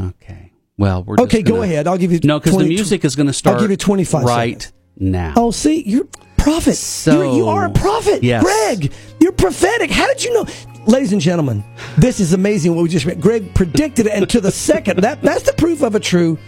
Okay. 0.00 0.52
Well, 0.78 1.02
we're 1.04 1.16
Okay, 1.20 1.42
go 1.42 1.56
gonna- 1.56 1.62
ahead. 1.64 1.86
I'll 1.86 1.98
give 1.98 2.10
you 2.12 2.20
no 2.24 2.38
because 2.40 2.56
the 2.56 2.64
music 2.64 3.04
is 3.04 3.16
going 3.16 3.26
to 3.26 3.32
start. 3.34 3.56
I'll 3.56 3.60
give 3.62 3.70
you 3.70 3.76
25 3.76 4.24
right 4.24 4.62
seconds. 4.62 4.72
now. 4.96 5.34
Oh, 5.36 5.50
see, 5.50 5.82
you're 5.86 6.06
prophet. 6.48 6.74
So- 6.74 7.22
you're, 7.22 7.36
you 7.36 7.48
are 7.48 7.66
a 7.66 7.70
prophet. 7.70 8.22
Yes. 8.22 8.42
Greg, 8.42 8.92
you're 9.20 9.32
prophetic. 9.32 9.90
How 9.90 10.06
did 10.06 10.24
you 10.24 10.32
know? 10.32 10.46
Ladies 10.86 11.12
and 11.12 11.20
gentlemen, 11.20 11.62
this 11.98 12.18
is 12.18 12.32
amazing 12.32 12.74
what 12.74 12.82
we 12.82 12.88
just 12.88 13.04
read. 13.04 13.20
Greg 13.20 13.52
predicted 13.54 14.06
it, 14.06 14.12
and 14.12 14.28
to 14.30 14.40
the 14.40 14.50
second, 14.50 15.00
that, 15.00 15.20
that's 15.20 15.42
the 15.42 15.52
proof 15.52 15.82
of 15.82 15.94
a 15.94 16.00
true 16.00 16.38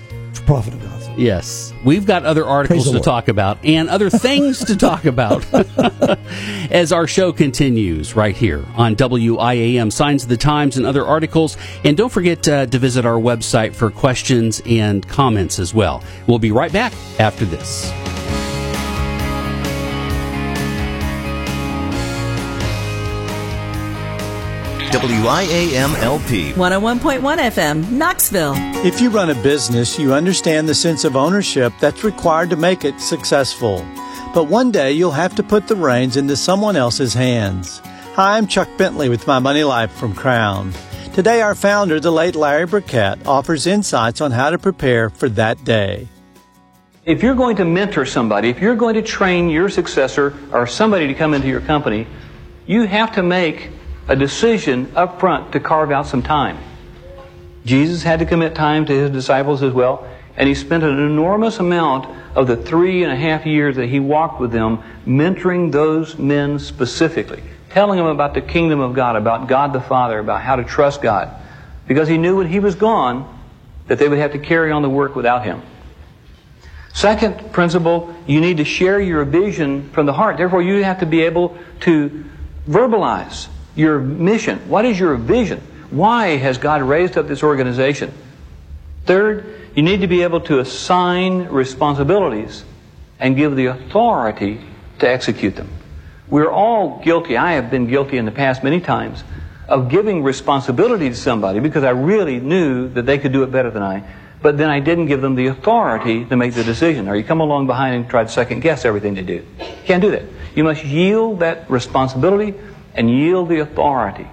prophet 0.47 0.73
of 0.73 0.83
God. 0.83 1.19
Yes, 1.19 1.75
we've 1.85 2.07
got 2.07 2.25
other 2.25 2.47
articles 2.47 2.85
to 2.85 2.93
Lord. 2.93 3.03
talk 3.03 3.29
about 3.29 3.63
and 3.63 3.91
other 3.91 4.09
things 4.09 4.65
to 4.65 4.77
talk 4.77 5.05
about 5.05 5.45
as 6.71 6.93
our 6.93 7.07
show 7.07 7.33
continues 7.33 8.17
right 8.17 8.35
here 8.35 8.65
on 8.77 8.97
WIAM 8.97 9.93
Signs 9.93 10.23
of 10.23 10.31
the 10.31 10.39
Times 10.39 10.79
and 10.79 10.87
other 10.87 11.05
articles. 11.05 11.59
And 11.85 11.97
don't 11.97 12.11
forget 12.11 12.49
uh, 12.49 12.67
to 12.67 12.79
visit 12.79 13.05
our 13.05 13.21
website 13.21 13.75
for 13.75 13.91
questions 13.91 14.63
and 14.65 15.07
comments 15.07 15.59
as 15.59 15.75
well. 15.75 16.03
We'll 16.27 16.39
be 16.39 16.53
right 16.53 16.73
back 16.73 16.95
after 17.19 17.45
this. 17.45 17.91
WIAM-LP. 24.93 26.55
101.1 26.55 27.39
FM, 27.39 27.91
Knoxville. 27.93 28.55
If 28.85 29.01
you 29.01 29.09
run 29.09 29.31
a 29.31 29.37
business, 29.37 29.97
you 30.01 30.13
understand 30.13 30.69
the 30.69 30.75
sense 30.75 31.05
of 31.05 31.15
ownership 31.15 31.73
that's 31.79 32.03
required 32.03 32.51
to 32.51 32.57
make 32.57 32.85
it 32.85 33.01
successful. 33.01 33.87
But 34.35 34.49
one 34.49 34.73
day 34.73 34.91
you'll 34.91 35.13
have 35.13 35.37
to 35.37 35.45
put 35.45 35.69
the 35.69 35.77
reins 35.77 36.17
into 36.17 36.37
someone 36.37 36.75
else's 36.75 37.15
hands. 37.15 37.79
Hi, 38.15 38.37
I'm 38.37 38.49
Chuck 38.49 38.69
Bentley 38.77 39.09
with 39.09 39.29
My 39.29 39.39
Money 39.39 39.63
Life 39.63 39.93
from 39.93 40.13
Crown. 40.13 40.73
Today, 41.15 41.41
our 41.41 41.55
founder, 41.55 42.01
the 42.01 42.11
late 42.11 42.35
Larry 42.35 42.67
Burkett, 42.67 43.25
offers 43.29 43.69
insights 43.69 44.21
on 44.21 44.33
how 44.33 44.51
to 44.51 44.59
prepare 44.59 45.09
for 45.09 45.29
that 45.29 45.63
day. 45.65 46.09
If 47.05 47.23
you're 47.23 47.37
going 47.37 47.55
to 47.57 47.65
mentor 47.65 48.05
somebody, 48.07 48.49
if 48.49 48.59
you're 48.59 48.75
going 48.75 48.97
to 48.97 49.03
train 49.03 49.51
your 49.51 49.69
successor 49.69 50.37
or 50.53 50.67
somebody 50.67 51.07
to 51.07 51.15
come 51.15 51.33
into 51.33 51.47
your 51.47 51.61
company, 51.61 52.09
you 52.67 52.89
have 52.89 53.13
to 53.15 53.23
make 53.23 53.71
a 54.11 54.17
decision 54.17 54.91
up 54.97 55.21
front 55.21 55.53
to 55.53 55.61
carve 55.61 55.93
out 55.93 56.05
some 56.05 56.21
time. 56.21 56.59
Jesus 57.65 58.03
had 58.03 58.19
to 58.19 58.27
commit 58.27 58.57
time 58.57 58.85
to 58.87 58.93
his 58.93 59.09
disciples 59.13 59.63
as 59.63 59.73
well, 59.73 60.05
and 60.37 60.49
he 60.49 60.55
spent 60.57 60.83
an 60.83 60.99
enormous 60.99 61.61
amount 61.61 62.13
of 62.35 62.49
the 62.49 62.57
three 62.57 63.05
and 63.05 63.13
a 63.13 63.17
half 63.17 63.47
years 63.47 63.77
that 63.77 63.87
he 63.87 64.01
walked 64.01 64.41
with 64.41 64.51
them 64.51 64.83
mentoring 65.07 65.71
those 65.71 66.19
men 66.19 66.59
specifically, 66.59 67.41
telling 67.69 67.99
them 67.99 68.07
about 68.07 68.35
the 68.35 68.41
kingdom 68.41 68.81
of 68.81 68.95
God, 68.95 69.15
about 69.15 69.47
God 69.47 69.73
the 69.73 69.81
Father, 69.81 70.19
about 70.19 70.43
how 70.43 70.57
to 70.57 70.65
trust 70.65 71.03
God, 71.03 71.33
because 71.87 72.09
he 72.09 72.19
knew 72.19 72.39
when 72.39 72.49
he 72.49 72.59
was 72.59 72.75
gone 72.75 73.39
that 73.87 74.01
they 74.01 74.09
would 74.09 74.19
have 74.19 74.33
to 74.33 74.41
carry 74.41 74.73
on 74.73 74.83
the 74.83 74.91
work 74.91 75.15
without 75.15 75.45
him. 75.45 75.63
Second 76.93 77.53
principle, 77.53 78.13
you 78.27 78.41
need 78.41 78.57
to 78.57 78.65
share 78.65 78.99
your 78.99 79.25
vision 79.25 79.89
from 79.91 80.07
the 80.07 80.13
heart. 80.13 80.37
Therefore, 80.37 80.63
you 80.63 80.83
have 80.83 80.99
to 80.99 81.07
be 81.07 81.23
able 81.23 81.57
to 81.83 82.25
verbalize 82.69 83.47
your 83.81 83.99
mission. 83.99 84.69
What 84.69 84.85
is 84.85 84.99
your 84.99 85.17
vision? 85.17 85.61
Why 85.91 86.37
has 86.37 86.59
God 86.59 86.83
raised 86.83 87.19
up 87.19 87.27
this 87.27 87.43
organization? 87.43 88.13
Third, 89.07 89.61
you 89.75 89.83
need 89.83 90.03
to 90.03 90.07
be 90.07 90.23
able 90.23 90.41
to 90.43 90.61
assign 90.61 91.45
responsibilities 91.45 92.65
and 93.19 93.37
give 93.37 93.57
the 93.57 93.67
authority 93.67 94.61
to 95.01 95.09
execute 95.09 95.57
them. 95.57 95.71
We're 96.29 96.51
all 96.51 97.01
guilty. 97.03 97.37
I 97.37 97.53
have 97.53 97.71
been 97.71 97.87
guilty 97.87 98.19
in 98.19 98.25
the 98.25 98.31
past 98.31 98.63
many 98.63 98.81
times 98.81 99.25
of 99.69 99.89
giving 99.89 100.23
responsibility 100.23 101.09
to 101.09 101.17
somebody 101.17 101.61
because 101.61 101.83
I 101.83 101.91
really 101.91 102.39
knew 102.39 102.89
that 102.91 103.07
they 103.07 103.19
could 103.19 103.33
do 103.33 103.43
it 103.43 103.51
better 103.51 103.71
than 103.71 103.83
I. 103.83 104.05
But 104.43 104.57
then 104.57 104.71
I 104.71 104.81
didn't 104.81 105.07
give 105.07 105.21
them 105.21 105.35
the 105.35 105.49
authority 105.49 106.25
to 106.25 106.37
make 106.37 106.55
the 106.55 106.65
decision. 106.65 107.09
Or 107.09 107.15
you 107.15 107.25
come 107.25 107.41
along 107.41 107.67
behind 107.67 107.95
and 107.95 108.09
try 108.09 108.23
to 108.23 108.29
second 108.29 108.61
guess 108.61 108.85
everything 108.85 109.15
they 109.15 109.23
do. 109.23 109.45
You 109.59 109.67
can't 109.85 110.03
do 110.03 110.11
that. 110.13 110.23
You 110.55 110.65
must 110.65 110.85
yield 110.85 111.41
that 111.41 111.71
responsibility 111.71 112.55
and 112.95 113.11
yield 113.11 113.49
the 113.49 113.61
authority. 113.61 114.27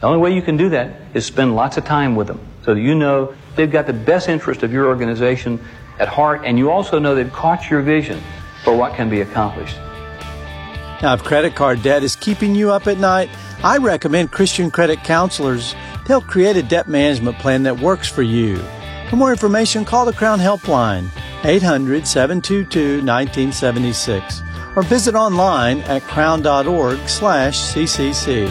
The 0.00 0.06
only 0.06 0.18
way 0.18 0.34
you 0.34 0.42
can 0.42 0.56
do 0.56 0.68
that 0.70 1.00
is 1.14 1.26
spend 1.26 1.56
lots 1.56 1.76
of 1.76 1.84
time 1.84 2.14
with 2.14 2.26
them 2.26 2.40
so 2.68 2.74
you 2.74 2.94
know 2.94 3.34
they've 3.56 3.72
got 3.72 3.86
the 3.86 3.94
best 3.94 4.28
interest 4.28 4.62
of 4.62 4.74
your 4.74 4.88
organization 4.88 5.58
at 5.98 6.06
heart 6.06 6.42
and 6.44 6.58
you 6.58 6.70
also 6.70 6.98
know 6.98 7.14
they've 7.14 7.32
caught 7.32 7.70
your 7.70 7.80
vision 7.80 8.20
for 8.62 8.76
what 8.76 8.94
can 8.94 9.08
be 9.08 9.22
accomplished. 9.22 9.78
Now, 11.00 11.14
if 11.14 11.24
credit 11.24 11.54
card 11.54 11.82
debt 11.82 12.02
is 12.02 12.14
keeping 12.14 12.54
you 12.54 12.70
up 12.70 12.86
at 12.86 12.98
night, 12.98 13.30
I 13.64 13.78
recommend 13.78 14.32
Christian 14.32 14.70
Credit 14.70 15.02
Counselors. 15.02 15.74
They'll 16.06 16.20
create 16.20 16.56
a 16.56 16.62
debt 16.62 16.88
management 16.88 17.38
plan 17.38 17.62
that 17.62 17.80
works 17.80 18.06
for 18.06 18.22
you. 18.22 18.58
For 19.08 19.16
more 19.16 19.30
information, 19.30 19.86
call 19.86 20.04
the 20.04 20.12
Crown 20.12 20.38
Helpline, 20.38 21.08
800 21.44 22.06
722 22.06 23.02
1976, 23.02 24.42
or 24.78 24.82
visit 24.82 25.16
online 25.16 25.80
at 25.80 26.00
crown.org 26.02 27.08
slash 27.08 27.72
ccc. 27.72 28.46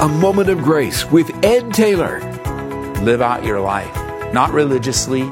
A 0.00 0.08
Moment 0.20 0.50
of 0.50 0.58
Grace 0.58 1.10
with 1.10 1.30
Ed 1.42 1.72
Taylor. 1.72 2.20
Live 3.00 3.22
out 3.22 3.42
your 3.42 3.58
life, 3.60 3.94
not 4.34 4.52
religiously, 4.52 5.22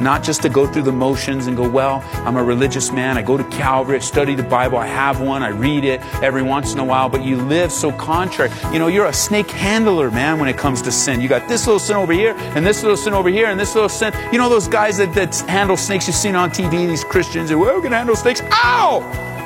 not 0.00 0.22
just 0.22 0.42
to 0.42 0.48
go 0.48 0.66
through 0.66 0.82
the 0.82 0.92
motions 0.92 1.46
and 1.46 1.56
go, 1.56 1.68
well, 1.68 2.04
I'm 2.26 2.36
a 2.36 2.42
religious 2.42 2.92
man. 2.92 3.18
I 3.18 3.22
go 3.22 3.36
to 3.36 3.44
Calvary, 3.44 3.96
I 3.96 4.00
study 4.00 4.34
the 4.34 4.42
Bible, 4.42 4.78
I 4.78 4.86
have 4.86 5.20
one, 5.20 5.42
I 5.42 5.48
read 5.48 5.84
it 5.84 6.00
every 6.22 6.42
once 6.42 6.72
in 6.72 6.78
a 6.78 6.84
while, 6.84 7.08
but 7.08 7.24
you 7.24 7.36
live 7.36 7.72
so 7.72 7.92
contrary. 7.92 8.50
You 8.72 8.78
know, 8.78 8.88
you're 8.88 9.06
a 9.06 9.12
snake 9.12 9.50
handler, 9.50 10.10
man, 10.10 10.38
when 10.38 10.48
it 10.48 10.56
comes 10.56 10.82
to 10.82 10.92
sin. 10.92 11.20
You 11.20 11.28
got 11.28 11.48
this 11.48 11.66
little 11.66 11.80
sin 11.80 11.96
over 11.96 12.12
here, 12.12 12.34
and 12.56 12.64
this 12.64 12.82
little 12.82 12.96
sin 12.96 13.14
over 13.14 13.28
here, 13.28 13.46
and 13.46 13.58
this 13.58 13.74
little 13.74 13.88
sin. 13.88 14.12
You 14.32 14.38
know 14.38 14.48
those 14.48 14.68
guys 14.68 14.98
that, 14.98 15.14
that 15.14 15.34
handle 15.48 15.76
snakes 15.76 16.06
you've 16.06 16.16
seen 16.16 16.34
on 16.34 16.50
TV, 16.50 16.86
these 16.86 17.04
Christians, 17.04 17.50
and 17.50 17.60
well, 17.60 17.76
we 17.76 17.82
can 17.82 17.92
handle 17.92 18.16
snakes. 18.16 18.42
Ow! 18.52 19.00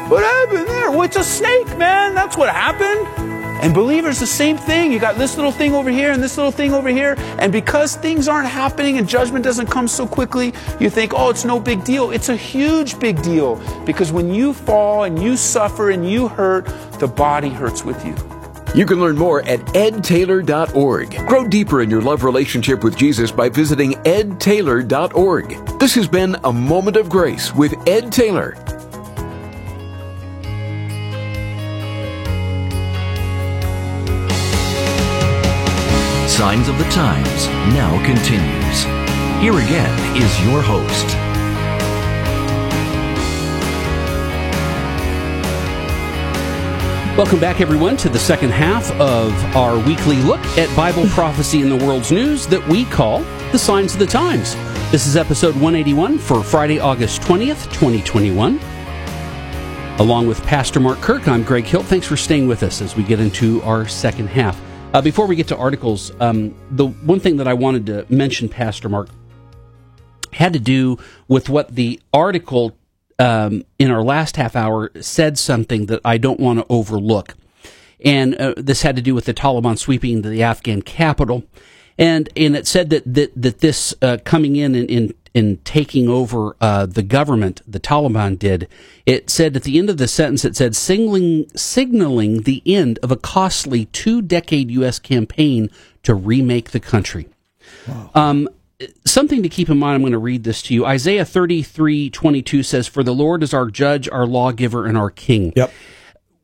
What 0.09 0.25
happened 0.25 0.69
there? 0.69 0.91
Well, 0.91 1.03
a 1.05 1.25
snake, 1.25 1.79
man. 1.79 2.15
That's 2.15 2.37
what 2.37 2.49
happened. 2.49 3.42
And 3.63 3.73
believers, 3.73 4.19
the 4.19 4.27
same 4.27 4.57
thing. 4.57 4.93
You 4.93 4.99
got 4.99 5.17
this 5.17 5.37
little 5.37 5.53
thing 5.53 5.73
over 5.73 5.89
here 5.89 6.11
and 6.11 6.21
this 6.21 6.37
little 6.37 6.51
thing 6.51 6.75
over 6.75 6.89
here. 6.89 7.15
And 7.39 7.53
because 7.53 7.95
things 7.95 8.27
aren't 8.27 8.49
happening 8.49 8.99
and 8.99 9.09
judgment 9.09 9.45
doesn't 9.45 9.69
come 9.69 9.87
so 9.87 10.05
quickly, 10.05 10.53
you 10.81 10.91
think, 10.91 11.13
oh, 11.15 11.31
it's 11.31 11.45
no 11.45 11.61
big 11.61 11.85
deal. 11.85 12.11
It's 12.11 12.29
a 12.29 12.37
huge 12.37 12.99
big 12.99 13.23
deal. 13.23 13.63
Because 13.87 14.11
when 14.11 14.35
you 14.35 14.53
fall 14.53 15.05
and 15.05 15.23
you 15.23 15.37
suffer 15.37 15.91
and 15.91 16.09
you 16.09 16.27
hurt, 16.27 16.67
the 16.99 17.07
body 17.07 17.51
hurts 17.51 17.85
with 17.85 18.05
you. 18.05 18.17
You 18.75 18.87
can 18.87 19.01
learn 19.01 19.17
more 19.17 19.43
at 19.43 19.61
edtaylor.org. 19.75 21.29
Grow 21.29 21.47
deeper 21.47 21.83
in 21.83 21.91
your 21.91 22.01
love 22.01 22.25
relationship 22.25 22.83
with 22.83 22.97
Jesus 22.97 23.31
by 23.31 23.49
visiting 23.49 23.93
edtaylor.org. 23.93 25.79
This 25.79 25.95
has 25.95 26.09
been 26.09 26.37
A 26.43 26.53
Moment 26.53 26.97
of 26.97 27.09
Grace 27.11 27.55
with 27.55 27.75
Ed 27.87 28.11
Taylor. 28.11 28.57
Signs 36.43 36.69
of 36.69 36.77
the 36.77 36.85
Times 36.91 37.47
now 37.73 38.05
continues. 38.05 38.83
Here 39.41 39.53
again 39.65 40.17
is 40.17 40.45
your 40.45 40.61
host. 40.61 41.07
Welcome 47.17 47.39
back, 47.39 47.61
everyone, 47.61 47.97
to 47.99 48.09
the 48.09 48.19
second 48.19 48.51
half 48.51 48.91
of 49.01 49.33
our 49.55 49.79
weekly 49.87 50.17
look 50.17 50.41
at 50.59 50.75
Bible 50.77 51.07
prophecy 51.11 51.61
in 51.63 51.69
the 51.69 51.77
world's 51.77 52.11
news 52.11 52.49
that 52.49 52.67
we 52.67 52.87
call 52.87 53.21
the 53.53 53.59
Signs 53.59 53.93
of 53.93 54.01
the 54.01 54.07
Times. 54.07 54.57
This 54.91 55.07
is 55.07 55.17
episode 55.17 55.55
181 55.55 56.19
for 56.19 56.43
Friday, 56.43 56.81
August 56.81 57.23
20th, 57.23 57.73
2021. 57.73 58.59
Along 60.01 60.27
with 60.27 60.43
Pastor 60.43 60.81
Mark 60.81 61.01
Kirk, 61.01 61.29
I'm 61.29 61.45
Greg 61.45 61.67
Hill. 61.67 61.85
Thanks 61.85 62.09
for 62.09 62.17
staying 62.17 62.49
with 62.49 62.65
us 62.65 62.83
as 62.83 62.97
we 62.97 63.05
get 63.05 63.21
into 63.21 63.63
our 63.63 63.87
second 63.87 64.27
half. 64.27 64.61
Uh, 64.93 65.01
before 65.01 65.27
we 65.27 65.35
get 65.35 65.49
to 65.49 65.57
articles, 65.57 66.13
um, 66.21 66.55
the 66.71 66.87
one 66.87 67.19
thing 67.19 67.39
that 67.39 67.49
I 67.49 67.55
wanted 67.55 67.87
to 67.87 68.07
mention, 68.11 68.49
Pastor 68.49 68.91
Mark, 68.91 69.09
had 70.33 70.53
to 70.53 70.59
do 70.59 70.99
with 71.29 71.49
what 71.49 71.75
the 71.75 71.99
article 72.13 72.77
um, 73.19 73.65
in 73.79 73.91
our 73.91 74.03
last 74.03 74.37
half 74.37 74.55
hour 74.55 74.91
said 75.01 75.39
something 75.39 75.87
that 75.87 76.01
I 76.05 76.19
don't 76.19 76.39
want 76.39 76.59
to 76.59 76.67
overlook. 76.69 77.35
And 78.05 78.35
uh, 78.35 78.55
this 78.57 78.83
had 78.83 78.97
to 78.97 79.03
do 79.03 79.15
with 79.15 79.25
the 79.25 79.35
Taliban 79.35 79.79
sweeping 79.79 80.23
the 80.23 80.43
Afghan 80.43 80.83
capital. 80.83 81.45
And, 81.99 82.29
and 82.37 82.55
it 82.57 82.67
said 82.67 82.91
that, 82.91 83.03
that, 83.15 83.33
that 83.41 83.61
this 83.61 83.95
uh, 84.03 84.19
coming 84.25 84.57
in 84.57 84.75
and 84.75 84.91
in, 84.91 85.15
in 85.35 85.59
taking 85.59 86.09
over 86.09 86.57
uh, 86.61 86.87
the 86.87 87.03
government, 87.03 87.63
the 87.67 87.81
Taliban 87.81 88.39
did, 88.39 88.69
it 89.07 89.31
said 89.31 89.57
at 89.57 89.63
the 89.63 89.79
end 89.79 89.89
of 89.89 89.97
the 89.97 90.09
sentence, 90.09 90.45
it 90.45 90.57
said 90.57 90.77
signaling, 90.77 91.49
signaling 91.57 92.43
the 92.43 92.63
end 92.67 92.99
of 93.03 93.11
a 93.11 93.17
costly 93.17 93.87
two 93.87 94.21
decade 94.21 94.71
U.S. 94.73 94.99
campaign 94.99 95.71
to 96.03 96.15
remake 96.15 96.71
the 96.71 96.81
country. 96.81 97.29
Wow. 97.89 98.11
Um, 98.15 98.49
something 99.05 99.43
to 99.43 99.49
keep 99.49 99.69
in 99.69 99.79
mind. 99.79 99.97
I'm 99.97 100.03
going 100.03 100.13
to 100.13 100.19
read 100.19 100.45
this 100.45 100.63
to 100.63 100.75
you. 100.75 100.85
Isaiah 100.85 101.25
33 101.25 102.11
22 102.11 102.63
says, 102.63 102.87
For 102.87 103.03
the 103.03 103.15
Lord 103.15 103.43
is 103.43 103.55
our 103.55 103.71
judge, 103.71 104.09
our 104.09 104.27
lawgiver, 104.27 104.87
and 104.87 104.97
our 104.97 105.11
king. 105.11 105.53
Yep. 105.57 105.73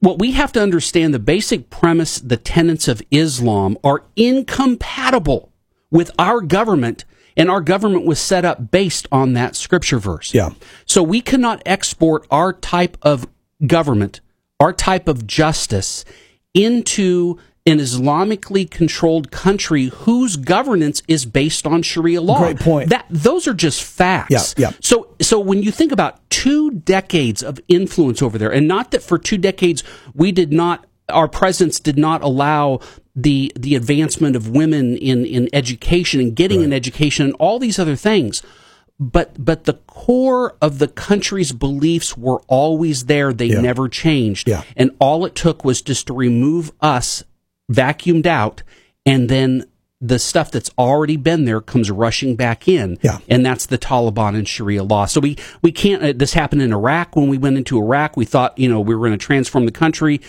What 0.01 0.19
we 0.19 0.33
have 0.33 0.53
to 0.53 0.63
understand 0.63 1.13
the 1.13 1.19
basic 1.19 1.71
premise, 1.71 2.21
the 2.21 2.37
tenets 2.37 2.87
of 2.87 3.03
Islam 3.11 3.77
are 3.83 4.05
incompatible 4.15 5.53
with 5.91 6.13
our 6.19 6.41
government, 6.41 7.05
and 7.39 7.49
our 7.49 7.61
government 7.61 8.05
was 8.05 8.19
set 8.19 8.45
up 8.45 8.71
based 8.71 9.07
on 9.11 9.33
that 9.35 9.57
scripture 9.57 9.99
verse. 9.99 10.35
Yeah. 10.35 10.51
So 10.85 11.03
we 11.03 11.21
cannot 11.21 11.63
export 11.65 12.27
our 12.31 12.53
type 12.53 12.99
of 13.01 13.27
government, 13.67 14.21
our 14.61 14.73
type 14.73 15.09
of 15.09 15.27
justice 15.27 16.05
into 16.53 17.39
an 17.65 17.79
Islamically 17.79 18.69
controlled 18.69 19.31
country 19.31 19.87
whose 19.87 20.37
governance 20.37 21.03
is 21.07 21.27
based 21.27 21.67
on 21.67 21.83
Sharia 21.83 22.21
law. 22.21 22.39
Great 22.39 22.59
point. 22.59 22.89
That 22.91 23.07
those 23.11 23.47
are 23.47 23.55
just 23.55 23.83
facts. 23.83 24.55
Yeah, 24.57 24.71
yeah. 24.71 24.77
So 24.81 25.15
so 25.21 25.39
when 25.39 25.63
you 25.63 25.71
think 25.71 25.93
about 25.93 26.29
two 26.31 26.71
decades 26.71 27.43
of 27.43 27.61
influence 27.69 28.23
over 28.23 28.39
there, 28.39 28.51
and 28.51 28.67
not 28.67 28.91
that 28.93 29.03
for 29.03 29.19
two 29.19 29.39
decades 29.39 29.85
we 30.15 30.33
did 30.33 30.53
not 30.53 30.87
our 31.09 31.29
presence 31.29 31.81
did 31.81 31.99
not 31.99 32.23
allow 32.23 32.81
the 33.17 33.53
the 33.57 33.75
advancement 33.75 34.37
of 34.37 34.49
women 34.51 34.97
in 34.97 35.25
in 35.25 35.49
education 35.53 36.21
and 36.21 36.37
getting 36.37 36.63
an 36.63 36.73
education 36.73 37.27
and 37.27 37.35
all 37.39 37.59
these 37.59 37.79
other 37.79 37.97
things. 37.97 38.43
But 39.01 39.45
but 39.45 39.65
the 39.65 39.75
core 39.87 40.57
of 40.61 40.79
the 40.79 40.89
country's 40.89 41.53
beliefs 41.53 42.17
were 42.17 42.41
always 42.49 43.05
there. 43.07 43.33
They 43.33 43.47
Yeah. 43.47 43.61
never 43.61 43.89
changed. 43.89 44.49
Yeah. 44.49 44.63
and 44.77 44.91
all 45.01 45.25
it 45.25 45.35
took 45.35 45.65
was 45.65 45.83
just 45.83 46.07
to 46.09 46.13
remove 46.15 46.73
us 46.81 47.23
vacuumed 47.71 48.27
out 48.27 48.63
and 49.07 49.29
then 49.29 49.65
the 50.01 50.19
stuff 50.21 50.53
that's 50.53 50.71
already 50.79 51.17
been 51.17 51.45
there 51.45 51.61
comes 51.61 51.91
rushing 51.91 52.37
back 52.37 52.69
in. 52.69 52.99
Yeah. 53.03 53.19
and 53.29 53.45
that's 53.45 53.67
the 53.67 53.79
Taliban 53.79 54.37
and 54.37 54.47
Sharia 54.47 54.85
law. 54.85 55.07
So 55.07 55.21
we 55.21 55.37
we 55.61 55.73
can't 55.73 56.03
uh, 56.03 56.13
this 56.15 56.35
happened 56.35 56.63
in 56.63 56.73
Iraq. 56.73 57.17
When 57.17 57.29
we 57.29 57.37
went 57.39 57.57
into 57.57 57.79
Iraq 57.79 58.17
we 58.17 58.25
thought 58.25 58.57
you 58.59 58.69
know 58.69 58.81
we 58.81 58.95
were 58.95 59.07
going 59.07 59.19
to 59.19 59.25
transform 59.27 59.65
the 59.67 59.73
country 59.73 60.21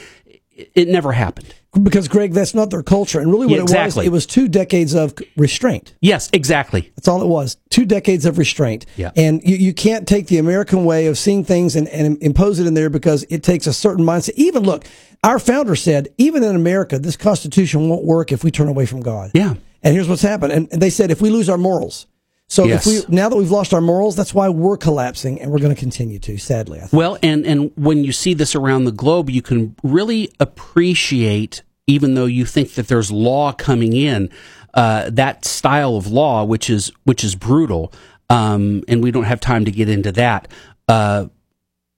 it, 0.76 0.88
never 0.88 1.12
happened 1.12 1.53
Because 1.84 2.07
Greg, 2.07 2.34
that's 2.34 2.53
not 2.53 2.70
their 2.70 2.84
culture, 2.84 3.20
and 3.20 3.32
really 3.32 3.47
what 3.47 3.55
Yeah, 3.57 3.62
exactly. 3.64 4.05
it 4.05 4.10
was, 4.12 4.24
it 4.24 4.28
was 4.30 4.36
two 4.36 4.47
decades 4.47 4.93
of 4.93 5.14
restraint. 5.38 5.93
yes 6.01 6.30
exactly 6.34 6.91
That's 6.95 7.07
all 7.07 7.22
it 7.22 7.28
was. 7.28 7.57
Two 7.70 7.86
decades 7.86 8.26
of 8.26 8.38
restraint. 8.38 8.86
Yeah. 8.97 9.12
And 9.16 9.41
you, 9.43 9.55
you 9.55 9.74
can't 9.74 10.07
take 10.07 10.28
the 10.28 10.38
American 10.38 10.84
way 10.86 11.07
of 11.07 11.18
seeing 11.18 11.43
things 11.45 11.76
and, 11.76 11.88
and 11.89 12.22
impose 12.22 12.60
it 12.60 12.68
in 12.68 12.74
there 12.74 12.89
because 12.89 13.24
it 13.30 13.43
takes 13.43 13.68
a 13.68 13.74
certain 13.74 14.03
mindset. 14.05 14.34
Even 14.36 14.64
look, 14.64 14.86
our 15.24 15.39
founder 15.39 15.76
said, 15.76 16.07
even 16.18 16.43
in 16.43 16.55
America, 16.55 16.97
this 16.99 17.16
Constitution 17.18 17.88
won't 17.89 18.03
work 18.05 18.32
if 18.32 18.43
we 18.43 18.51
turn 18.51 18.68
away 18.68 18.86
from 18.86 19.01
God. 19.01 19.32
yeah 19.34 19.53
And 19.84 19.93
here's 19.95 20.07
what's 20.10 20.22
happened. 20.22 20.51
And 20.53 20.68
and 20.72 20.82
they 20.82 20.89
said 20.89 21.12
if 21.12 21.22
we 21.22 21.30
lose 21.30 21.49
our 21.49 21.57
morals. 21.57 22.07
So 22.52 22.66
Yes. 22.66 22.88
if 22.88 23.08
we 23.10 23.16
now 23.16 23.30
that 23.30 23.36
we've 23.36 23.52
lost 23.52 23.74
our 23.76 23.80
morals, 23.82 24.16
that's 24.16 24.34
why 24.34 24.50
we're 24.50 24.76
collapsing 24.76 25.39
and 25.39 25.52
we're 25.52 25.60
going 25.60 25.74
to 25.74 25.80
continue 25.80 26.18
to, 26.20 26.38
sadly. 26.39 26.80
I 26.80 26.88
think. 26.88 26.93
Well, 26.93 27.18
and 27.22 27.45
and 27.45 27.72
when 27.76 28.04
you 28.04 28.12
see 28.12 28.34
this 28.34 28.56
around 28.56 28.86
the 28.86 28.91
globe, 28.91 29.30
you 29.30 29.43
can 29.43 29.76
really 29.84 30.32
appreciate, 30.39 31.62
even 31.86 32.16
though 32.16 32.26
you 32.26 32.45
think 32.45 32.74
that 32.74 32.88
there's 32.88 33.12
law 33.12 33.52
coming 33.54 33.93
in, 33.93 34.32
uh, 34.74 35.12
that 35.12 35.45
style 35.45 35.95
of 35.95 36.08
law, 36.08 36.43
which 36.43 36.72
is 36.72 36.91
which 37.04 37.24
is 37.24 37.36
brutal, 37.36 37.93
um, 38.32 38.84
and 38.88 39.04
we 39.04 39.12
don't 39.12 39.26
have 39.26 39.39
time 39.39 39.64
to 39.66 39.72
get 39.72 39.88
into 39.88 40.12
that. 40.14 40.47
Uh, 40.88 41.28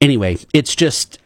anyway, 0.02 0.38
it's 0.54 0.76
just. 0.76 1.18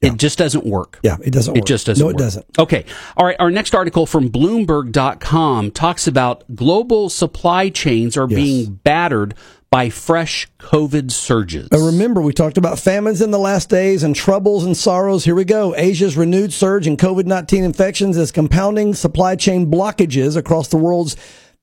It 0.00 0.16
just 0.16 0.38
doesn't 0.38 0.64
work. 0.64 0.98
Yeah, 1.02 1.18
it 1.22 1.30
doesn't 1.30 1.54
It 1.54 1.60
work. 1.60 1.66
just 1.66 1.86
doesn't 1.86 2.02
No, 2.02 2.08
it 2.08 2.14
work. 2.14 2.18
doesn't. 2.18 2.46
Okay. 2.58 2.84
All 3.18 3.26
right. 3.26 3.36
Our 3.38 3.50
next 3.50 3.74
article 3.74 4.06
from 4.06 4.30
Bloomberg.com 4.30 5.70
talks 5.72 6.06
about 6.06 6.44
global 6.54 7.10
supply 7.10 7.68
chains 7.68 8.16
are 8.16 8.26
Yes. 8.28 8.36
being 8.36 8.80
battered 8.82 9.34
by 9.70 9.88
fresh 9.90 10.48
COVID 10.58 11.12
surges. 11.12 11.68
Uh, 11.72 11.78
remember, 11.78 12.20
we 12.20 12.32
talked 12.32 12.58
about 12.58 12.78
famines 12.78 13.20
in 13.22 13.30
the 13.30 13.38
last 13.38 13.68
days 13.68 14.02
and 14.02 14.16
troubles 14.16 14.64
and 14.64 14.76
sorrows. 14.76 15.24
Here 15.24 15.34
we 15.34 15.44
go. 15.44 15.74
Asia's 15.76 16.16
renewed 16.16 16.52
surge 16.52 16.86
in 16.86 16.96
COVID 16.96 17.26
19 17.26 17.62
infections 17.62 18.16
is 18.16 18.32
compounding 18.32 18.94
supply 18.94 19.36
chain 19.36 19.70
blockages 19.70 20.34
across 20.36 20.68
the 20.68 20.76
world's 20.78 21.14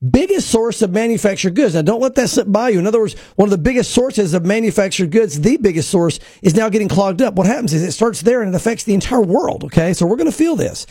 biggest 0.02 0.48
source 0.48 0.82
of 0.82 0.90
manufactured 0.92 1.54
goods. 1.54 1.74
Now, 1.74 1.82
don't 1.82 2.00
let 2.00 2.14
that 2.14 2.28
slip 2.28 2.50
by 2.50 2.68
you. 2.70 2.78
In 2.78 2.86
other 2.86 3.00
words, 3.00 3.14
one 3.36 3.46
of 3.46 3.50
the 3.50 3.58
biggest 3.58 3.90
sources 3.90 4.34
of 4.34 4.44
manufactured 4.44 5.10
goods, 5.10 5.40
the 5.40 5.56
biggest 5.56 5.90
source, 5.90 6.20
is 6.42 6.54
now 6.54 6.68
getting 6.68 6.88
clogged 6.88 7.22
up. 7.22 7.34
What 7.34 7.46
happens 7.46 7.72
is 7.72 7.82
it 7.82 7.92
starts 7.92 8.22
there 8.22 8.42
and 8.42 8.54
it 8.54 8.56
affects 8.56 8.84
the 8.84 8.94
entire 8.94 9.22
world. 9.22 9.64
Okay. 9.64 9.92
So 9.92 10.06
we're 10.06 10.16
going 10.16 10.30
to 10.30 10.36
feel 10.36 10.56
this. 10.56 10.86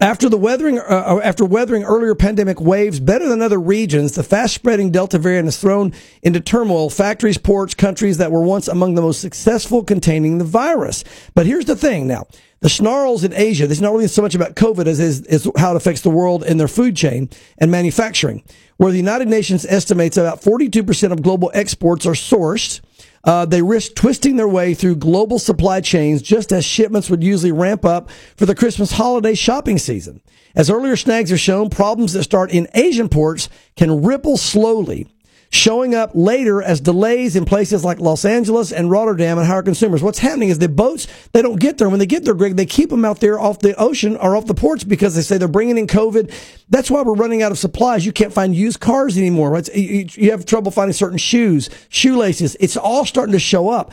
After 0.00 0.28
the 0.28 0.38
weathering, 0.38 0.78
uh, 0.78 1.20
after 1.24 1.44
weathering 1.44 1.82
earlier 1.82 2.14
pandemic 2.14 2.60
waves 2.60 3.00
better 3.00 3.28
than 3.28 3.42
other 3.42 3.58
regions, 3.58 4.14
the 4.14 4.22
fast-spreading 4.22 4.92
Delta 4.92 5.18
variant 5.18 5.46
has 5.46 5.58
thrown 5.58 5.92
into 6.22 6.38
turmoil 6.38 6.88
factories, 6.88 7.36
ports, 7.36 7.74
countries 7.74 8.18
that 8.18 8.30
were 8.30 8.42
once 8.42 8.68
among 8.68 8.94
the 8.94 9.02
most 9.02 9.20
successful 9.20 9.82
containing 9.82 10.38
the 10.38 10.44
virus. 10.44 11.02
But 11.34 11.46
here's 11.46 11.64
the 11.64 11.74
thing: 11.74 12.06
now 12.06 12.28
the 12.60 12.68
snarls 12.68 13.24
in 13.24 13.32
Asia. 13.32 13.66
This 13.66 13.78
is 13.78 13.82
not 13.82 13.92
really 13.92 14.06
so 14.06 14.22
much 14.22 14.36
about 14.36 14.54
COVID 14.54 14.86
as 14.86 15.00
is, 15.00 15.22
is 15.22 15.50
how 15.56 15.72
it 15.72 15.76
affects 15.76 16.02
the 16.02 16.10
world 16.10 16.44
in 16.44 16.58
their 16.58 16.68
food 16.68 16.94
chain 16.94 17.28
and 17.58 17.68
manufacturing, 17.68 18.44
where 18.76 18.92
the 18.92 18.98
United 18.98 19.26
Nations 19.26 19.66
estimates 19.68 20.16
about 20.16 20.42
42% 20.42 21.10
of 21.10 21.22
global 21.22 21.50
exports 21.54 22.06
are 22.06 22.12
sourced. 22.12 22.80
Uh, 23.24 23.44
they 23.44 23.62
risk 23.62 23.94
twisting 23.94 24.36
their 24.36 24.48
way 24.48 24.74
through 24.74 24.96
global 24.96 25.38
supply 25.38 25.80
chains 25.80 26.22
just 26.22 26.52
as 26.52 26.64
shipments 26.64 27.10
would 27.10 27.22
usually 27.22 27.52
ramp 27.52 27.84
up 27.84 28.10
for 28.36 28.46
the 28.46 28.54
Christmas 28.54 28.92
holiday 28.92 29.34
shopping 29.34 29.78
season. 29.78 30.20
As 30.54 30.70
earlier 30.70 30.96
snags 30.96 31.30
have 31.30 31.40
shown, 31.40 31.70
problems 31.70 32.12
that 32.12 32.22
start 32.22 32.50
in 32.50 32.68
Asian 32.74 33.08
ports 33.08 33.48
can 33.76 34.02
ripple 34.02 34.36
slowly, 34.36 35.06
showing 35.50 35.94
up 35.94 36.10
later 36.14 36.62
as 36.62 36.80
delays 36.80 37.34
in 37.34 37.44
places 37.44 37.84
like 37.84 38.00
Los 38.00 38.24
Angeles 38.24 38.72
and 38.72 38.90
Rotterdam 38.90 39.38
and 39.38 39.46
higher 39.46 39.62
consumers. 39.62 40.02
What's 40.02 40.18
happening 40.18 40.50
is 40.50 40.58
the 40.58 40.68
boats, 40.68 41.06
they 41.32 41.42
don't 41.42 41.58
get 41.60 41.78
there. 41.78 41.88
When 41.88 41.98
they 41.98 42.06
get 42.06 42.24
there, 42.24 42.34
Greg, 42.34 42.56
they 42.56 42.66
keep 42.66 42.90
them 42.90 43.04
out 43.04 43.20
there 43.20 43.38
off 43.38 43.60
the 43.60 43.74
ocean 43.76 44.16
or 44.16 44.36
off 44.36 44.46
the 44.46 44.54
ports 44.54 44.84
because 44.84 45.14
they 45.14 45.22
say 45.22 45.38
they're 45.38 45.48
bringing 45.48 45.78
in 45.78 45.86
COVID. 45.86 46.32
That's 46.68 46.90
why 46.90 47.02
we're 47.02 47.14
running 47.14 47.42
out 47.42 47.52
of 47.52 47.58
supplies. 47.58 48.04
You 48.04 48.12
can't 48.12 48.32
find 48.32 48.54
used 48.54 48.80
cars 48.80 49.16
anymore. 49.16 49.58
You, 49.74 50.06
you 50.12 50.30
have 50.30 50.44
trouble 50.44 50.70
finding 50.70 50.92
certain 50.92 51.18
shoes, 51.18 51.70
shoelaces. 51.88 52.56
It's 52.60 52.76
all 52.76 53.04
starting 53.04 53.32
to 53.32 53.38
show 53.38 53.70
up. 53.70 53.92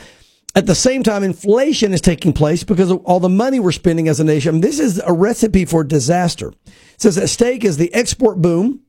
At 0.54 0.64
the 0.64 0.74
same 0.74 1.02
time, 1.02 1.22
inflation 1.22 1.92
is 1.92 2.00
taking 2.00 2.32
place 2.32 2.64
because 2.64 2.90
of 2.90 3.04
all 3.04 3.20
the 3.20 3.28
money 3.28 3.60
we're 3.60 3.72
spending 3.72 4.08
as 4.08 4.20
a 4.20 4.24
nation. 4.24 4.48
I 4.48 4.52
mean, 4.52 4.60
this 4.62 4.80
is 4.80 5.02
a 5.04 5.12
recipe 5.12 5.66
for 5.66 5.84
disaster. 5.84 6.48
It 6.48 7.02
says 7.02 7.18
at 7.18 7.28
stake 7.28 7.62
is 7.62 7.76
the 7.76 7.92
export 7.92 8.40
boom 8.40 8.80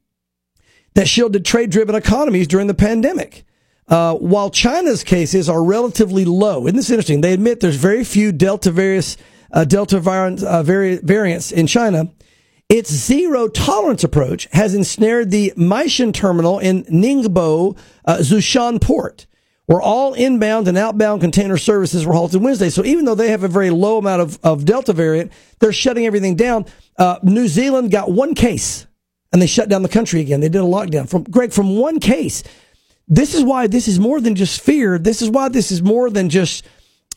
that 0.98 1.08
shielded 1.08 1.46
trade 1.46 1.70
driven 1.70 1.94
economies 1.94 2.48
during 2.48 2.66
the 2.66 2.74
pandemic. 2.74 3.46
Uh, 3.88 4.16
while 4.16 4.50
China's 4.50 5.04
cases 5.04 5.48
are 5.48 5.64
relatively 5.64 6.26
low, 6.26 6.66
isn't 6.66 6.76
this 6.76 6.90
interesting? 6.90 7.22
They 7.22 7.34
admit 7.34 7.60
there's 7.60 7.76
very 7.76 8.04
few 8.04 8.32
Delta 8.32 8.72
various, 8.72 9.16
uh, 9.54 9.64
Delta 9.64 10.00
variant, 10.00 10.42
uh, 10.42 10.64
vari- 10.64 10.98
variants 10.98 11.52
in 11.52 11.68
China. 11.68 12.10
Its 12.68 12.92
zero 12.92 13.48
tolerance 13.48 14.04
approach 14.04 14.48
has 14.54 14.74
ensnared 14.74 15.30
the 15.30 15.54
Meishan 15.56 16.12
terminal 16.16 16.58
in 16.58 16.84
Ningbo, 16.86 17.78
uh, 18.06 18.18
Zhoushan 18.18 18.82
port, 18.82 19.28
where 19.68 19.80
all 19.80 20.16
inbound 20.16 20.68
and 20.68 20.80
outbound 20.80 21.22
container 21.22 21.58
services 21.58 22.08
were 22.08 22.14
halted 22.14 22.42
Wednesday. 22.42 22.72
So 22.72 22.84
even 22.84 23.06
though 23.06 23.14
they 23.14 23.30
have 23.30 23.44
a 23.44 23.48
very 23.48 23.70
low 23.70 24.00
amount 24.00 24.24
of, 24.24 24.40
of 24.44 24.66
Delta 24.66 24.94
variant, 24.94 25.32
they're 25.60 25.72
shutting 25.72 26.08
everything 26.08 26.36
down. 26.36 26.66
Uh, 26.98 27.20
New 27.22 27.48
Zealand 27.48 27.92
got 27.92 28.10
one 28.10 28.34
case 28.34 28.87
and 29.32 29.42
they 29.42 29.48
shut 29.48 29.70
down 29.70 29.84
the 29.84 29.90
country 29.90 30.22
again. 30.22 30.40
They 30.40 30.50
did 30.50 30.62
a 30.62 30.66
lockdown 30.66 31.10
from 31.10 31.24
Greg 31.24 31.52
from 31.52 31.78
one 31.78 32.00
case. 32.00 32.44
This 33.08 33.34
is 33.34 33.44
why 33.44 33.68
this 33.68 33.88
is 33.88 34.00
more 34.00 34.20
than 34.20 34.36
just 34.36 34.62
fear. 34.62 34.98
This 34.98 35.22
is 35.22 35.30
why 35.30 35.50
this 35.50 35.72
is 35.72 35.82
more 35.82 36.10
than 36.10 36.30
just 36.30 36.66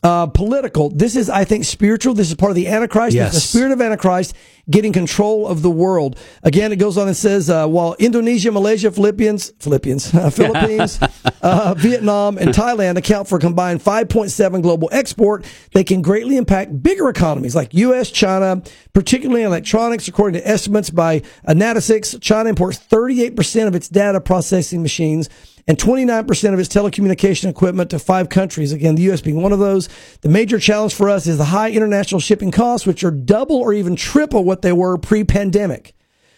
uh, 0.03 0.27
political. 0.27 0.89
This 0.89 1.15
is, 1.15 1.29
I 1.29 1.43
think, 1.43 1.65
spiritual. 1.65 2.13
This 2.13 2.29
is 2.29 2.35
part 2.35 2.49
of 2.49 2.55
the 2.55 2.67
Antichrist. 2.67 3.15
Yes. 3.15 3.35
It's 3.35 3.43
the 3.43 3.47
spirit 3.47 3.71
of 3.71 3.81
Antichrist 3.81 4.35
getting 4.69 4.93
control 4.93 5.47
of 5.47 5.61
the 5.61 5.69
world. 5.69 6.17
Again, 6.43 6.71
it 6.71 6.77
goes 6.77 6.97
on 6.97 7.07
and 7.07 7.17
says, 7.17 7.49
uh, 7.49 7.67
while 7.67 7.95
Indonesia, 7.99 8.51
Malaysia, 8.51 8.91
Philippians, 8.91 9.53
Philippians, 9.59 10.13
uh, 10.13 10.29
Philippines, 10.29 10.99
uh, 11.41 11.73
Vietnam, 11.77 12.37
and 12.37 12.49
Thailand 12.49 12.97
account 12.97 13.27
for 13.27 13.37
a 13.37 13.39
combined 13.39 13.81
5.7 13.81 14.61
global 14.61 14.89
export, 14.91 15.45
they 15.73 15.83
can 15.83 16.01
greatly 16.01 16.37
impact 16.37 16.81
bigger 16.81 17.09
economies 17.09 17.55
like 17.55 17.73
U.S., 17.73 18.09
China, 18.09 18.61
particularly 18.93 19.43
electronics. 19.43 20.07
According 20.07 20.41
to 20.41 20.47
estimates 20.47 20.89
by 20.89 21.19
Anatix, 21.47 22.19
China 22.21 22.49
imports 22.49 22.79
38% 22.79 23.67
of 23.67 23.75
its 23.75 23.89
data 23.89 24.21
processing 24.21 24.81
machines 24.81 25.29
and 25.67 25.77
29% 25.77 26.53
of 26.53 26.59
its 26.59 26.69
telecommunication 26.69 27.49
equipment 27.49 27.89
to 27.91 27.99
five 27.99 28.29
countries. 28.29 28.71
Again, 28.71 28.95
the 28.95 29.03
U.S. 29.03 29.21
being 29.21 29.41
one 29.41 29.51
of 29.51 29.59
those. 29.59 29.89
The 30.21 30.29
major 30.29 30.59
challenge 30.59 30.93
for 30.93 31.09
us 31.09 31.27
is 31.27 31.37
the 31.37 31.45
high 31.45 31.71
international 31.71 32.19
shipping 32.21 32.51
costs, 32.51 32.87
which 32.87 33.03
are 33.03 33.11
double 33.11 33.57
or 33.57 33.73
even 33.73 33.95
triple 33.95 34.43
what 34.43 34.61
they 34.61 34.73
were 34.73 34.97
pre-pandemic, 34.97 35.93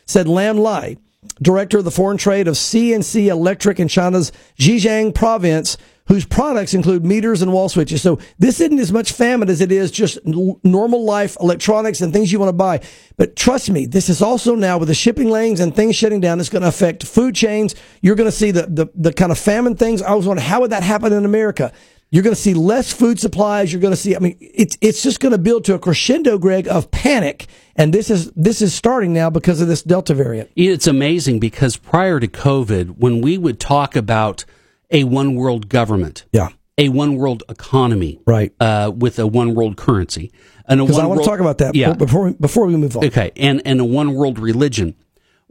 said 0.06 0.28
Lam 0.28 0.58
Lai, 0.58 0.98
director 1.42 1.80
of 1.80 1.86
the 1.86 1.92
foreign 1.92 2.18
trade 2.18 2.48
of 2.48 2.56
CNC 2.56 3.28
Electric 3.28 3.80
in 3.80 3.88
China's 3.88 4.32
Zhejiang 4.60 5.16
province, 5.16 5.78
whose 6.08 6.26
products 6.26 6.74
include 6.74 7.06
meters 7.06 7.42
and 7.42 7.54
wall 7.54 7.70
switches. 7.70 8.02
So 8.02 8.20
this 8.38 8.60
isn't 8.60 8.80
as 8.80 8.92
much 8.92 9.12
famine 9.12 9.50
as 9.50 9.62
it 9.62 9.72
is 9.72 9.90
just 9.90 10.20
normal 10.26 11.06
life 11.06 11.38
electronics 11.40 12.02
and 12.02 12.12
things 12.12 12.32
you 12.32 12.40
want 12.40 12.50
to 12.50 12.54
buy. 12.54 12.82
But 13.16 13.36
trust 13.36 13.70
me, 13.70 13.86
this 13.86 14.10
is 14.10 14.22
also 14.22 14.56
now 14.56 14.78
with 14.78 14.90
the 14.90 14.94
shipping 14.94 15.30
lanes 15.30 15.60
and 15.60 15.76
things 15.76 15.96
shutting 15.96 16.20
down, 16.20 16.40
it's 16.40 16.50
going 16.50 16.64
to 16.64 16.68
affect 16.68 17.06
food 17.06 17.36
chains. 17.36 17.76
You're 18.02 18.16
going 18.16 18.28
to 18.28 18.36
see 18.36 18.52
the, 18.52 18.64
the, 18.64 18.88
the 18.96 19.14
kind 19.14 19.32
of 19.32 19.38
famine 19.38 19.76
things. 19.76 20.02
I 20.02 20.14
was 20.14 20.28
wondering, 20.28 20.48
how 20.48 20.62
would 20.62 20.72
that 20.72 20.84
happen 20.84 21.14
in 21.14 21.26
America? 21.26 21.72
You're 22.10 22.22
going 22.22 22.36
to 22.36 22.42
see 22.42 22.54
less 22.54 22.94
food 22.94 23.20
supplies. 23.20 23.74
You're 23.74 23.82
going 23.82 23.94
to 23.94 23.98
see, 23.98 24.16
I 24.16 24.20
mean, 24.20 24.38
it's, 24.40 24.78
it's 24.82 25.02
just 25.02 25.20
going 25.20 25.32
to 25.32 25.40
build 25.40 25.66
to 25.66 25.74
a 25.74 25.80
crescendo, 25.80 26.38
Greg, 26.38 26.68
of 26.68 26.92
panic. 26.92 27.48
And 27.76 27.92
this 27.92 28.12
is, 28.12 28.32
this 28.36 28.62
is 28.62 28.72
starting 28.72 29.14
now 29.14 29.32
because 29.32 29.62
of 29.62 29.68
this 29.68 29.82
Delta 29.82 30.14
variant. 30.14 30.52
It's 30.56 30.86
amazing 30.86 31.40
because 31.40 31.76
prior 31.76 32.20
to 32.20 32.28
COVID, 32.28 33.00
when 33.00 33.22
we 33.22 33.40
would 33.40 33.60
talk 33.60 33.96
about 33.96 34.46
a 34.94 35.04
one 35.04 35.36
world 35.36 35.68
government, 35.68 36.24
Yeah. 36.32 36.50
a 36.78 36.90
one 36.90 37.16
world 37.16 37.44
economy, 37.50 38.20
right? 38.26 38.54
Uh, 38.60 38.92
with 38.96 39.20
a 39.20 39.28
one 39.28 39.56
world 39.56 39.76
currency, 39.76 40.32
and 40.68 40.80
a 40.80 40.84
Because 40.84 40.96
one 40.98 41.06
I 41.06 41.08
want 41.10 41.22
to 41.24 41.28
talk 41.28 41.40
about 41.42 41.58
that 41.58 41.76
Yeah. 41.76 41.94
before 41.94 42.32
before 42.40 42.66
we 42.68 42.76
move 42.78 42.96
on. 42.96 43.06
Okay, 43.06 43.32
and 43.36 43.62
and 43.66 43.82
a 43.82 43.86
one 43.86 44.14
world 44.14 44.40
religion. 44.40 44.96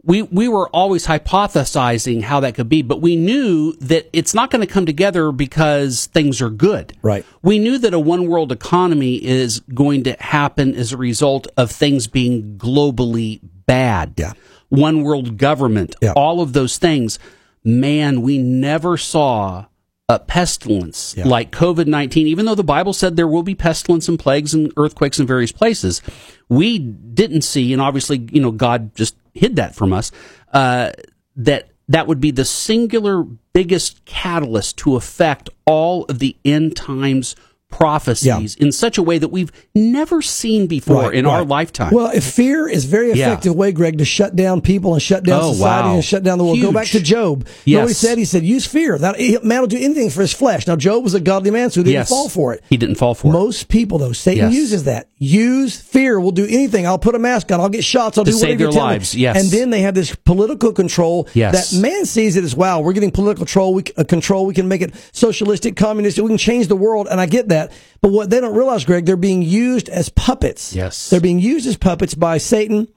We 0.05 0.21
we 0.23 0.49
were 0.49 0.67
always 0.69 1.05
hypothesizing 1.07 2.23
how 2.23 2.41
that 2.41 2.55
could 2.55 2.67
be, 2.67 2.81
but 2.81 3.01
we 3.01 3.15
knew 3.15 3.73
that 3.79 4.09
it's 4.11 4.33
not 4.33 4.51
going 4.51 4.59
to 4.59 4.67
come 4.67 4.85
together 4.85 5.31
because 5.31 6.07
things 6.07 6.41
are 6.41 6.49
good. 6.49 6.91
Right. 7.01 7.25
We 7.41 7.57
knew 7.57 7.77
that 7.77 7.93
a 7.93 7.99
one 7.99 8.27
world 8.27 8.51
economy 8.51 9.15
is 9.15 9.61
going 9.73 10.03
to 10.03 10.17
happen 10.19 10.75
as 10.75 10.91
a 10.91 10.97
result 10.97 11.47
of 11.55 11.71
things 11.71 12.07
being 12.07 12.55
globally 12.57 13.39
bad. 13.65 14.13
Yeah. 14.17 14.33
One 14.67 15.03
world 15.03 15.37
government, 15.37 15.95
all 16.15 16.41
of 16.41 16.51
those 16.53 16.77
things. 16.77 17.17
Man, 17.63 18.21
we 18.21 18.37
never 18.37 18.97
saw 18.97 19.65
a 20.09 20.19
pestilence 20.19 21.15
like 21.25 21.51
COVID 21.51 21.87
19, 21.87 22.27
even 22.27 22.45
though 22.45 22.55
the 22.55 22.63
Bible 22.63 22.93
said 22.93 23.15
there 23.15 23.27
will 23.27 23.43
be 23.43 23.55
pestilence 23.55 24.09
and 24.09 24.19
plagues 24.19 24.53
and 24.53 24.71
earthquakes 24.75 25.19
in 25.19 25.25
various 25.25 25.51
places. 25.51 26.01
We 26.49 26.77
didn't 26.77 27.43
see, 27.43 27.71
and 27.71 27.81
obviously, 27.81 28.27
you 28.31 28.41
know, 28.41 28.51
God 28.51 28.93
just 28.95 29.15
hid 29.33 29.55
that 29.55 29.75
from 29.75 29.93
us, 29.93 30.11
uh, 30.51 30.91
that 31.37 31.69
that 31.87 32.07
would 32.07 32.19
be 32.19 32.31
the 32.31 32.45
singular 32.45 33.23
biggest 33.23 34.03
catalyst 34.05 34.77
to 34.79 34.95
affect 34.95 35.49
all 35.65 36.05
of 36.05 36.19
the 36.19 36.35
end 36.43 36.75
times 36.75 37.35
prophecies 37.77 38.55
in 38.55 38.71
such 38.71 38.97
a 38.97 39.03
way 39.03 39.17
that 39.17 39.29
we've 39.29 39.51
never 39.75 40.21
seen 40.21 40.67
before 40.67 41.03
Right, 41.03 41.13
in 41.15 41.25
our 41.25 41.43
lifetime. 41.43 41.93
Well, 41.93 42.11
if 42.13 42.23
fear 42.23 42.67
is 42.67 42.85
very 42.85 43.09
Yeah. 43.13 43.27
effective 43.27 43.55
way, 43.55 43.71
Greg, 43.71 43.97
to 43.97 44.05
shut 44.05 44.35
down 44.35 44.61
people 44.61 44.93
and 44.93 45.01
shut 45.01 45.23
down 45.23 45.41
Oh, 45.43 45.51
society 45.53 45.87
wow. 45.89 45.93
and 45.95 46.03
shut 46.05 46.23
down 46.23 46.37
the 46.37 46.43
world. 46.43 46.61
Go 46.61 46.71
back 46.71 46.87
to 46.87 46.99
Job. 47.01 47.45
Yes. 47.65 47.87
He 47.89 47.93
said? 47.93 48.17
He 48.17 48.25
said, 48.25 48.43
use 48.43 48.65
fear. 48.65 48.97
That 48.97 49.43
man 49.43 49.61
will 49.61 49.67
do 49.67 49.77
anything 49.77 50.09
for 50.09 50.21
his 50.21 50.33
flesh. 50.33 50.67
Now, 50.67 50.75
Job 50.75 51.03
was 51.03 51.13
a 51.13 51.19
godly 51.19 51.51
man, 51.51 51.69
so 51.71 51.81
he 51.81 51.85
didn't 51.85 51.93
Yes. 51.93 52.09
fall 52.09 52.29
for 52.29 52.53
it. 52.53 52.61
He 52.69 52.77
didn't 52.77 52.95
fall 52.95 53.13
for 53.15 53.27
it. 53.27 53.31
Most 53.31 53.67
people, 53.67 53.97
though, 53.97 54.13
Satan 54.13 54.51
Yes. 54.51 54.53
uses 54.53 54.83
that. 54.83 55.07
Use 55.19 55.75
fear. 55.75 56.19
We'll 56.19 56.31
do 56.31 56.45
anything. 56.45 56.85
I'll 56.85 56.97
put 56.99 57.15
a 57.15 57.19
mask 57.19 57.51
on. 57.51 57.59
I'll 57.59 57.69
get 57.69 57.83
shots. 57.83 58.17
I'll 58.17 58.25
To 58.25 58.31
do 58.31 58.37
whatever 58.37 58.51
you 58.51 58.57
their 58.57 58.67
tell 58.71 58.87
me. 58.87 58.93
lives, 58.93 59.15
yes. 59.15 59.37
And 59.41 59.49
then 59.51 59.69
they 59.69 59.81
have 59.81 59.95
this 59.95 60.13
political 60.15 60.71
control 60.73 61.27
Yes. 61.33 61.71
that 61.71 61.79
man 61.79 62.05
sees 62.05 62.35
it 62.35 62.43
as, 62.43 62.55
wow, 62.55 62.81
we're 62.81 62.93
getting 62.93 63.11
political 63.11 63.45
control. 63.45 63.73
We, 63.73 63.83
uh, 63.97 64.03
control. 64.03 64.45
We 64.45 64.53
can 64.53 64.67
make 64.67 64.81
it 64.81 64.91
socialistic, 65.11 65.75
communist. 65.75 66.19
We 66.19 66.27
can 66.27 66.37
change 66.37 66.67
the 66.67 66.75
world. 66.75 67.07
And 67.09 67.19
I 67.21 67.25
get 67.25 67.49
that. 67.49 67.62
But 68.01 68.11
what 68.11 68.29
they 68.29 68.39
don't 68.41 68.55
realize, 68.55 68.85
Greg, 68.85 69.05
they're 69.05 69.15
being 69.17 69.41
used 69.41 69.89
as 69.89 70.09
puppets. 70.09 70.75
Yes. 70.75 71.09
They're 71.09 71.21
being 71.21 71.39
used 71.39 71.67
as 71.67 71.77
puppets 71.77 72.15
by 72.15 72.37
Satan 72.37 72.87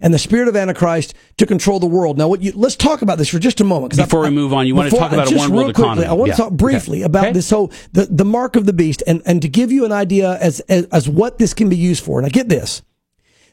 and 0.00 0.12
the 0.12 0.18
spirit 0.18 0.48
of 0.48 0.56
Antichrist 0.56 1.14
to 1.38 1.46
control 1.46 1.78
the 1.80 1.86
world. 1.86 2.18
Now, 2.18 2.28
what 2.28 2.42
you, 2.42 2.52
let's 2.54 2.76
talk 2.76 3.02
about 3.02 3.16
this 3.16 3.28
for 3.28 3.38
just 3.38 3.60
a 3.60 3.64
moment. 3.64 3.96
Before 3.96 4.20
we 4.22 4.30
move 4.30 4.52
on, 4.52 4.66
you 4.66 4.74
want 4.74 4.90
to 4.90 4.96
talk 4.96 5.12
about 5.12 5.32
a 5.32 5.36
one 5.36 5.52
world 5.52 5.66
quickly, 5.74 5.84
economy. 5.84 6.06
I 6.06 6.12
want 6.14 6.28
Yeah. 6.28 6.34
to 6.36 6.42
talk 6.42 6.52
briefly 6.52 6.98
Okay. 6.98 7.04
about 7.06 7.24
Okay. 7.26 7.32
this 7.32 7.48
whole 7.50 7.72
the, 7.92 8.06
the 8.10 8.24
mark 8.24 8.56
of 8.56 8.66
the 8.66 8.72
beast 8.72 9.02
and, 9.06 9.22
and 9.24 9.40
to 9.42 9.48
give 9.48 9.70
you 9.72 9.84
an 9.84 9.92
idea 9.92 10.36
as, 10.40 10.60
as 10.60 10.86
as 10.86 11.08
what 11.08 11.38
this 11.38 11.54
can 11.54 11.68
be 11.68 11.76
used 11.76 12.02
for. 12.04 12.18
And 12.18 12.26
I 12.26 12.28
get 12.30 12.48
this. 12.48 12.82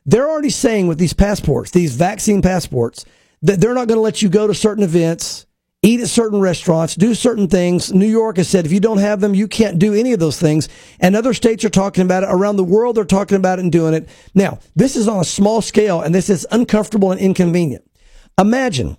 They're 0.05 0.27
already 0.29 0.49
saying 0.49 0.87
with 0.87 0.97
these 0.97 1.13
passports, 1.13 1.71
these 1.71 1.95
vaccine 1.95 2.41
passports, 2.41 3.05
that 3.43 3.61
they're 3.61 3.75
not 3.75 3.87
going 3.87 3.97
to 3.97 4.01
let 4.01 4.21
you 4.23 4.29
go 4.29 4.47
to 4.47 4.53
certain 4.53 4.83
events, 4.83 5.45
eat 5.83 5.99
at 5.99 6.07
certain 6.07 6.39
restaurants, 6.39 6.95
do 6.95 7.15
certain 7.15 7.47
things. 7.47 7.91
New 7.91 8.05
York 8.07 8.37
has 8.37 8.47
said 8.47 8.65
if 8.65 8.71
you 8.71 8.79
don't 8.79 8.99
have 8.99 9.19
them, 9.19 9.33
you 9.33 9.47
can't 9.47 9.79
do 9.79 9.93
any 9.93 10.13
of 10.13 10.19
those 10.19 10.39
things. 10.39 10.69
And 10.99 11.15
other 11.15 11.33
states 11.33 11.65
are 11.65 11.69
talking 11.69 12.03
about 12.03 12.23
it. 12.23 12.29
Around 12.29 12.57
the 12.57 12.63
world, 12.63 12.95
they're 12.97 13.05
talking 13.05 13.37
about 13.37 13.59
it 13.59 13.63
and 13.63 13.71
doing 13.71 13.93
it. 13.93 14.07
Now, 14.35 14.59
this 14.75 14.95
is 14.95 15.07
on 15.07 15.19
a 15.19 15.25
small 15.25 15.61
scale 15.61 16.01
and 16.01 16.13
this 16.13 16.29
is 16.29 16.45
uncomfortable 16.51 17.11
and 17.11 17.19
inconvenient. 17.19 17.83
Imagine 18.39 18.97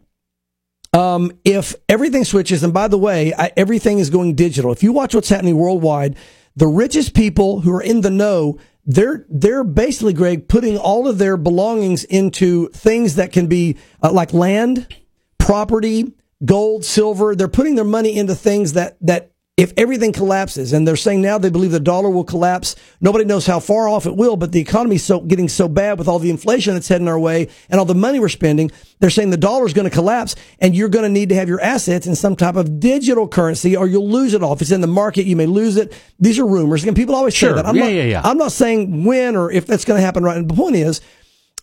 um, 0.93 1.33
if 1.45 1.75
everything 1.89 2.25
switches, 2.25 2.63
and 2.63 2.75
by 2.75 2.89
the 2.89 2.99
way, 2.99 3.33
I, 3.33 3.51
everything 3.57 3.99
is 3.99 4.11
going 4.11 4.35
digital. 4.35 4.73
If 4.73 4.83
you 4.83 4.93
watch 4.93 5.15
what's 5.15 5.31
happening 5.31 5.57
worldwide, 5.57 6.17
the 6.55 6.67
richest 6.67 7.15
people 7.15 7.61
who 7.61 7.73
are 7.73 7.83
in 7.83 8.03
the 8.03 8.11
know, 8.11 8.59
they're 8.85 9.25
they're 9.31 9.65
basically, 9.65 10.13
Greg, 10.13 10.49
putting 10.49 10.77
all 10.77 11.09
of 11.09 11.17
their 11.17 11.37
belongings 11.39 12.05
into 12.05 12.69
things 12.71 13.15
that 13.15 13.33
can 13.33 13.47
be 13.47 13.79
uh, 14.03 14.13
like 14.13 14.35
land, 14.35 14.95
property, 15.39 16.13
gold, 16.45 16.85
silver. 16.85 17.35
They're 17.35 17.49
putting 17.49 17.75
their 17.75 17.85
money 17.85 18.17
into 18.17 18.35
things 18.35 18.73
that 18.75 18.97
that 19.01 19.29
if 19.59 19.71
everything 19.77 20.15
collapses, 20.15 20.73
and 20.73 20.89
they're 20.89 20.97
saying 20.97 21.21
now 21.21 21.37
they 21.37 21.51
believe 21.51 21.73
the 21.73 21.79
dollar 21.79 22.09
will 22.09 22.25
collapse. 22.25 22.75
Nobody 23.03 23.27
knows 23.27 23.47
how 23.47 23.61
far 23.61 23.87
off 23.87 24.07
it 24.07 24.17
will, 24.17 24.35
but 24.37 24.51
the 24.51 24.61
economy's 24.61 25.05
so 25.05 25.21
getting 25.21 25.47
so 25.47 25.69
bad 25.69 25.99
with 25.99 26.09
all 26.09 26.19
the 26.19 26.31
inflation 26.31 26.73
that's 26.73 26.89
heading 26.89 27.07
our 27.07 27.19
way 27.19 27.49
and 27.69 27.79
all 27.79 27.85
the 27.85 27.95
money 27.95 28.19
we're 28.19 28.31
spending. 28.31 28.71
They're 29.01 29.11
saying 29.11 29.29
the 29.29 29.37
dollar's 29.37 29.75
going 29.75 29.85
to 29.89 29.95
collapse, 29.95 30.37
and 30.59 30.75
you're 30.75 30.89
going 30.89 31.03
to 31.05 31.11
need 31.11 31.29
to 31.29 31.35
have 31.35 31.49
your 31.51 31.61
assets 31.61 32.07
in 32.07 32.17
some 32.17 32.35
type 32.35 32.57
of 32.57 32.81
digital 32.81 33.29
currency, 33.29 33.77
or 33.77 33.87
you'll 33.87 34.09
lose 34.09 34.33
it 34.33 34.43
all. 34.43 34.55
If 34.55 34.63
it's 34.63 34.71
in 34.71 34.81
the 34.81 34.87
market, 34.87 35.27
you 35.27 35.37
may 35.37 35.47
lose 35.47 35.77
it. 35.77 35.93
These 36.19 36.39
are 36.39 36.47
rumors, 36.47 36.83
and 36.85 36.97
people 36.97 37.15
always 37.15 37.35
Sure. 37.35 37.51
say 37.51 37.57
that. 37.57 37.67
I'm 37.67 37.77
Yeah, 37.77 37.83
not, 37.85 37.93
yeah, 37.93 38.05
yeah. 38.05 38.21
I'm 38.25 38.39
not 38.39 38.53
saying 38.53 39.05
when 39.05 39.37
or 39.37 39.53
if 39.53 39.67
that's 39.67 39.85
going 39.85 39.99
to 39.99 40.05
happen 40.05 40.25
right. 40.25 40.39
And 40.39 40.49
The 40.49 40.55
point 40.55 40.77
is, 40.77 41.03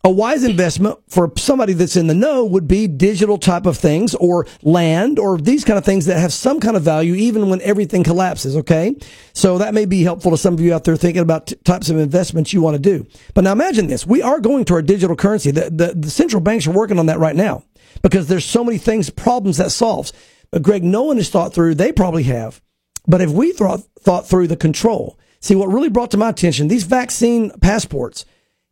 a 0.04 0.10
wise 0.10 0.46
investment 0.46 0.98
for 1.10 1.32
somebody 1.38 1.74
that's 1.74 1.98
in 1.98 2.08
the 2.08 2.14
know 2.14 2.46
would 2.46 2.68
be 2.68 2.88
digital 2.88 3.38
type 3.38 3.66
of 3.66 3.78
things 3.78 4.16
or 4.16 4.48
land 4.62 5.20
or 5.20 5.38
these 5.38 5.66
kind 5.66 5.78
of 5.78 5.84
things 5.84 6.06
that 6.06 6.18
have 6.18 6.32
some 6.32 6.62
kind 6.62 6.78
of 6.78 6.84
value 6.84 7.16
even 7.16 7.50
when 7.50 7.62
everything 7.62 8.04
collapses. 8.04 8.56
Okay. 8.56 8.96
So 9.34 9.58
that 9.58 9.74
may 9.74 9.86
be 9.86 10.04
helpful 10.04 10.32
to 10.32 10.38
some 10.38 10.54
of 10.54 10.62
you 10.62 10.74
out 10.74 10.86
there 10.86 10.96
thinking 10.96 11.22
about 11.22 11.48
t- 11.48 11.56
types 11.66 11.90
of 11.90 11.98
investments 11.98 12.54
you 12.54 12.62
want 12.62 12.76
to 12.76 12.82
do. 12.82 13.06
But 13.34 13.44
now 13.44 13.52
imagine 13.52 13.88
this. 13.88 14.08
We 14.08 14.22
are 14.22 14.40
going 14.40 14.64
to 14.66 14.76
our 14.76 14.82
digital 14.82 15.18
currency. 15.18 15.52
The, 15.52 15.70
the, 15.70 15.94
the 15.96 16.10
central 16.10 16.42
banks 16.42 16.66
are 16.66 16.72
working 16.72 16.98
on 16.98 17.08
that 17.08 17.20
right 17.20 17.36
now 17.36 17.64
because 18.02 18.28
there's 18.28 18.46
so 18.46 18.64
many 18.64 18.78
things, 18.78 19.10
problems 19.10 19.58
that 19.58 19.72
solves. 19.72 20.14
But 20.50 20.64
Greg, 20.64 20.84
no 20.84 21.04
one 21.04 21.18
has 21.18 21.30
thought 21.30 21.54
through, 21.54 21.76
they 21.76 21.92
probably 21.92 22.24
have. 22.24 22.62
But 23.06 23.22
if 23.22 23.32
we 23.32 23.52
thought, 23.52 23.82
thought 24.00 24.28
through 24.28 24.48
the 24.48 24.56
control, 24.56 25.20
see 25.42 25.56
what 25.56 25.68
really 25.68 25.90
brought 25.90 26.12
to 26.12 26.18
my 26.18 26.30
attention, 26.30 26.70
these 26.70 26.84
vaccine 26.84 27.52
passports, 27.60 28.24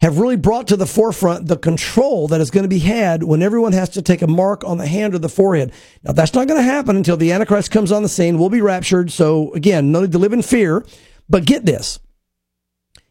have 0.02 0.20
really 0.20 0.36
brought 0.36 0.68
to 0.68 0.76
the 0.76 0.86
forefront 0.86 1.48
the 1.48 1.58
control 1.58 2.28
that 2.28 2.40
is 2.40 2.52
going 2.52 2.64
to 2.64 2.70
be 2.70 2.80
had 2.80 3.24
when 3.24 3.42
everyone 3.42 3.74
has 3.74 3.90
to 3.90 4.02
take 4.02 4.22
a 4.22 4.28
mark 4.28 4.64
on 4.64 4.78
the 4.78 4.86
hand 4.86 5.16
or 5.16 5.20
the 5.20 5.30
forehead. 5.30 5.72
Now, 6.04 6.12
that's 6.14 6.34
not 6.34 6.48
going 6.48 6.60
to 6.60 6.72
happen 6.72 6.96
until 6.96 7.18
the 7.18 7.32
Antichrist 7.32 7.72
comes 7.72 7.92
on 7.92 8.04
the 8.04 8.10
scene. 8.10 8.38
We'll 8.38 8.50
be 8.50 8.62
raptured. 8.62 9.12
So, 9.12 9.52
again, 9.54 9.92
no 9.92 10.02
need 10.02 10.12
to 10.12 10.20
live 10.20 10.34
in 10.34 10.44
fear. 10.44 10.86
But 11.30 11.46
get 11.46 11.66
this 11.66 12.00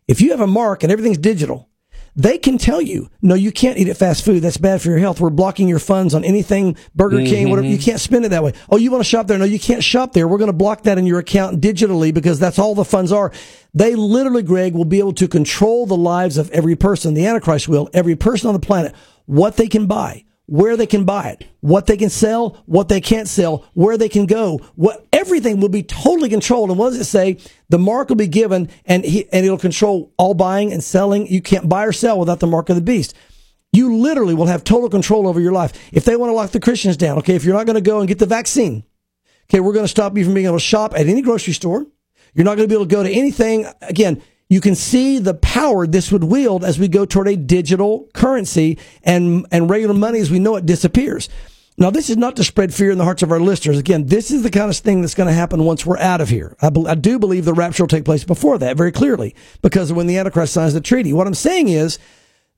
if 0.07 0.21
you 0.21 0.31
have 0.31 0.41
a 0.41 0.47
mark 0.47 0.83
and 0.83 0.93
everything's 0.93 1.19
digital, 1.19 1.69
they 2.17 2.39
can 2.39 2.57
tell 2.57 2.81
you, 2.81 3.11
no, 3.21 3.35
you 3.35 3.53
can't 3.53 3.79
eat 3.79 3.89
at 3.89 3.99
fast 3.99 4.25
food. 4.25 4.41
That's 4.41 4.57
bad 4.57 4.81
for 4.81 4.89
your 4.89 4.99
health. 4.99 5.21
We're 5.21 5.29
blocking 5.29 5.69
your 5.69 5.79
funds 5.79 6.15
on 6.15 6.25
anything, 6.25 6.77
Burger 6.95 7.19
King, 7.19 7.51
whatever. 7.51 7.69
You 7.69 7.77
mm-hmm. 7.77 7.85
can't 7.85 8.01
spend 8.01 8.25
it 8.25 8.31
that 8.31 8.43
way. 8.43 8.55
Oh, 8.71 8.79
you 8.79 8.91
want 8.91 9.05
to 9.05 9.09
shop 9.09 9.27
there? 9.27 9.39
No, 9.39 9.45
you 9.45 9.61
can't 9.61 9.85
shop 9.85 10.15
there. 10.15 10.27
We're 10.27 10.39
going 10.39 10.49
to 10.49 10.57
block 10.57 10.85
that 10.85 10.97
in 10.97 11.05
your 11.05 11.19
account 11.19 11.61
digitally 11.61 12.15
because 12.15 12.41
that's 12.41 12.59
all 12.59 12.75
the 12.75 12.87
funds 12.87 13.13
are. 13.13 13.33
They 13.75 13.95
literally, 13.95 14.43
Greg, 14.43 14.75
will 14.75 14.87
be 14.87 14.99
able 14.99 15.13
to 15.15 15.29
control 15.29 15.85
the 15.85 15.97
lives 15.97 16.39
of 16.39 16.51
every 16.53 16.75
person. 16.75 17.13
The 17.13 17.27
Antichrist 17.27 17.69
will, 17.69 17.91
every 17.93 18.17
person 18.17 18.49
on 18.49 18.55
the 18.55 18.61
planet, 18.61 18.95
what 19.27 19.59
they 19.59 19.69
can 19.69 19.87
buy, 19.87 20.25
where 20.47 20.77
they 20.77 20.87
can 20.87 21.05
buy 21.05 21.29
it, 21.31 21.47
what 21.61 21.87
they 21.87 21.97
can 21.97 22.09
sell, 22.09 22.63
what 22.67 22.89
they 22.89 23.01
can't 23.01 23.29
sell, 23.29 23.65
where 23.75 23.99
they 23.99 24.09
can 24.09 24.27
go, 24.27 24.59
what 24.77 25.05
everything 25.13 25.61
will 25.61 25.69
be 25.69 25.83
totally 25.83 26.29
controlled. 26.29 26.71
And 26.71 26.79
what 26.79 26.91
does 26.91 27.01
it 27.01 27.05
say? 27.05 27.39
The 27.69 27.79
mark 27.79 28.09
will 28.09 28.17
be 28.17 28.29
given 28.29 28.69
and 28.85 29.05
he, 29.05 29.29
and 29.33 29.45
it'll 29.45 29.59
control 29.59 30.13
all 30.17 30.35
buying 30.35 30.73
and 30.73 30.83
selling. 30.83 31.27
You 31.27 31.43
can't 31.43 31.69
buy 31.69 31.85
or 31.85 31.93
sell 31.93 32.19
without 32.19 32.41
the 32.41 32.47
mark 32.47 32.69
of 32.69 32.77
the 32.77 32.83
beast. 32.83 33.15
You 33.73 33.97
literally 33.97 34.35
will 34.35 34.47
have 34.47 34.63
total 34.63 34.89
control 34.89 35.27
over 35.27 35.41
your 35.41 35.53
life. 35.53 35.73
If 35.93 36.05
they 36.05 36.17
want 36.17 36.31
to 36.31 36.35
lock 36.35 36.51
the 36.51 36.61
Christians 36.61 36.97
down, 36.97 37.19
okay, 37.19 37.35
if 37.35 37.45
you're 37.45 37.57
not 37.57 37.67
going 37.67 37.75
to 37.75 37.81
go 37.81 37.99
and 37.99 38.09
get 38.09 38.21
the 38.21 38.27
vaccine, 38.27 38.85
okay, 39.51 39.61
we're 39.61 39.73
going 39.73 39.85
to 39.85 39.89
stop 39.89 40.17
you 40.17 40.25
from 40.25 40.35
being 40.35 40.47
able 40.47 40.57
to 40.57 40.65
shop 40.65 40.95
at 40.95 41.09
any 41.09 41.23
grocery 41.23 41.53
store. 41.55 41.87
You're 42.35 42.45
not 42.45 42.57
going 42.57 42.69
to 42.69 42.73
be 42.73 42.75
able 42.75 42.87
to 42.87 42.95
go 42.95 43.03
to 43.03 43.11
anything. 43.11 43.67
Again, 43.83 44.23
you 44.49 44.61
can 44.61 44.75
see 44.75 45.19
the 45.19 45.35
power 45.35 45.87
this 45.87 46.13
would 46.13 46.25
wield 46.25 46.65
as 46.65 46.79
we 46.79 46.89
go 46.89 47.05
toward 47.05 47.29
a 47.29 47.37
digital 47.37 48.09
currency 48.15 48.79
and, 49.03 49.47
and 49.51 49.69
regular 49.69 49.95
money 49.95 50.21
as 50.21 50.31
we 50.31 50.39
know 50.39 50.57
it 50.57 50.67
disappears. 50.67 51.29
Now, 51.79 51.91
this 51.91 52.09
is 52.09 52.17
not 52.17 52.37
to 52.37 52.45
spread 52.45 52.73
fear 52.73 52.91
in 52.91 52.97
the 52.97 53.05
hearts 53.05 53.23
of 53.23 53.31
our 53.31 53.41
listeners. 53.41 53.79
Again, 53.79 54.07
this 54.07 54.31
is 54.31 54.43
the 54.43 54.51
kind 54.51 54.71
of 54.71 54.77
thing 54.77 55.03
that's 55.03 55.15
going 55.15 55.27
to 55.27 55.35
happen 55.35 55.65
once 55.65 55.85
we're 55.85 55.99
out 55.99 56.23
of 56.23 56.31
here. 56.31 56.57
I, 56.63 56.71
be, 56.71 56.87
I 56.87 56.95
do 56.95 57.19
believe 57.19 57.45
the 57.45 57.53
rapture 57.53 57.83
will 57.83 57.89
take 57.89 58.07
place 58.07 58.25
before 58.25 58.57
that, 58.59 58.79
very 58.79 58.93
clearly, 58.93 59.35
because 59.61 59.93
when 59.93 60.07
the 60.07 60.17
Antichrist 60.17 60.55
signs 60.55 60.73
the 60.73 60.81
treaty. 60.81 61.13
What 61.13 61.27
I'm 61.27 61.35
saying 61.35 61.69
is, 61.69 61.99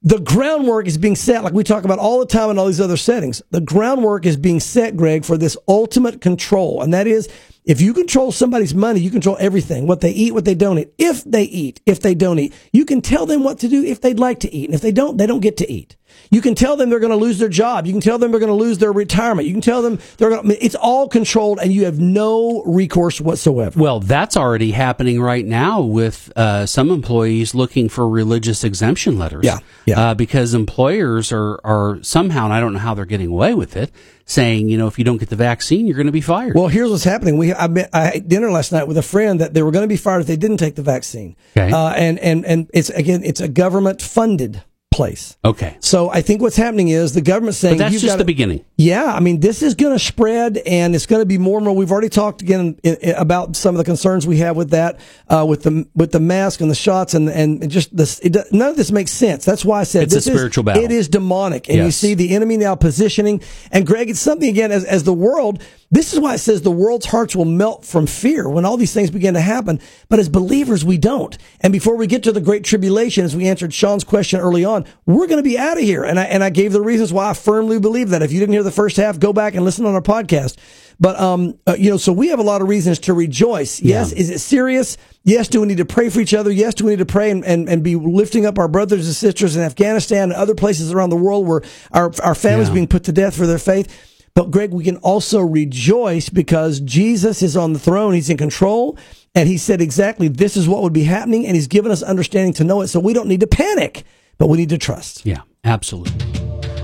the 0.03 0.21
groundwork 0.21 0.87
is 0.87 0.97
being 0.97 1.17
set, 1.17 1.43
like 1.43 1.53
we 1.53 1.65
talk 1.65 1.85
about 1.85 1.99
all 1.99 2.21
the 2.21 2.27
time 2.27 2.51
in 2.51 2.59
all 2.59 2.67
these 2.67 2.81
other 2.81 2.97
settings. 2.97 3.43
The 3.51 3.61
groundwork 3.61 4.27
is 4.27 4.37
being 4.37 4.61
set, 4.61 4.97
Greg, 4.97 5.25
for 5.25 5.37
this 5.37 5.57
ultimate 5.67 6.21
control. 6.21 6.81
And 6.81 6.95
that 6.95 7.09
is, 7.09 7.29
if 7.69 7.83
you 7.83 7.93
control 7.93 8.33
somebody's 8.33 8.75
money, 8.75 8.99
you 8.99 9.11
control 9.11 9.37
everything. 9.39 9.87
What 9.87 10.01
they 10.01 10.11
eat, 10.11 10.33
what 10.33 10.47
they 10.47 10.55
don't 10.55 10.79
eat. 10.79 10.95
If 10.97 11.23
they 11.25 11.43
eat, 11.43 11.83
if 11.85 12.01
they 12.01 12.15
don't 12.15 12.39
eat. 12.39 12.55
You 12.73 12.87
can 12.87 13.03
tell 13.03 13.27
them 13.27 13.45
what 13.45 13.59
to 13.59 13.69
do 13.69 13.85
if 13.85 14.01
they'd 14.01 14.19
like 14.19 14.41
to 14.41 14.53
eat. 14.53 14.65
And 14.65 14.75
if 14.75 14.81
they 14.81 14.91
don't, 14.91 15.19
they 15.19 15.27
don't 15.27 15.41
get 15.41 15.59
to 15.59 15.71
eat. 15.71 15.95
You 16.31 16.41
can 16.41 16.55
tell 16.55 16.77
them 16.77 16.89
they're 16.89 16.99
going 16.99 17.13
to 17.13 17.17
lose 17.17 17.39
their 17.39 17.51
job. 17.51 17.87
You 17.87 17.93
can 17.93 18.01
tell 18.01 18.17
them 18.17 18.31
they're 18.31 18.41
going 18.41 18.49
to 18.49 18.55
lose 18.55 18.79
their 18.79 18.91
retirement. 18.91 19.47
You 19.47 19.53
can 19.53 19.61
tell 19.61 19.83
them 19.83 19.99
they're 20.17 20.31
going 20.31 20.49
to, 20.49 20.65
it's 20.65 20.75
all 20.75 21.09
controlled 21.09 21.59
and 21.61 21.71
you 21.71 21.85
have 21.85 22.01
no 22.01 22.63
recourse 22.65 23.21
whatsoever. 23.21 23.79
Well, 23.79 24.01
that's 24.01 24.35
already 24.35 24.71
happening 24.71 25.21
right 25.21 25.45
now 25.45 25.83
with 25.83 26.33
uh, 26.37 26.65
some 26.65 26.91
employees 26.91 27.55
looking 27.55 27.91
for 27.91 28.09
religious 28.09 28.65
exemption 28.65 29.19
letters. 29.19 29.45
Yeah, 29.45 29.59
yeah. 29.85 30.01
Uh, 30.01 30.15
because 30.15 30.55
employers 30.55 31.33
are, 31.33 31.61
are 31.65 32.03
somehow, 32.03 32.47
and 32.47 32.55
I 32.55 32.61
don't 32.61 32.73
know 32.73 32.79
how 32.79 32.95
they're 32.95 33.05
getting 33.05 33.29
away 33.29 33.53
with 33.53 33.77
it, 33.77 33.93
saying, 34.29 34.69
you 34.69 34.77
know, 34.77 34.87
if 34.87 34.99
you 34.99 35.05
don't 35.05 35.17
get 35.17 35.31
the 35.31 35.37
vaccine, 35.37 35.87
you're 35.87 35.97
going 35.97 36.07
to 36.07 36.13
be 36.13 36.21
fired. 36.21 36.55
Well, 36.55 36.69
here's 36.69 36.91
what's 36.91 37.03
happening. 37.03 37.39
We 37.39 37.53
I, 37.53 37.67
met, 37.67 37.91
I 37.93 38.11
had 38.13 38.29
dinner 38.29 38.51
last 38.51 38.71
night 38.71 38.87
with 38.87 38.99
a 38.99 39.03
friend 39.03 39.41
that 39.41 39.55
they 39.55 39.63
were 39.63 39.73
going 39.73 39.85
to 39.85 39.89
be 39.89 39.97
fired 39.97 40.21
if 40.21 40.27
they 40.27 40.37
didn't 40.37 40.59
take 40.59 40.77
the 40.77 40.83
vaccine. 40.83 41.35
Okay. 41.57 41.73
Uh, 41.73 41.91
and 41.91 42.19
and 42.21 42.45
and 42.45 42.71
it's 42.73 42.91
again, 42.91 43.25
it's 43.25 43.41
a 43.41 43.49
government 43.49 44.01
funded 44.01 44.63
place. 44.99 45.37
Okay. 45.45 45.77
So 45.81 46.11
I 46.11 46.21
think 46.23 46.43
what's 46.43 46.57
happening 46.57 46.89
is 46.89 47.15
the 47.15 47.21
government 47.23 47.55
saying 47.55 47.79
But 47.79 47.85
that's 47.85 47.93
just 47.95 48.07
gotta- 48.07 48.19
the 48.19 48.25
beginning. 48.25 48.65
Yeah, 48.77 49.05
I 49.05 49.21
mean 49.21 49.39
this 49.41 49.63
is 49.63 49.75
going 49.75 49.93
to 49.95 49.99
spread, 49.99 50.57
and 50.67 50.95
it's 50.95 51.07
going 51.07 51.23
to 51.23 51.27
be 51.27 51.39
more 51.39 51.57
and 51.59 51.65
more. 51.67 51.75
We've 51.77 51.91
already 51.93 52.09
talked 52.09 52.43
again 52.43 52.77
i- 52.85 52.89
i- 53.03 53.11
about 53.11 53.55
some 53.57 53.75
of 53.75 53.79
the 53.79 53.85
concerns 53.85 54.27
we 54.27 54.39
have 54.39 54.57
with 54.57 54.71
that, 54.71 54.99
uh, 55.29 55.45
with 55.49 55.63
the 55.63 55.87
with 55.95 56.11
the 56.13 56.21
mask 56.21 56.61
and 56.61 56.71
the 56.71 56.75
shots, 56.75 57.15
and 57.15 57.29
and 57.29 57.71
just 57.71 57.97
this. 57.97 58.19
It, 58.21 58.37
none 58.53 58.71
of 58.71 58.77
this 58.77 58.91
makes 58.93 59.13
sense. 59.13 59.45
That's 59.45 59.65
why 59.65 59.81
I 59.81 59.85
said 59.85 60.03
It's 60.05 60.15
a 60.15 60.17
this 60.17 60.27
is- 60.27 60.33
spiritual 60.35 60.65
battle. 60.65 60.83
It 60.85 60.91
is 60.91 61.09
demonic, 61.09 61.69
and 61.69 61.79
you 61.85 61.91
see 61.93 62.15
the 62.15 62.35
enemy 62.35 62.57
now 62.57 62.75
positioning. 62.75 63.41
And 63.71 63.87
Greg, 63.87 64.11
it's 64.11 64.21
something 64.21 64.49
again 64.49 64.73
as 64.73 64.85
as 64.85 65.05
the 65.05 65.15
world. 65.15 65.63
This 65.91 66.13
is 66.13 66.21
why 66.21 66.35
it 66.35 66.39
says 66.39 66.61
the 66.61 66.71
world's 66.71 67.07
hearts 67.07 67.35
will 67.35 67.47
melt 67.47 67.83
from 67.83 68.07
fear 68.07 68.47
when 68.47 68.67
all 68.67 68.77
these 68.77 68.93
things 68.93 69.11
begin 69.11 69.33
to 69.35 69.41
happen. 69.41 69.81
But 70.11 70.19
as 70.19 70.29
believers, 70.29 70.85
we 70.85 70.99
don't. 70.99 71.37
And 71.63 71.73
before 71.73 71.97
we 71.97 72.07
get 72.07 72.23
to 72.25 72.33
the 72.33 72.43
great 72.43 72.63
tribulation, 72.63 73.25
as 73.25 73.35
we 73.35 73.49
answered 73.49 73.73
Sean's 73.73 74.05
question 74.05 74.39
early 74.39 74.67
on, 74.67 74.85
we're 75.07 75.27
going 75.27 75.43
to 75.43 75.49
be 75.49 75.57
out 75.57 75.79
of 75.79 75.83
here. 75.85 76.05
And 76.05 76.21
I 76.21 76.25
and 76.25 76.45
I 76.45 76.51
gave 76.51 76.73
the 76.73 76.83
reasons 76.83 77.11
why 77.11 77.31
I 77.31 77.33
firmly 77.33 77.79
believe 77.81 78.11
that. 78.11 78.23
If 78.23 78.33
you 78.33 78.39
didn't 78.39 78.53
hear 78.53 78.63
the 78.63 78.71
first 78.71 78.99
half, 78.99 79.19
go 79.19 79.33
back 79.33 79.55
and 79.55 79.65
listen 79.65 79.87
on 79.87 79.95
our 79.95 80.03
podcast. 80.03 80.59
But 81.01 81.19
um, 81.19 81.59
uh, 81.67 81.77
you 81.79 81.89
know, 81.91 81.97
so 81.97 82.13
we 82.13 82.29
have 82.29 82.39
a 82.39 82.43
lot 82.43 82.61
of 82.61 82.69
reasons 82.69 82.99
to 83.01 83.15
rejoice. 83.15 83.81
Yes, 83.81 84.13
is 84.13 84.29
it 84.29 84.41
serious? 84.41 84.99
Yes, 85.25 85.49
do 85.49 85.61
we 85.61 85.69
need 85.69 85.79
to 85.79 85.85
pray 85.87 86.11
for 86.11 86.21
each 86.21 86.35
other? 86.35 86.51
Yes, 86.51 86.75
do 86.75 86.85
we 86.85 86.91
need 86.93 86.99
to 86.99 87.07
pray 87.07 87.31
and, 87.31 87.45
and, 87.45 87.69
and 87.69 87.83
be 87.85 87.95
lifting 87.95 88.45
up 88.47 88.59
our 88.59 88.69
brothers 88.69 89.07
and 89.07 89.15
sisters 89.15 89.57
in 89.57 89.63
Afghanistan 89.63 90.25
and 90.25 90.33
other 90.33 90.55
places 90.55 90.93
around 90.93 91.11
the 91.11 91.17
world 91.17 91.47
where 91.47 91.63
our 91.93 92.13
our 92.23 92.35
families 92.35 92.69
Yeah. 92.69 92.75
being 92.75 92.89
put 92.89 93.05
to 93.05 93.13
death 93.13 93.37
for 93.37 93.47
their 93.47 93.59
faith? 93.59 94.08
But 94.39 94.53
Greg, 94.53 94.71
we 94.71 94.85
can 94.85 94.99
also 94.99 95.41
rejoice 95.41 96.29
because 96.29 96.79
Jesus 96.79 97.43
is 97.43 97.57
on 97.57 97.73
the 97.73 97.81
throne. 97.81 98.15
He's 98.15 98.31
in 98.31 98.37
control. 98.37 98.97
And 99.35 99.49
he 99.49 99.59
said 99.59 99.81
exactly 99.81 100.29
this 100.29 100.57
is 100.57 100.69
what 100.69 100.81
would 100.85 100.93
be 100.93 101.03
happening. 101.03 101.45
And 101.45 101.57
he's 101.57 101.67
given 101.67 101.91
us 101.91 102.05
understanding 102.05 102.53
to 102.53 102.63
know 102.63 102.81
it. 102.83 102.87
So 102.87 103.01
we 103.01 103.13
don't 103.13 103.27
need 103.27 103.41
to 103.41 103.49
panic, 103.49 104.05
but 104.39 104.47
we 104.47 104.57
need 104.57 104.69
to 104.69 104.79
trust. 104.79 105.27
Yeah, 105.27 105.41
absolutely. 105.65 106.13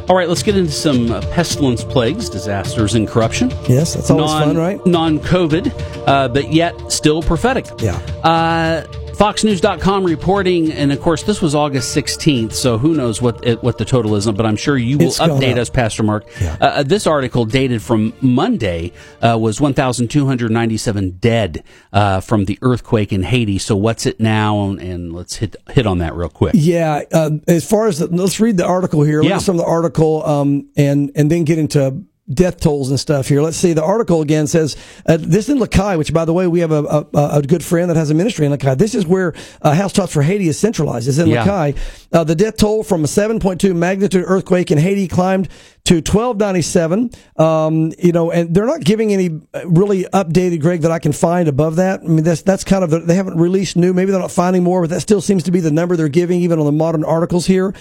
All 0.09 0.17
right, 0.17 0.29
let's 0.29 0.43
get 0.43 0.57
into 0.57 0.73
some 0.73 1.13
uh, 1.13 1.21
pestilence, 1.31 1.85
plagues, 1.85 2.29
disasters, 2.29 2.97
and 2.97 3.07
corruption. 3.07 3.51
Yes, 3.69 3.95
that's 3.95 4.11
always 4.11 4.33
fun, 4.33 4.57
right? 4.57 4.85
Non 4.85 5.21
COVID, 5.21 6.09
uh, 6.09 6.27
but 6.27 6.53
yet 6.53 6.75
still 6.91 7.23
prophetic. 7.23 7.67
Yeah. 7.79 7.95
Uh, 8.25 8.85
FoxNews.com 9.15 10.05
reporting, 10.05 10.73
and 10.73 10.91
of 10.93 11.01
course, 11.01 11.23
this 11.23 11.41
was 11.41 11.55
August 11.55 11.97
16th, 11.97 12.53
so 12.53 12.79
who 12.79 12.95
knows 12.95 13.23
what 13.23 13.45
it, 13.47 13.63
what 13.63 13.79
the 13.79 13.85
total 13.85 14.17
is, 14.17 14.27
but 14.31 14.45
I'm 14.45 14.57
sure 14.57 14.77
you 14.77 14.99
will 14.99 15.07
It's 15.07 15.19
update 15.21 15.53
up. 15.53 15.59
us, 15.59 15.71
Pastor 15.71 16.03
Mark. 16.03 16.27
Uh, 16.43 16.57
uh, 16.61 16.83
this 16.83 17.07
article, 17.07 17.45
dated 17.45 17.81
from 17.81 18.13
Monday, 18.21 18.93
uh, 19.23 19.39
was 19.41 19.61
1,297 19.61 21.11
dead 21.21 21.63
uh, 21.93 22.21
from 22.21 22.47
the 22.47 22.59
earthquake 22.63 23.13
in 23.13 23.23
Haiti. 23.23 23.59
So, 23.59 23.77
what's 23.77 24.05
it 24.07 24.19
now? 24.21 24.71
And 24.71 25.13
let's 25.13 25.37
hit 25.37 25.57
hit 25.71 25.87
on 25.87 25.99
that 25.99 26.15
real 26.15 26.29
quick. 26.29 26.55
Yeah, 26.57 27.03
uh, 27.13 27.31
as 27.47 27.69
far 27.69 27.87
as 27.87 28.01
the, 28.01 28.09
let's 28.09 28.41
read 28.41 28.57
the 28.57 28.67
article 28.67 29.03
here. 29.03 29.21
Look 29.23 29.29
Yeah. 29.31 29.37
at 29.37 29.43
some 29.43 29.55
of 29.57 29.65
the 29.65 29.71
article, 29.71 30.27
um, 30.27 30.69
and 30.77 31.11
and 31.15 31.31
then 31.31 31.45
get 31.45 31.59
into 31.59 32.03
death 32.33 32.59
tolls 32.59 32.89
and 32.91 32.99
stuff 32.99 33.29
here. 33.29 33.43
Let's 33.43 33.57
see. 33.59 33.75
The 33.75 33.85
article 33.85 34.23
again 34.23 34.47
says 34.47 34.77
uh, 35.07 35.19
this 35.21 35.49
in 35.49 35.59
Les 35.59 35.69
Cayes, 35.69 35.99
which 35.99 36.13
by 36.13 36.25
the 36.25 36.33
way 36.33 36.47
we 36.47 36.61
have 36.61 36.73
a, 36.73 37.07
a, 37.13 37.39
a 37.39 37.43
good 37.43 37.63
friend 37.63 37.91
that 37.91 37.97
has 37.97 38.11
a 38.11 38.15
ministry 38.15 38.47
in 38.47 38.53
Les 38.53 38.59
Cayes. 38.59 38.77
This 38.79 38.95
is 38.95 39.07
where 39.07 39.35
uh, 39.61 39.75
House 39.75 39.93
Talks 39.93 40.13
for 40.13 40.23
Haiti 40.23 40.49
is 40.49 40.59
centralized. 40.59 41.07
Is 41.07 41.19
in 41.19 41.29
Yeah. 41.29 41.45
Les 41.45 41.73
Cayes. 41.73 42.07
Uh, 42.13 42.25
the 42.25 42.35
death 42.35 42.57
toll 42.57 42.83
from 42.83 43.05
a 43.05 43.07
7.2 43.07 43.77
magnitude 43.77 44.25
earthquake 44.27 44.71
in 44.71 44.79
Haiti 44.79 45.07
climbed 45.07 45.49
to 45.85 45.97
1297. 45.97 47.11
Um, 47.37 47.93
you 47.99 48.13
know, 48.13 48.31
and 48.31 48.55
they're 48.55 48.67
not 48.67 48.81
giving 48.81 49.13
any 49.13 49.41
uh, 49.53 49.69
really 49.69 50.05
updated, 50.05 50.61
Greg, 50.61 50.81
that 50.83 50.91
I 50.91 50.99
can 50.99 51.13
find 51.13 51.47
above 51.47 51.77
that. 51.77 52.01
I 52.01 52.05
mean, 52.05 52.25
that's 52.25 52.43
that's 52.43 52.65
kind 52.65 52.83
of 52.83 52.91
the, 52.91 53.01
they 53.01 53.15
haven't 53.15 53.37
released 53.37 53.77
new. 53.77 53.93
Maybe 53.93 54.11
they're 54.11 54.21
not 54.21 54.31
finding 54.31 54.63
more, 54.63 54.83
but 54.83 54.91
that 54.91 55.01
still 55.01 55.21
seems 55.21 55.43
to 55.45 55.51
be 55.51 55.61
the 55.61 55.71
number 55.71 55.97
they're 55.97 56.09
giving, 56.09 56.41
even 56.41 56.59
on 56.59 56.65
the 56.65 56.73
modern 56.73 57.05
articles 57.05 57.47
here. 57.47 57.75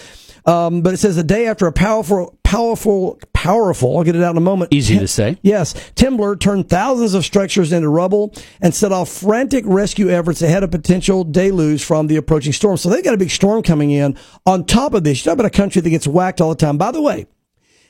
Um, 0.45 0.81
but 0.81 0.93
it 0.93 0.97
says 0.97 1.15
the 1.15 1.23
day 1.23 1.47
after 1.47 1.67
a 1.67 1.71
powerful, 1.71 2.37
powerful, 2.43 3.17
powerful. 3.31 3.97
I'll 3.97 4.03
get 4.03 4.15
it 4.17 4.23
out 4.23 4.31
in 4.31 4.37
a 4.37 4.41
moment. 4.41 4.73
Easy 4.73 4.99
to 4.99 5.07
say. 5.07 5.37
Yes, 5.41 5.73
temblor 5.95 6.37
turned 6.37 6.69
thousands 6.69 7.13
of 7.13 7.23
structures 7.23 7.71
into 7.71 7.87
rubble 7.87 8.33
and 8.59 8.75
set 8.75 8.91
off 8.91 9.07
frantic 9.07 9.63
rescue 9.65 10.09
efforts 10.09 10.41
ahead 10.41 10.63
of 10.63 10.71
potential 10.71 11.23
deluge 11.23 11.83
from 11.83 12.07
the 12.07 12.17
approaching 12.17 12.51
storm. 12.51 12.75
So 12.75 12.89
they've 12.89 13.03
got 13.03 13.13
a 13.13 13.17
big 13.17 13.31
storm 13.31 13.63
coming 13.63 13.91
in. 13.91 14.17
On 14.45 14.65
top 14.65 14.93
of 14.93 15.05
this, 15.05 15.19
you 15.19 15.29
talk 15.29 15.35
about 15.35 15.45
a 15.45 15.49
country 15.49 15.81
that 15.81 15.89
gets 15.89 16.07
whacked 16.07 16.41
all 16.41 16.49
the 16.49 16.55
time. 16.55 16.77
By 16.77 16.91
the 16.91 17.01
way, 17.01 17.25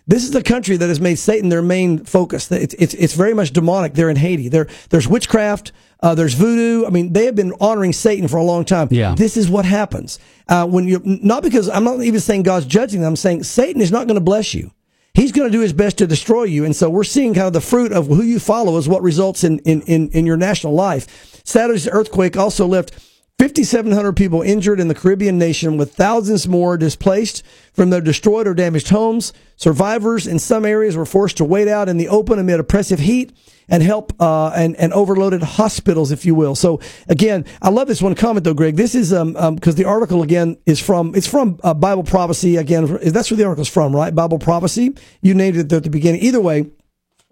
this 0.06 0.24
is 0.24 0.36
a 0.36 0.44
country 0.44 0.76
that 0.78 0.90
has 0.90 1.00
made 1.00 1.16
Satan 1.16 1.50
their 1.50 1.62
main 1.62 2.04
focus. 2.04 2.52
It's, 2.52 2.74
it's, 2.76 2.94
it's 2.94 3.14
very 3.14 3.34
much 3.34 3.52
demonic. 3.52 3.94
They're 3.94 4.10
in 4.10 4.18
Haiti. 4.18 4.50
There, 4.50 4.68
there's 4.90 5.08
witchcraft. 5.08 5.72
Uh, 6.02 6.14
there's 6.14 6.34
voodoo. 6.34 6.86
I 6.86 6.90
mean, 6.90 7.14
they 7.14 7.26
have 7.26 7.36
been 7.36 7.54
honoring 7.62 7.94
Satan 7.94 8.28
for 8.28 8.38
a 8.38 8.44
long 8.44 8.66
time. 8.66 8.90
Yeah. 8.92 9.16
This 9.16 9.38
is 9.38 9.50
what 9.50 9.64
happens. 9.64 10.20
Uh, 10.50 10.68
when 10.68 10.86
you, 10.86 11.02
not 11.04 11.44
because 11.44 11.70
I'm 11.70 11.86
not 11.86 12.02
even 12.02 12.20
saying 12.20 12.44
God's 12.44 12.66
judging 12.66 13.00
them. 13.02 13.10
I'm 13.10 13.16
saying 13.16 13.44
Satan 13.44 13.82
is 13.82 13.92
not 13.92 14.08
going 14.08 14.16
to 14.16 14.22
bless 14.22 14.54
you. 14.54 14.72
He's 15.14 15.32
going 15.32 15.50
to 15.50 15.56
do 15.56 15.62
his 15.62 15.74
best 15.74 16.00
to 16.00 16.08
destroy 16.08 16.44
you. 16.44 16.66
And 16.66 16.76
so 16.76 16.90
we're 16.90 17.04
seeing 17.04 17.34
kind 17.34 17.48
of 17.48 17.54
the 17.54 17.62
fruit 17.62 17.94
of 17.94 18.08
who 18.08 18.24
you 18.24 18.40
follow 18.40 18.78
is 18.78 18.90
what 18.90 19.04
results 19.04 19.44
in, 19.44 19.60
in, 19.60 19.82
in, 19.84 20.10
in 20.10 20.26
your 20.26 20.38
national 20.38 20.74
life. 20.74 21.42
Saturday's 21.46 21.88
earthquake 21.88 22.36
also 22.36 22.66
left 22.66 22.94
5,700 23.40 24.14
people 24.14 24.42
injured 24.42 24.80
in 24.80 24.88
the 24.88 24.96
Caribbean 24.96 25.38
nation, 25.38 25.76
with 25.76 25.94
thousands 25.94 26.48
more 26.48 26.78
displaced 26.78 27.44
from 27.74 27.90
their 27.90 28.00
destroyed 28.00 28.48
or 28.48 28.54
damaged 28.54 28.90
homes. 28.90 29.34
Survivors 29.56 30.28
in 30.28 30.40
some 30.40 30.66
areas 30.66 30.96
were 30.96 31.06
forced 31.06 31.38
to 31.38 31.44
wait 31.44 31.68
out 31.68 31.90
in 31.90 31.98
the 31.98 32.08
open 32.08 32.38
amid 32.40 32.60
oppressive 32.60 33.00
heat 33.00 33.36
and 33.68 33.82
help 33.82 34.14
uh, 34.22 34.50
and 34.56 34.76
and 34.76 34.94
overloaded 34.94 35.42
hospitals, 35.42 36.12
if 36.12 36.26
you 36.26 36.36
will. 36.36 36.56
So 36.56 36.80
again, 37.08 37.46
I 37.62 37.70
love 37.70 37.88
this 37.88 38.02
one 38.02 38.14
comment 38.16 38.44
though, 38.44 38.54
Greg. 38.54 38.76
This 38.76 38.94
is 38.96 39.12
um 39.14 39.34
because 39.56 39.76
the 39.76 39.86
article 39.86 40.22
again 40.22 40.58
is 40.66 40.80
from 40.80 41.16
it's 41.16 41.28
from 41.28 41.60
uh, 41.64 41.74
Bible 41.74 42.04
prophecy 42.04 42.58
again. 42.58 43.00
That's 43.04 43.32
where 43.32 43.38
the 43.38 43.46
article's 43.46 43.70
from, 43.70 43.96
right? 43.96 44.14
Bible 44.14 44.40
prophecy. 44.40 44.96
You 45.22 45.34
named 45.34 45.58
it 45.58 45.72
at 45.74 45.84
the 45.84 45.90
beginning. 45.90 46.22
Either 46.22 46.42
way. 46.42 46.68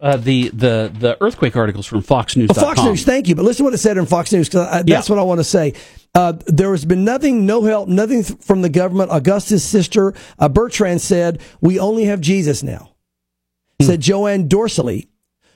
Uh, 0.02 0.18
the 0.18 0.50
the 0.50 0.92
the 0.98 1.16
earthquake 1.22 1.56
articles 1.56 1.86
from 1.86 2.02
Fox 2.02 2.36
News. 2.36 2.50
Oh, 2.50 2.54
Fox 2.56 2.82
News, 2.84 3.04
thank 3.06 3.28
you. 3.28 3.36
But 3.36 3.44
listen 3.46 3.60
to 3.60 3.64
what 3.66 3.74
it 3.76 3.78
said 3.78 3.98
in 3.98 4.08
Fox 4.08 4.32
News 4.32 4.50
because 4.50 4.68
that's 4.84 4.88
Yeah. 5.10 5.14
what 5.16 5.20
I 5.20 5.24
want 5.24 5.40
to 5.40 5.44
say. 5.44 5.74
Uh, 6.16 6.34
there 6.48 6.72
has 6.72 6.86
been 6.86 7.06
nothing, 7.06 7.46
no 7.46 7.62
help, 7.64 7.88
nothing 7.88 8.24
th- 8.24 8.40
from 8.42 8.64
the 8.64 8.70
government. 8.70 9.12
Augusta's 9.12 9.64
sister, 9.64 10.14
uh, 10.40 10.50
Bertrand, 10.50 11.02
said, 11.02 11.40
We 11.62 11.78
only 11.80 12.06
have 12.06 12.20
Jesus 12.20 12.64
now. 12.64 12.90
Said 13.82 14.02
Joanne 14.02 14.50
Dorsley, 14.50 15.08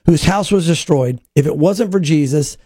whose 0.06 0.24
house 0.26 0.52
was 0.52 0.66
destroyed. 0.66 1.22
If 1.36 1.46
it 1.46 1.58
wasn't 1.58 1.92
for 1.92 2.00
Jesus, 2.00 2.58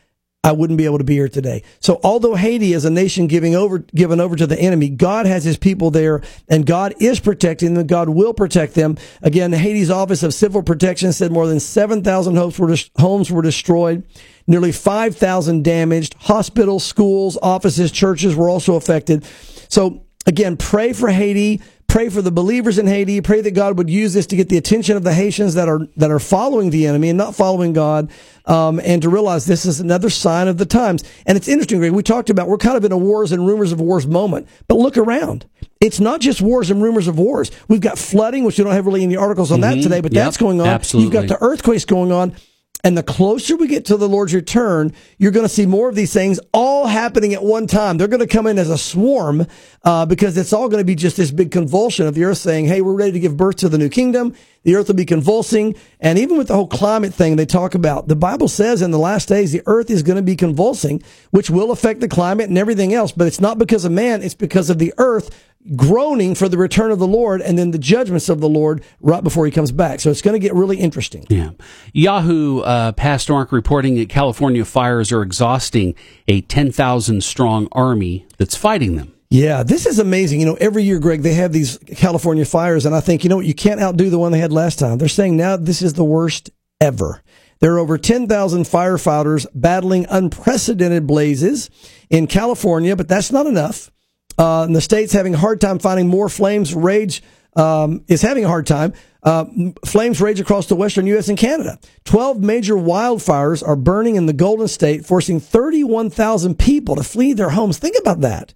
I 0.41 0.53
wouldn't 0.53 0.77
be 0.77 0.85
able 0.85 0.99
to 0.99 1.03
be 1.03 1.15
here 1.15 1.27
today. 1.27 1.63
So 1.81 1.99
although 2.01 2.35
Haiti 2.35 2.71
is 2.71 2.85
a 2.85 2.89
nation 2.89 3.27
giving 3.27 3.55
over, 3.55 3.79
given 3.79 4.21
over 4.21 4.37
to 4.37 4.47
the 4.47 4.57
enemy, 4.57 4.87
God 4.87 5.25
has 5.25 5.43
his 5.43 5.57
people 5.57 5.91
there 5.91 6.21
and 6.47 6.65
God 6.65 6.93
is 6.99 7.19
protecting 7.19 7.73
them. 7.73 7.87
God 7.87 8.07
will 8.07 8.33
protect 8.33 8.73
them. 8.73 8.97
Again, 9.21 9.51
Haiti's 9.51 9.89
Office 9.89 10.23
of 10.23 10.33
Civil 10.33 10.63
Protection 10.63 11.11
said 11.11 11.33
more 11.33 11.45
than 11.45 11.59
7,000 11.59 12.37
homes 12.37 12.57
were, 12.57 12.73
homes 12.97 13.29
were 13.29 13.41
destroyed. 13.41 14.05
Nearly 14.47 14.71
5,000 14.71 15.61
damaged. 15.61 16.15
Hospitals, 16.19 16.85
schools, 16.85 17.37
offices, 17.41 17.91
churches 17.91 18.33
were 18.33 18.47
also 18.47 18.75
affected. 18.75 19.25
So 19.67 20.05
again, 20.25 20.55
pray 20.55 20.93
for 20.93 21.09
Haiti. 21.09 21.61
Pray 21.89 22.07
for 22.09 22.21
the 22.21 22.31
believers 22.31 22.77
in 22.77 22.85
Haiti. 22.85 23.19
Pray 23.19 23.41
that 23.41 23.51
God 23.55 23.77
would 23.79 23.89
use 23.89 24.13
this 24.13 24.27
to 24.27 24.35
get 24.35 24.47
the 24.47 24.57
attention 24.57 24.95
of 24.95 25.03
the 25.03 25.11
Haitians 25.13 25.55
that 25.55 25.67
are 25.67 25.87
that 25.97 26.11
are 26.11 26.19
following 26.19 26.69
the 26.69 26.85
enemy 26.85 27.09
and 27.09 27.17
not 27.17 27.35
following 27.35 27.73
God, 27.73 28.11
um, 28.45 28.79
and 28.85 29.01
to 29.01 29.09
realize 29.09 29.47
this 29.47 29.65
is 29.65 29.79
another 29.79 30.11
sign 30.11 30.47
of 30.47 30.59
the 30.59 30.67
times. 30.67 31.03
And 31.25 31.35
it's 31.35 31.47
interesting, 31.47 31.79
Greg. 31.79 31.91
We 31.91 32.03
talked 32.03 32.29
about 32.29 32.47
we're 32.47 32.57
kind 32.59 32.77
of 32.77 32.85
in 32.85 32.91
a 32.91 32.97
wars 32.97 33.31
and 33.31 33.45
rumors 33.45 33.71
of 33.71 33.81
wars 33.81 34.05
moment, 34.05 34.47
but 34.67 34.75
look 34.75 34.97
around. 34.97 35.47
It's 35.81 35.99
not 35.99 36.21
just 36.21 36.41
wars 36.41 36.69
and 36.69 36.79
rumors 36.81 37.07
of 37.07 37.17
wars. 37.17 37.49
We've 37.67 37.81
got 37.81 37.97
flooding, 37.97 38.43
which 38.43 38.59
we 38.59 38.63
don't 38.63 38.73
have 38.73 38.85
really 38.85 39.01
any 39.03 39.15
articles 39.15 39.51
on 39.51 39.61
that 39.61 39.77
Mhm. 39.77 39.83
today, 39.83 40.01
but 40.01 40.13
Yep, 40.13 40.23
that's 40.25 40.37
going 40.37 40.61
on. 40.61 40.67
absolutely. 40.67 41.05
You've 41.17 41.27
got 41.27 41.39
the 41.39 41.43
earthquakes 41.43 41.85
going 41.85 42.11
on. 42.11 42.33
And 42.82 42.97
the 42.97 43.03
closer 43.03 43.57
we 43.57 43.67
get 43.67 43.86
to 43.86 43.97
the 43.97 44.07
Lord's 44.07 44.34
return, 44.34 44.93
you're 45.17 45.34
going 45.34 45.45
to 45.45 45.53
see 45.53 45.65
more 45.65 45.89
of 45.89 45.95
these 45.95 46.13
things 46.13 46.39
all 46.53 46.88
happening 46.88 47.34
at 47.34 47.43
one 47.43 47.67
time. 47.67 47.97
They're 47.97 48.07
going 48.07 48.25
to 48.25 48.27
come 48.27 48.47
in 48.47 48.57
as 48.57 48.69
a 48.69 48.77
swarm 48.77 49.45
uh, 49.84 50.05
because 50.05 50.38
it's 50.38 50.53
all 50.53 50.69
going 50.69 50.80
to 50.80 50.86
be 50.86 50.95
just 50.95 51.17
this 51.17 51.32
big 51.32 51.51
convulsion 51.51 52.07
of 52.07 52.15
the 52.15 52.23
earth 52.23 52.38
saying, 52.38 52.67
hey, 52.67 52.80
we're 52.80 52.95
ready 52.95 53.11
to 53.11 53.19
give 53.19 53.36
birth 53.36 53.57
to 53.57 53.69
the 53.69 53.77
new 53.77 53.89
kingdom. 53.89 54.34
The 54.63 54.75
earth 54.75 54.88
will 54.88 54.95
be 54.95 55.05
convulsing. 55.05 55.75
And 55.99 56.17
even 56.17 56.38
with 56.38 56.47
the 56.47 56.55
whole 56.55 56.67
climate 56.67 57.13
thing 57.13 57.36
they 57.36 57.45
talk 57.45 57.75
about, 57.75 58.07
the 58.07 58.15
Bible 58.15 58.47
says 58.47 58.82
in 58.82 58.91
the 58.91 58.99
last 58.99 59.27
days, 59.27 59.51
the 59.51 59.63
earth 59.65 59.89
is 59.89 60.01
going 60.01 60.15
to 60.15 60.21
be 60.21 60.38
convulsing, 60.38 61.03
which 61.32 61.49
will 61.49 61.71
affect 61.71 61.99
the 61.99 62.07
climate 62.07 62.47
and 62.47 62.57
everything 62.57 62.93
else. 62.93 63.11
But 63.11 63.27
it's 63.27 63.41
not 63.41 63.57
because 63.57 63.84
of 63.84 63.91
man, 63.91 64.21
it's 64.21 64.36
because 64.36 64.69
of 64.69 64.77
the 64.80 64.93
earth 64.97 65.49
groaning 65.76 66.36
for 66.36 66.47
the 66.47 66.57
return 66.57 66.91
of 66.91 66.99
the 66.99 67.07
Lord 67.07 67.41
and 67.41 67.57
then 67.57 67.72
the 67.72 67.78
judgments 67.78 68.30
of 68.30 68.39
the 68.39 68.49
Lord 68.49 68.84
right 69.01 69.24
before 69.24 69.45
he 69.45 69.51
comes 69.51 69.72
back. 69.72 69.99
So 69.99 70.10
it's 70.10 70.22
going 70.22 70.34
to 70.34 70.39
get 70.39 70.53
really 70.53 70.78
interesting. 70.78 71.26
Yeah. 71.30 71.51
Yahoo 71.93 72.62
uh, 72.62 72.91
Pastor 72.93 73.34
Mark 73.34 73.51
reporting 73.51 73.95
that 73.95 74.10
California 74.10 74.64
fires 74.66 75.12
are 75.12 75.22
exhausting 75.22 75.95
a 76.28 76.41
10,000 76.41 77.24
strong 77.24 77.68
army 77.72 78.26
that's 78.38 78.55
fighting 78.55 78.95
them. 78.95 79.14
Yeah, 79.32 79.62
this 79.62 79.86
is 79.86 79.99
amazing. 79.99 80.39
You 80.39 80.47
know, 80.47 80.57
every 80.60 80.84
year, 80.84 80.97
Greg, 80.97 81.22
they 81.22 81.36
have 81.36 81.53
these 81.53 81.78
California 81.95 82.45
fires, 82.45 82.88
and 82.88 82.95
I 82.95 82.99
think, 82.99 83.24
you 83.24 83.30
know 83.30 83.36
what, 83.36 83.45
you 83.45 83.53
can't 83.53 83.80
outdo 83.80 84.10
the 84.10 84.18
one 84.18 84.32
they 84.32 84.39
had 84.39 84.51
last 84.51 84.80
time. 84.80 84.97
They're 84.97 85.07
saying 85.07 85.38
now 85.38 85.55
this 85.55 85.84
is 85.84 85.93
the 85.93 86.03
worst 86.03 86.49
ever. 86.82 87.22
There 87.60 87.76
are 87.76 87.80
over 87.80 87.97
10,000 87.97 88.64
firefighters 88.64 89.45
battling 89.53 90.07
unprecedented 90.10 91.05
blazes 91.05 91.70
in 92.10 92.26
California, 92.26 92.95
but 92.95 93.07
that's 93.07 93.32
not 93.32 93.45
enough. 93.45 93.91
Uh, 94.39 94.65
the 94.67 94.79
state's 94.79 95.11
having 95.11 95.35
a 95.35 95.37
hard 95.37 95.59
time 95.59 95.79
finding 95.79 96.07
more 96.07 96.29
flames 96.29 96.73
rage, 96.73 97.21
um, 97.57 98.05
is 98.07 98.21
having 98.21 98.45
a 98.45 98.47
hard 98.47 98.65
time. 98.65 98.93
Uh, 99.21 99.43
flames 99.85 100.21
rage 100.21 100.39
across 100.39 100.67
the 100.67 100.77
western 100.77 101.05
U.S. 101.07 101.27
and 101.27 101.37
Canada. 101.37 101.77
12 102.05 102.39
major 102.39 102.75
wildfires 102.75 103.67
are 103.67 103.75
burning 103.75 104.15
in 104.15 104.27
the 104.27 104.33
Golden 104.33 104.69
State, 104.69 105.05
forcing 105.05 105.41
31,000 105.41 106.57
people 106.57 106.95
to 106.95 107.03
flee 107.03 107.33
their 107.33 107.49
homes. 107.49 107.77
Think 107.77 107.97
about 107.99 108.21
that. 108.21 108.53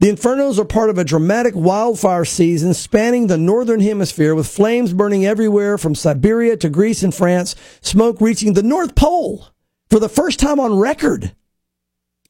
The 0.00 0.10
infernos 0.10 0.58
are 0.58 0.64
part 0.64 0.88
of 0.88 0.96
a 0.96 1.04
dramatic 1.04 1.54
wildfire 1.54 2.24
season 2.24 2.72
spanning 2.72 3.26
the 3.26 3.36
northern 3.36 3.80
hemisphere 3.80 4.34
with 4.34 4.46
flames 4.46 4.94
burning 4.94 5.26
everywhere 5.26 5.76
from 5.76 5.94
Siberia 5.94 6.56
to 6.56 6.70
Greece 6.70 7.02
and 7.02 7.14
France, 7.14 7.54
smoke 7.82 8.20
reaching 8.20 8.54
the 8.54 8.62
North 8.62 8.94
Pole 8.94 9.48
for 9.90 9.98
the 9.98 10.08
first 10.08 10.38
time 10.38 10.58
on 10.58 10.78
record. 10.78 11.34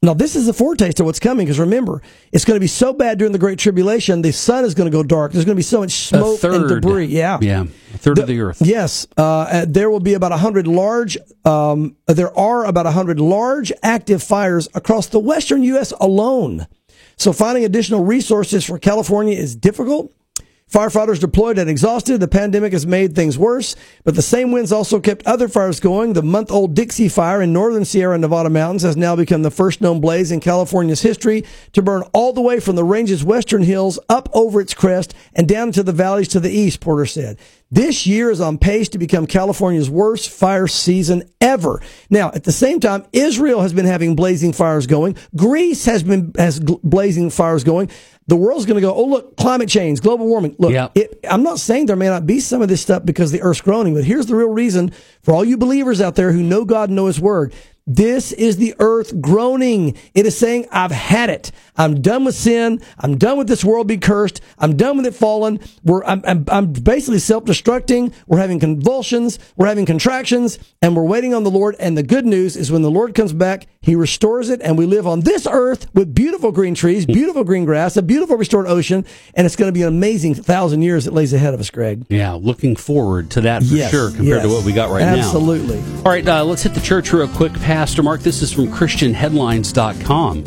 Now, 0.00 0.14
this 0.14 0.36
is 0.36 0.46
a 0.46 0.52
foretaste 0.52 1.00
of 1.00 1.06
what's 1.06 1.18
coming 1.18 1.44
because 1.46 1.58
remember, 1.58 2.02
it's 2.30 2.44
going 2.44 2.54
to 2.54 2.60
be 2.60 2.68
so 2.68 2.92
bad 2.92 3.18
during 3.18 3.32
the 3.32 3.38
Great 3.38 3.58
Tribulation, 3.58 4.22
the 4.22 4.32
sun 4.32 4.64
is 4.64 4.74
going 4.74 4.88
to 4.88 4.96
go 4.96 5.02
dark. 5.02 5.32
There's 5.32 5.44
going 5.44 5.56
to 5.56 5.58
be 5.58 5.62
so 5.64 5.80
much 5.80 5.90
smoke 5.90 6.42
and 6.44 6.68
debris. 6.68 7.06
Yeah. 7.06 7.38
Yeah. 7.40 7.62
A 7.94 7.98
third 7.98 8.16
The- 8.18 8.22
of 8.22 8.28
the 8.28 8.40
earth. 8.40 8.62
Yes, 8.64 9.08
uh, 9.16 9.66
there 9.68 9.90
will 9.90 9.98
be 9.98 10.14
about 10.14 10.30
hundred 10.38 10.68
large. 10.68 11.18
Um, 11.44 11.96
there 12.06 12.36
are 12.38 12.64
about 12.64 12.86
hundred 12.86 13.18
large 13.18 13.72
active 13.82 14.22
fires 14.22 14.68
across 14.72 15.08
the 15.08 15.18
western 15.18 15.64
U.S. 15.64 15.92
alone. 16.00 16.68
So 17.16 17.32
finding 17.32 17.64
additional 17.64 18.04
resources 18.04 18.64
for 18.64 18.78
California 18.78 19.36
is 19.36 19.56
difficult. 19.56 20.12
Firefighters 20.70 21.18
deployed 21.18 21.58
and 21.58 21.70
exhausted. 21.70 22.20
The 22.20 22.28
pandemic 22.28 22.72
has 22.72 22.86
made 22.86 23.14
things 23.14 23.38
worse, 23.38 23.74
but 24.04 24.14
the 24.14 24.22
same 24.22 24.52
winds 24.52 24.70
also 24.70 25.00
kept 25.00 25.26
other 25.26 25.48
fires 25.48 25.80
going. 25.80 26.12
The 26.12 26.22
month 26.22 26.50
old 26.50 26.74
Dixie 26.74 27.08
Fire 27.08 27.40
in 27.40 27.54
northern 27.54 27.86
Sierra 27.86 28.18
Nevada 28.18 28.50
mountains 28.50 28.82
has 28.82 28.96
now 28.96 29.16
become 29.16 29.42
the 29.42 29.50
first 29.50 29.80
known 29.80 30.00
blaze 30.00 30.30
in 30.30 30.40
California's 30.40 31.00
history 31.00 31.44
to 31.72 31.80
burn 31.80 32.02
all 32.12 32.34
the 32.34 32.42
way 32.42 32.60
from 32.60 32.76
the 32.76 32.84
range's 32.84 33.24
western 33.24 33.62
hills 33.62 33.98
up 34.10 34.28
over 34.34 34.60
its 34.60 34.74
crest 34.74 35.14
and 35.34 35.48
down 35.48 35.68
into 35.68 35.82
the 35.82 35.92
valleys 35.92 36.28
to 36.28 36.40
the 36.40 36.50
east, 36.50 36.80
Porter 36.80 37.06
said. 37.06 37.38
This 37.70 38.06
year 38.06 38.30
is 38.30 38.40
on 38.40 38.56
pace 38.56 38.88
to 38.90 38.98
become 38.98 39.26
California's 39.26 39.90
worst 39.90 40.30
fire 40.30 40.66
season 40.66 41.24
ever. 41.38 41.82
Now, 42.08 42.30
at 42.34 42.44
the 42.44 42.52
same 42.52 42.80
time, 42.80 43.04
Israel 43.12 43.60
has 43.60 43.74
been 43.74 43.84
having 43.84 44.16
blazing 44.16 44.54
fires 44.54 44.86
going. 44.86 45.16
Greece 45.36 45.84
has 45.84 46.02
been 46.02 46.32
has 46.38 46.60
blazing 46.60 47.28
fires 47.28 47.64
going. 47.64 47.90
The 48.28 48.36
world's 48.36 48.66
going 48.66 48.76
to 48.76 48.80
go, 48.80 48.94
oh 48.94 49.04
look, 49.04 49.36
climate 49.36 49.68
change, 49.68 50.00
global 50.02 50.26
warming. 50.26 50.54
Look, 50.58 50.72
it, 50.94 51.18
I'm 51.28 51.42
not 51.42 51.58
saying 51.58 51.86
there 51.86 51.96
may 51.96 52.08
not 52.08 52.26
be 52.26 52.40
some 52.40 52.62
of 52.62 52.68
this 52.68 52.80
stuff 52.80 53.04
because 53.04 53.32
the 53.32 53.40
earth's 53.42 53.62
groaning, 53.62 53.94
but 53.94 54.04
here's 54.04 54.26
the 54.26 54.36
real 54.36 54.50
reason 54.50 54.92
for 55.22 55.34
all 55.34 55.44
you 55.44 55.56
believers 55.56 56.00
out 56.00 56.14
there 56.14 56.30
who 56.32 56.42
know 56.42 56.64
God 56.66 56.90
and 56.90 56.96
know 56.96 57.06
His 57.06 57.18
Word. 57.18 57.54
This 57.90 58.32
is 58.32 58.58
the 58.58 58.74
earth 58.80 59.18
groaning. 59.18 59.96
It 60.12 60.26
is 60.26 60.36
saying, 60.36 60.66
I've 60.70 60.90
had 60.90 61.30
it. 61.30 61.50
I'm 61.74 62.02
done 62.02 62.26
with 62.26 62.34
sin. 62.34 62.82
I'm 62.98 63.16
done 63.16 63.38
with 63.38 63.48
this 63.48 63.64
world 63.64 63.86
being 63.86 64.00
cursed. 64.00 64.42
I'm 64.58 64.76
done 64.76 64.98
with 64.98 65.06
it 65.06 65.14
fallen. 65.14 65.58
We're, 65.82 66.04
I'm, 66.04 66.20
I'm, 66.26 66.44
I'm 66.48 66.72
basically 66.72 67.18
self-destructing. 67.18 68.12
We're 68.26 68.40
having 68.40 68.60
convulsions. 68.60 69.38
We're 69.56 69.68
having 69.68 69.86
contractions 69.86 70.58
and 70.82 70.94
we're 70.94 71.04
waiting 71.04 71.32
on 71.32 71.44
the 71.44 71.50
Lord. 71.50 71.76
And 71.78 71.96
the 71.96 72.02
good 72.02 72.26
news 72.26 72.56
is 72.56 72.70
when 72.70 72.82
the 72.82 72.90
Lord 72.90 73.14
comes 73.14 73.32
back, 73.32 73.66
He 73.80 73.94
restores 73.94 74.50
it 74.50 74.60
and 74.62 74.76
we 74.76 74.84
live 74.84 75.06
on 75.06 75.20
this 75.20 75.46
earth 75.50 75.86
with 75.94 76.14
beautiful 76.14 76.52
green 76.52 76.74
trees, 76.74 77.06
beautiful 77.06 77.42
green 77.42 77.64
grass, 77.64 77.96
a 77.96 78.02
beautiful 78.02 78.36
restored 78.36 78.66
ocean. 78.66 79.06
And 79.32 79.46
it's 79.46 79.56
going 79.56 79.68
to 79.68 79.72
be 79.72 79.82
an 79.82 79.88
amazing 79.88 80.34
thousand 80.34 80.82
years 80.82 81.06
that 81.06 81.14
lays 81.14 81.32
ahead 81.32 81.54
of 81.54 81.60
us, 81.60 81.70
Greg. 81.70 82.04
Yeah, 82.10 82.32
looking 82.32 82.76
forward 82.76 83.30
to 83.30 83.40
that 83.42 83.62
for 83.62 83.74
Yes, 83.74 83.90
sure 83.90 84.10
compared 84.10 84.42
to 84.42 84.48
what 84.48 84.64
we 84.66 84.72
got 84.74 84.90
right 84.90 85.00
now. 85.00 85.14
Absolutely. 85.14 85.78
All 86.04 86.12
right, 86.12 86.26
uh, 86.28 86.44
let's 86.44 86.62
hit 86.62 86.74
the 86.74 86.80
church 86.80 87.12
real 87.12 87.28
quick, 87.28 87.52
Pastor 87.78 88.02
Mark. 88.02 88.22
This 88.22 88.42
is 88.42 88.52
from 88.52 88.66
ChristianHeadlines.com. 88.66 90.42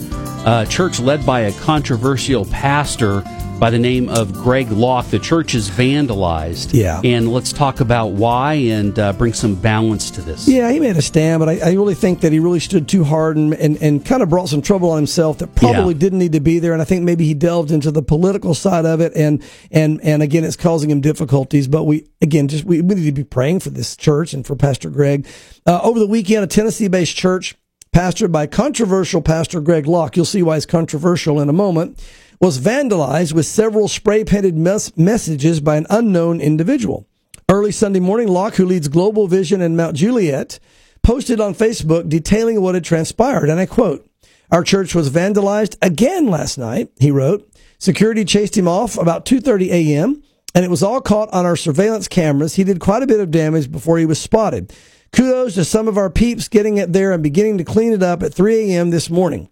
Uh, 0.46 0.66
church 0.66 1.00
led 1.00 1.26
by 1.26 1.40
a 1.40 1.54
controversial 1.62 2.44
pastor 2.44 3.24
by 3.62 3.70
the 3.70 3.78
name 3.78 4.10
of 4.10 4.34
Greg 4.34 4.72
Locke. 4.72 5.06
The 5.12 5.20
church 5.20 5.54
is 5.54 5.70
vandalized. 5.70 6.74
Yeah. 6.74 7.00
And 7.04 7.32
let's 7.32 7.54
talk 7.54 7.80
about 7.80 8.08
why 8.08 8.54
and 8.56 8.98
uh, 8.98 9.14
bring 9.14 9.34
some 9.34 9.54
balance 9.54 10.10
to 10.12 10.22
this. 10.24 10.48
Yeah, 10.48 10.72
he 10.72 10.80
made 10.80 10.98
a 10.98 11.02
stand, 11.04 11.42
but 11.42 11.48
I, 11.48 11.60
I 11.60 11.74
really 11.74 11.94
think 11.94 12.22
that 12.22 12.32
he 12.32 12.40
really 12.40 12.60
stood 12.60 12.88
too 12.90 13.04
hard 13.04 13.38
and, 13.38 13.54
and, 13.54 13.78
and 13.80 14.04
kind 14.04 14.24
of 14.24 14.30
brought 14.30 14.50
some 14.50 14.64
trouble 14.64 14.90
on 14.90 14.98
himself 14.98 15.38
that 15.38 15.54
probably 15.54 15.94
Yeah. 15.94 16.00
didn't 16.00 16.18
need 16.18 16.32
to 16.32 16.40
be 16.40 16.58
there. 16.58 16.74
And 16.74 16.82
I 16.82 16.86
think 16.86 17.04
maybe 17.04 17.24
he 17.26 17.36
delved 17.36 17.70
into 17.70 17.92
the 17.92 18.02
political 18.02 18.56
side 18.56 18.86
of 18.86 19.00
it, 19.00 19.14
and 19.16 19.44
and 19.70 20.02
and 20.02 20.24
again, 20.24 20.44
it's 20.44 20.56
causing 20.56 20.90
him 20.90 21.00
difficulties. 21.00 21.68
But 21.68 21.84
we 21.84 22.08
again 22.20 22.48
just 22.48 22.64
we, 22.66 22.82
we 22.82 22.96
need 22.96 23.06
to 23.06 23.12
be 23.12 23.24
praying 23.24 23.60
for 23.60 23.70
this 23.70 23.96
church 23.96 24.34
and 24.34 24.44
for 24.44 24.56
Pastor 24.56 24.90
Greg. 24.90 25.28
Uh, 25.68 25.80
over 25.84 26.00
the 26.00 26.08
weekend, 26.08 26.44
a 26.44 26.48
Tennessee-based 26.48 27.16
church 27.16 27.56
pastored 27.96 28.32
by 28.32 28.48
controversial 28.48 29.22
Pastor 29.22 29.62
Greg 29.62 29.86
Locke. 29.86 30.16
You'll 30.16 30.26
see 30.26 30.42
why 30.42 30.58
it's 30.58 30.66
controversial 30.66 31.40
in 31.40 31.48
a 31.48 31.54
moment. 31.54 32.02
Was 32.42 32.58
vandalized 32.58 33.34
with 33.34 33.46
several 33.46 33.88
spray 33.88 34.24
painted 34.24 34.58
mes- 34.58 34.98
messages 34.98 35.60
by 35.60 35.76
an 35.76 35.86
unknown 35.92 36.42
individual. 36.42 37.08
Early 37.48 37.72
Sunday 37.72 38.00
morning, 38.00 38.28
Locke, 38.28 38.56
who 38.56 38.66
leads 38.66 38.88
Global 38.88 39.28
Vision 39.28 39.62
in 39.62 39.76
Mount 39.76 39.96
Juliet, 39.96 40.58
posted 41.04 41.40
on 41.40 41.54
Facebook 41.54 42.10
detailing 42.10 42.60
what 42.60 42.74
had 42.74 42.84
transpired. 42.84 43.48
And 43.48 43.60
I 43.60 43.68
quote, 43.68 44.10
Our 44.52 44.64
church 44.64 44.96
was 44.96 45.12
vandalized 45.12 45.78
again 45.84 46.32
last 46.32 46.58
night, 46.58 46.90
he 47.00 47.12
wrote. 47.12 47.48
Security 47.78 48.26
chased 48.26 48.58
him 48.58 48.68
off 48.68 48.98
about 48.98 49.24
2.30 49.24 49.68
a.m., 49.70 50.24
and 50.56 50.66
it 50.66 50.72
was 50.72 50.82
all 50.82 51.00
caught 51.00 51.32
on 51.32 51.46
our 51.46 51.56
surveillance 51.56 52.08
cameras. 52.08 52.56
He 52.56 52.64
did 52.64 52.80
quite 52.80 53.04
a 53.04 53.08
bit 53.08 53.20
of 53.20 53.30
damage 53.30 53.72
before 53.72 54.00
he 54.00 54.06
was 54.08 54.20
spotted. 54.20 54.74
Kudos 55.12 55.54
to 55.54 55.64
some 55.64 55.88
of 55.88 55.96
our 55.96 56.10
peeps 56.10 56.48
getting 56.48 56.78
it 56.78 56.92
there 56.92 57.12
and 57.12 57.22
beginning 57.22 57.60
to 57.60 57.64
clean 57.64 57.94
it 57.94 58.02
up 58.02 58.24
at 58.24 58.34
3 58.34 58.72
a.m. 58.72 58.90
this 58.90 59.12
morning. 59.12 59.51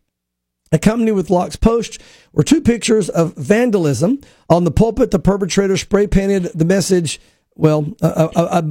Accompanied 0.72 1.14
with 1.14 1.30
Locke's 1.30 1.56
post 1.56 2.00
were 2.32 2.44
two 2.44 2.62
pictures 2.62 3.10
of 3.10 3.36
vandalism. 3.36 4.20
On 4.50 4.64
the 4.64 4.72
pulpit, 4.72 5.12
the 5.12 5.20
perpetrator 5.20 5.78
spray 5.78 6.06
painted 6.06 6.44
the 6.54 6.66
message, 6.66 7.20
well, 7.56 7.88
uh, 8.02 8.62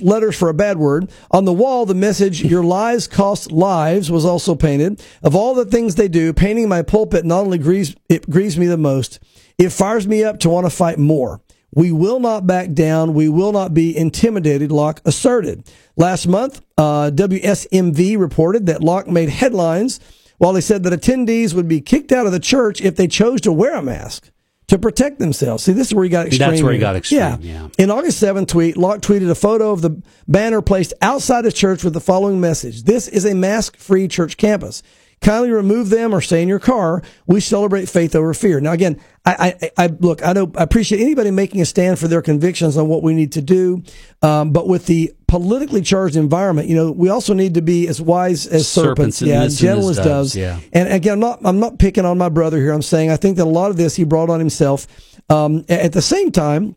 letters 0.00 0.36
for 0.36 0.48
a 0.48 0.54
bad 0.54 0.78
word. 0.78 1.10
On 1.30 1.44
the 1.44 1.52
wall, 1.52 1.86
the 1.86 1.94
message, 1.94 2.42
Your 2.42 2.64
lies 2.64 3.06
cost 3.06 3.52
lives, 3.52 4.10
was 4.10 4.24
also 4.24 4.54
painted. 4.54 5.02
Of 5.22 5.36
all 5.36 5.54
the 5.54 5.64
things 5.64 5.94
they 5.94 6.08
do, 6.08 6.32
painting 6.32 6.68
my 6.68 6.82
pulpit 6.82 7.24
not 7.24 7.40
only 7.40 7.58
grieves, 7.58 7.94
it 8.08 8.28
grieves 8.28 8.58
me 8.58 8.66
the 8.66 8.76
most, 8.76 9.20
it 9.56 9.70
fires 9.70 10.08
me 10.08 10.24
up 10.24 10.40
to 10.40 10.50
want 10.50 10.66
to 10.66 10.70
fight 10.70 10.98
more. 10.98 11.40
We 11.74 11.90
will 11.90 12.20
not 12.20 12.46
back 12.46 12.72
down. 12.72 13.14
We 13.14 13.28
will 13.28 13.50
not 13.50 13.74
be 13.74 13.96
intimidated, 13.96 14.70
Locke 14.70 15.00
asserted. 15.04 15.68
Last 15.96 16.26
month, 16.26 16.60
uh, 16.78 17.10
WSMV 17.12 18.16
reported 18.18 18.66
that 18.66 18.82
Locke 18.82 19.08
made 19.08 19.28
headlines 19.28 19.98
while 20.38 20.54
he 20.54 20.60
said 20.60 20.82
that 20.84 20.92
attendees 20.98 21.54
would 21.54 21.68
be 21.68 21.80
kicked 21.80 22.12
out 22.12 22.26
of 22.26 22.32
the 22.32 22.40
church 22.40 22.80
if 22.80 22.96
they 22.96 23.06
chose 23.06 23.40
to 23.42 23.52
wear 23.52 23.74
a 23.76 23.82
mask 23.82 24.30
to 24.66 24.78
protect 24.78 25.18
themselves. 25.18 25.62
See, 25.64 25.72
this 25.72 25.88
is 25.88 25.94
where 25.94 26.04
he 26.04 26.10
got 26.10 26.26
extreme. 26.26 26.50
That's 26.50 26.62
where 26.62 26.72
he 26.72 26.78
got 26.78 26.96
extreme, 26.96 27.20
Yeah. 27.20 27.36
yeah. 27.40 27.68
In 27.78 27.90
August 27.90 28.22
7th 28.22 28.48
tweet, 28.48 28.76
Locke 28.76 29.00
tweeted 29.00 29.28
a 29.30 29.34
photo 29.34 29.70
of 29.72 29.82
the 29.82 30.00
banner 30.26 30.62
placed 30.62 30.94
outside 31.02 31.44
his 31.44 31.54
church 31.54 31.84
with 31.84 31.92
the 31.92 32.00
following 32.00 32.40
message. 32.40 32.84
This 32.84 33.06
is 33.06 33.26
a 33.26 33.34
mask-free 33.34 34.08
church 34.08 34.36
campus. 34.38 34.82
Kindly 35.24 35.50
remove 35.50 35.88
them 35.88 36.14
or 36.14 36.20
stay 36.20 36.42
in 36.42 36.48
your 36.48 36.58
car. 36.58 37.02
We 37.26 37.40
celebrate 37.40 37.88
faith 37.88 38.14
over 38.14 38.34
fear. 38.34 38.60
Now, 38.60 38.72
again, 38.72 39.00
I, 39.24 39.56
I, 39.62 39.84
I 39.84 39.86
look, 39.86 40.22
I 40.22 40.34
know, 40.34 40.52
I 40.54 40.62
appreciate 40.62 41.00
anybody 41.00 41.30
making 41.30 41.62
a 41.62 41.64
stand 41.64 41.98
for 41.98 42.08
their 42.08 42.20
convictions 42.20 42.76
on 42.76 42.88
what 42.88 43.02
we 43.02 43.14
need 43.14 43.32
to 43.32 43.40
do. 43.40 43.82
Um, 44.20 44.52
but 44.52 44.68
with 44.68 44.84
the 44.84 45.14
politically 45.26 45.80
charged 45.80 46.16
environment, 46.16 46.68
you 46.68 46.76
know, 46.76 46.92
we 46.92 47.08
also 47.08 47.32
need 47.32 47.54
to 47.54 47.62
be 47.62 47.88
as 47.88 48.02
wise 48.02 48.46
as 48.46 48.68
serpents, 48.68 49.18
Serpents 49.18 49.20
and 49.22 49.28
yeah, 49.30 49.40
innocent 49.40 49.60
gentle 49.60 49.88
as 49.88 49.98
as 49.98 50.04
doves, 50.04 50.34
doves. 50.34 50.36
yeah. 50.36 50.60
And 50.74 50.92
again, 50.92 51.14
I'm 51.14 51.20
not, 51.20 51.40
I'm 51.42 51.58
not 51.58 51.78
picking 51.78 52.04
on 52.04 52.18
my 52.18 52.28
brother 52.28 52.58
here. 52.58 52.72
I'm 52.72 52.82
saying 52.82 53.10
I 53.10 53.16
think 53.16 53.38
that 53.38 53.44
a 53.44 53.48
lot 53.48 53.70
of 53.70 53.78
this 53.78 53.96
he 53.96 54.04
brought 54.04 54.28
on 54.28 54.38
himself. 54.38 54.86
Um, 55.30 55.64
at 55.70 55.94
the 55.94 56.02
same 56.02 56.32
time, 56.32 56.76